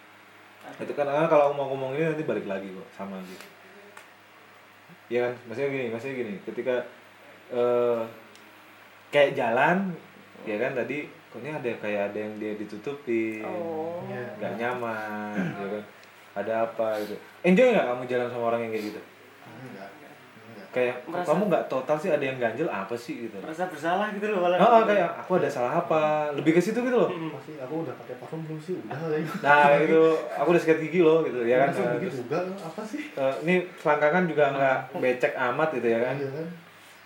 Itu 0.75 0.93
kan 0.93 1.07
ah, 1.07 1.29
kalau 1.29 1.53
mau 1.53 1.71
ngomong 1.71 1.95
ini 1.95 2.09
nanti 2.09 2.25
balik 2.25 2.49
lagi 2.49 2.67
kok 2.67 2.89
sama 2.91 3.21
gitu. 3.23 3.47
Iya 5.07 5.29
kan, 5.29 5.33
maksudnya 5.47 5.69
gini, 5.71 5.87
maksudnya 5.93 6.17
gini, 6.17 6.35
ketika 6.43 6.75
eh 7.53 8.01
kayak 9.13 9.37
jalan, 9.37 9.93
ya 10.43 10.57
kan 10.57 10.73
tadi 10.73 11.07
ini 11.37 11.51
ada 11.51 11.71
kayak 11.77 12.03
ada 12.09 12.19
yang 12.21 12.35
dia 12.37 12.53
ditutupin, 12.55 13.43
oh 13.43 14.03
Iya. 14.05 14.23
nggak 14.37 14.53
nyaman, 14.55 15.35
ya 15.35 15.67
kan, 15.75 15.85
ada 16.37 16.53
apa 16.65 16.87
gitu. 17.01 17.15
Enjoy 17.43 17.69
nggak 17.69 17.87
kamu 17.87 18.03
jalan 18.05 18.29
sama 18.29 18.45
orang 18.49 18.61
yang 18.63 18.73
kayak 18.73 18.87
gitu? 18.89 19.01
Enggak. 19.45 19.89
Enggak. 20.45 20.67
Kayak 20.71 20.95
Merasa- 21.05 21.29
kamu 21.29 21.43
nggak 21.47 21.65
total 21.67 21.97
sih 21.97 22.11
ada 22.11 22.23
yang 22.23 22.37
ganjel 22.37 22.67
apa 22.67 22.95
sih 22.95 23.15
gitu? 23.23 23.37
merasa 23.37 23.67
bersalah 23.67 24.11
gitu 24.11 24.27
loh 24.27 24.41
malah 24.41 24.59
Oh, 24.59 24.83
kayak 24.83 25.11
aku 25.17 25.31
ada 25.37 25.49
salah 25.49 25.73
apa? 25.77 26.01
Lebih 26.33 26.53
ke 26.53 26.61
situ 26.61 26.79
gitu 26.79 26.97
loh. 26.97 27.07
Hmm. 27.09 27.31
Pasti 27.31 27.53
aku 27.57 27.75
udah 27.83 27.95
pakai 27.97 28.15
parfum 28.17 28.41
belum 28.43 28.59
sih? 28.59 28.75
Udah 28.81 28.99
lah 29.01 29.15
ya. 29.15 29.27
Nah 29.41 29.63
gitu, 29.81 30.03
aku 30.33 30.49
udah 30.51 30.61
sikat 30.61 30.79
gigi 30.81 31.01
loh 31.01 31.23
gitu 31.23 31.39
ya 31.43 31.63
kan. 31.63 31.69
Nah, 31.73 31.95
terus, 31.97 32.19
juga 32.21 32.39
apa 32.59 32.83
sih? 32.83 33.03
eh, 33.11 33.35
ini 33.43 33.55
selangkangan 33.77 34.25
juga 34.25 34.45
nggak 34.51 34.79
becek 34.99 35.33
amat 35.35 35.69
gitu 35.73 35.89
ya 35.89 36.01
kan. 36.01 36.15
Iya 36.17 36.31
kan? 36.33 36.49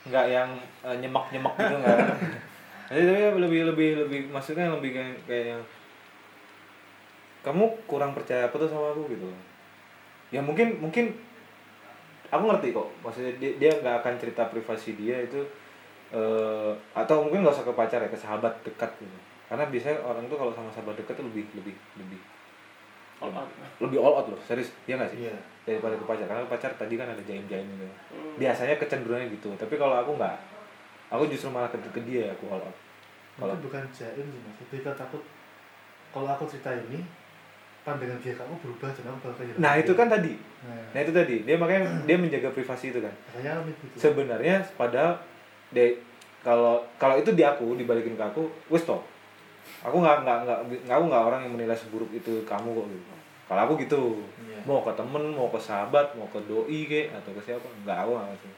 nggak 0.09 0.25
yang 0.27 0.49
uh, 0.81 0.97
nyemak 0.97 1.29
nyemak 1.29 1.53
gitu 1.55 1.77
nggak 1.77 1.99
jadi 2.89 3.05
tapi 3.05 3.41
lebih 3.45 3.61
lebih 3.69 3.89
lebih 4.07 4.21
maksudnya 4.33 4.73
lebih 4.73 4.97
kayak 4.97 5.17
kayak 5.29 5.47
yang 5.57 5.63
kamu 7.45 7.65
kurang 7.85 8.17
percaya 8.17 8.49
apa 8.49 8.57
tuh 8.57 8.69
sama 8.69 8.97
aku 8.97 9.09
gitu? 9.13 9.29
Ya 10.33 10.41
mungkin 10.41 10.81
mungkin 10.81 11.13
aku 12.33 12.45
ngerti 12.49 12.73
kok. 12.73 12.89
Maksudnya 13.05 13.33
dia 13.37 13.51
dia 13.61 13.71
nggak 13.77 14.05
akan 14.05 14.15
cerita 14.17 14.49
privasi 14.49 14.97
dia 14.97 15.21
itu 15.21 15.41
eh 16.09 16.73
atau 16.97 17.29
mungkin 17.29 17.45
nggak 17.45 17.55
usah 17.55 17.69
ke 17.69 17.75
pacar 17.77 18.01
ya 18.01 18.09
ke 18.09 18.17
sahabat 18.17 18.53
dekat 18.65 18.89
gitu. 19.01 19.19
Karena 19.49 19.65
biasanya 19.69 20.01
orang 20.05 20.25
tuh 20.29 20.37
kalau 20.41 20.53
sama 20.53 20.73
sahabat 20.73 20.97
dekat 20.97 21.17
tuh 21.17 21.25
lebih 21.29 21.45
lebih 21.57 21.77
lebih 22.01 22.21
All 23.19 23.35
out. 23.35 23.51
lebih 23.83 23.99
all 23.99 24.15
out 24.15 24.31
loh 24.31 24.41
serius. 24.47 24.71
Ya 24.87 24.95
nggak 24.95 25.11
sih? 25.11 25.29
Iya. 25.29 25.35
daripada 25.69 25.93
ke 26.01 26.05
pacar. 26.09 26.25
Karena 26.25 26.49
pacar 26.49 26.71
tadi 26.81 26.95
kan 26.97 27.13
ada 27.13 27.21
jaim 27.29 27.45
jaim 27.45 27.67
gitu. 27.77 27.85
Hmm. 27.85 28.35
biasanya 28.41 28.81
kecenderungannya 28.81 29.29
gitu. 29.37 29.53
Tapi 29.61 29.75
kalau 29.77 30.01
aku 30.01 30.17
nggak 30.17 30.37
aku 31.09 31.29
justru 31.33 31.49
malah 31.49 31.69
ke, 31.73 31.77
ke 31.81 32.01
dia 32.05 32.33
aku 32.33 32.49
all 32.53 32.63
out 32.63 32.77
kalau 33.39 33.55
bukan 33.63 33.83
jaim 33.95 34.27
sih 34.27 34.41
mas. 34.43 34.59
Kita 34.67 34.91
takut 34.99 35.23
kalau 36.11 36.27
aku 36.27 36.45
cerita 36.51 36.75
ini 36.75 37.07
pandangan 37.87 38.19
dia 38.19 38.35
kamu 38.35 38.59
berubah 38.59 38.91
dan 38.91 39.03
kamu 39.07 39.19
bakal 39.23 39.45
nah 39.63 39.73
itu 39.79 39.93
kan 39.95 40.11
tadi. 40.11 40.35
Nah, 40.67 40.83
nah 40.91 41.01
itu 41.01 41.13
tadi. 41.15 41.37
Dia 41.47 41.55
makanya 41.55 41.87
dia 42.11 42.17
menjaga 42.19 42.51
privasi 42.51 42.91
itu 42.91 42.99
kan. 42.99 43.15
Gitu. 43.39 43.95
sebenarnya 43.95 44.67
padahal 44.75 45.23
de 45.71 46.03
kalau 46.43 46.83
kalau 46.99 47.15
itu 47.15 47.31
di 47.39 47.47
aku 47.47 47.79
dibalikin 47.79 48.19
ke 48.19 48.25
aku 48.25 48.51
wes 48.73 48.83
stop 48.83 49.05
aku 49.85 50.01
nggak 50.01 50.25
nggak 50.25 50.39
nggak 50.45 50.97
aku 50.97 51.05
nggak 51.13 51.25
orang 51.29 51.41
yang 51.45 51.53
menilai 51.55 51.77
seburuk 51.77 52.11
itu 52.11 52.43
kamu 52.43 52.75
kok 52.75 52.87
gitu. 52.91 53.05
Kalau 53.49 53.61
aku 53.65 53.75
gitu. 53.81 54.03
Iya. 54.45 54.61
mau 54.67 54.83
ke 54.83 54.93
temen 54.99 55.25
mau 55.33 55.49
ke 55.49 55.61
sahabat 55.63 56.13
mau 56.19 56.27
ke 56.29 56.43
doi 56.51 56.81
ke 56.91 57.15
atau 57.15 57.31
ke 57.33 57.41
siapa? 57.47 57.65
Nggak 57.87 57.99
aku 58.03 58.11
nggak 58.19 58.51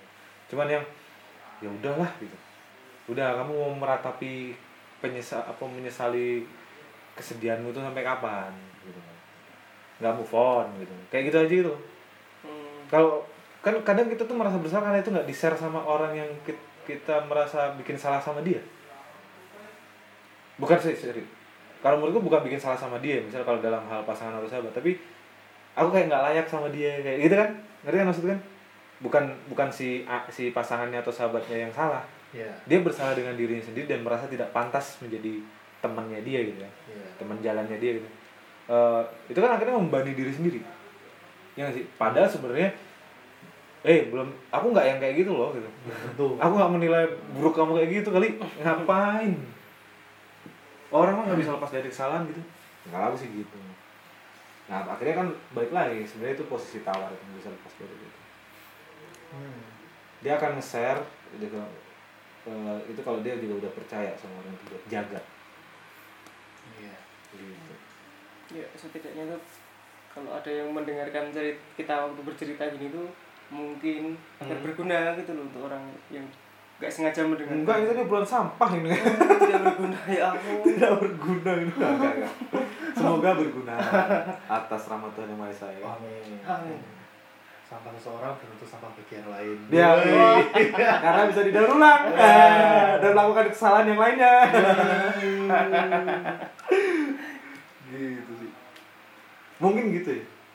cuman 0.50 0.66
yang 0.66 0.84
ya 1.60 1.68
udahlah 1.68 2.10
gitu. 2.20 2.36
Udah 3.12 3.36
kamu 3.40 3.52
mau 3.52 3.72
meratapi 3.76 4.52
penyesal 5.00 5.40
apa 5.44 5.64
menyesali 5.64 6.44
kesedihanmu 7.16 7.72
itu 7.72 7.80
sampai 7.80 8.04
kapan 8.04 8.52
gitu 8.84 9.00
nggak 10.00 10.16
move 10.16 10.34
on 10.36 10.66
gitu. 10.80 10.92
Kayak 11.12 11.24
gitu 11.28 11.36
aja 11.36 11.52
gitu. 11.52 11.74
Hmm. 12.40 12.80
kalau 12.88 13.20
kan 13.60 13.76
kadang 13.84 14.08
kita 14.08 14.24
tuh 14.24 14.32
merasa 14.32 14.56
bersalah 14.56 14.88
karena 14.88 15.04
itu 15.04 15.12
nggak 15.12 15.28
di 15.28 15.34
share 15.36 15.52
sama 15.52 15.84
orang 15.84 16.16
yang 16.16 16.30
ki- 16.48 16.68
kita 16.88 17.20
merasa 17.28 17.76
bikin 17.76 18.00
salah 18.00 18.16
sama 18.16 18.40
dia. 18.40 18.64
Bukan 20.56 20.76
sih 20.80 20.96
serius 20.96 21.28
kalau 21.80 21.96
menurutku 21.96 22.20
bukan 22.28 22.44
bikin 22.44 22.60
salah 22.60 22.76
sama 22.76 23.00
dia 23.00 23.20
misal 23.24 23.40
kalau 23.40 23.60
dalam 23.64 23.80
hal 23.88 24.04
pasangan 24.04 24.36
atau 24.36 24.48
sahabat 24.48 24.72
tapi 24.76 25.00
aku 25.72 25.88
kayak 25.88 26.12
nggak 26.12 26.24
layak 26.28 26.46
sama 26.48 26.68
dia 26.68 27.00
kayak 27.00 27.18
gitu 27.24 27.34
kan? 27.36 27.50
Ngerti 27.84 27.96
kan 27.96 28.06
maksud 28.08 28.24
kan 28.28 28.38
bukan 29.00 29.32
bukan 29.48 29.68
si 29.72 30.04
si 30.28 30.52
pasangannya 30.52 31.00
atau 31.00 31.12
sahabatnya 31.12 31.68
yang 31.68 31.72
salah. 31.72 32.04
Iya. 32.30 32.46
dia 32.62 32.78
bersalah 32.78 33.18
dengan 33.18 33.34
dirinya 33.34 33.58
sendiri 33.58 33.90
dan 33.90 34.06
merasa 34.06 34.30
tidak 34.30 34.54
pantas 34.54 35.02
menjadi 35.02 35.42
temannya 35.82 36.22
dia 36.22 36.46
gitu 36.46 36.62
ya. 36.62 36.70
Iya. 36.86 37.08
teman 37.18 37.36
jalannya 37.42 37.76
dia 37.82 37.98
gitu. 37.98 38.08
Eh, 38.70 39.02
itu 39.34 39.38
kan 39.42 39.58
akhirnya 39.58 39.74
membebani 39.74 40.14
diri 40.14 40.30
sendiri. 40.30 40.60
Ya 41.58 41.66
nggak 41.66 41.74
sih? 41.74 41.84
Padahal 41.98 42.30
sebenarnya 42.30 42.70
eh 43.82 44.12
belum 44.12 44.30
aku 44.52 44.66
nggak 44.70 44.86
yang 44.86 44.98
kayak 45.02 45.14
gitu 45.26 45.34
loh 45.34 45.50
gitu. 45.58 45.66
Aku 46.38 46.52
nggak 46.54 46.72
menilai 46.78 47.10
buruk 47.34 47.58
kamu 47.58 47.82
kayak 47.82 47.90
gitu 47.98 48.08
kali. 48.14 48.38
Ngapain? 48.62 49.34
Orang 50.94 51.18
mah 51.18 51.24
nggak 51.34 51.40
bisa 51.42 51.50
lepas 51.58 51.74
dari 51.74 51.90
kesalahan 51.90 52.30
gitu. 52.30 52.42
Nggak 52.86 53.10
aku 53.10 53.16
sih 53.18 53.28
gitu. 53.42 53.58
Nah 54.70 54.86
akhirnya 54.86 55.26
kan 55.26 55.28
balik 55.50 55.74
lagi 55.74 56.06
sebenarnya 56.06 56.38
itu 56.38 56.46
posisi 56.46 56.78
tawar 56.86 57.10
yang 57.10 57.34
bisa 57.34 57.50
lepas 57.50 57.74
dari 57.74 57.90
itu 57.90 58.29
Hmm. 59.30 59.62
dia 60.20 60.34
akan 60.34 60.56
nge-share 60.56 61.00
eh, 62.42 62.78
itu 62.88 63.00
kalau 63.00 63.20
dia 63.20 63.36
juga 63.36 63.66
udah 63.66 63.72
percaya 63.72 64.10
sama 64.14 64.40
orang 64.40 64.54
itu 64.56 64.76
jaga 64.86 65.20
Iya. 66.72 66.96
gitu 67.30 67.74
ya 68.50 68.66
setidaknya 68.74 69.24
tuh 69.28 69.40
kalau 70.10 70.34
ada 70.34 70.50
yang 70.50 70.72
mendengarkan 70.72 71.30
cerita 71.30 71.62
kita 71.76 71.94
waktu 72.02 72.20
bercerita 72.20 72.64
gini 72.68 72.90
tuh 72.90 73.06
mungkin 73.48 74.18
akan 74.38 74.50
Hmm. 74.50 74.64
berguna 74.64 75.14
gitu 75.14 75.30
loh 75.32 75.44
untuk 75.44 75.62
orang 75.64 75.82
yang 76.08 76.26
nggak 76.80 76.88
sengaja 76.88 77.22
mendengar 77.22 77.52
enggak 77.52 77.76
itu 77.78 77.92
dia 77.92 78.06
bulan 78.08 78.24
sampah 78.24 78.70
ini 78.72 78.90
tidak 79.36 79.60
berguna 79.62 79.98
ya 80.08 80.22
ampun 80.32 80.64
tidak 80.64 80.92
berguna 80.96 81.50
itu 81.60 81.76
enggak, 81.76 82.12
enggak. 82.16 82.32
semoga 82.96 83.30
berguna 83.36 83.74
atas 84.48 84.82
rahmat 84.88 85.10
Tuhan 85.12 85.28
yang 85.28 85.38
maha 85.38 85.52
esa 85.52 85.68
ya 85.70 85.84
Amin. 85.84 86.40
Amin. 86.42 86.80
Sampah 87.70 87.94
seseorang 87.94 88.34
belum 88.34 88.50
tentu 88.50 88.66
sampah 88.66 88.90
bagi 88.90 89.14
yang 89.14 89.30
lain 89.30 89.56
Ya, 89.70 89.88
Woi. 89.94 90.42
karena 90.74 91.22
bisa 91.30 91.40
didaur 91.46 91.70
ulang 91.78 92.02
dan 92.98 93.10
melakukan 93.14 93.46
kesalahan 93.54 93.86
yang 93.94 94.00
lainnya. 94.02 94.34
gitu 97.90 98.32
sih. 98.42 98.50
Mungkin 99.62 99.84
gitu 99.94 100.10
ya. 100.18 100.24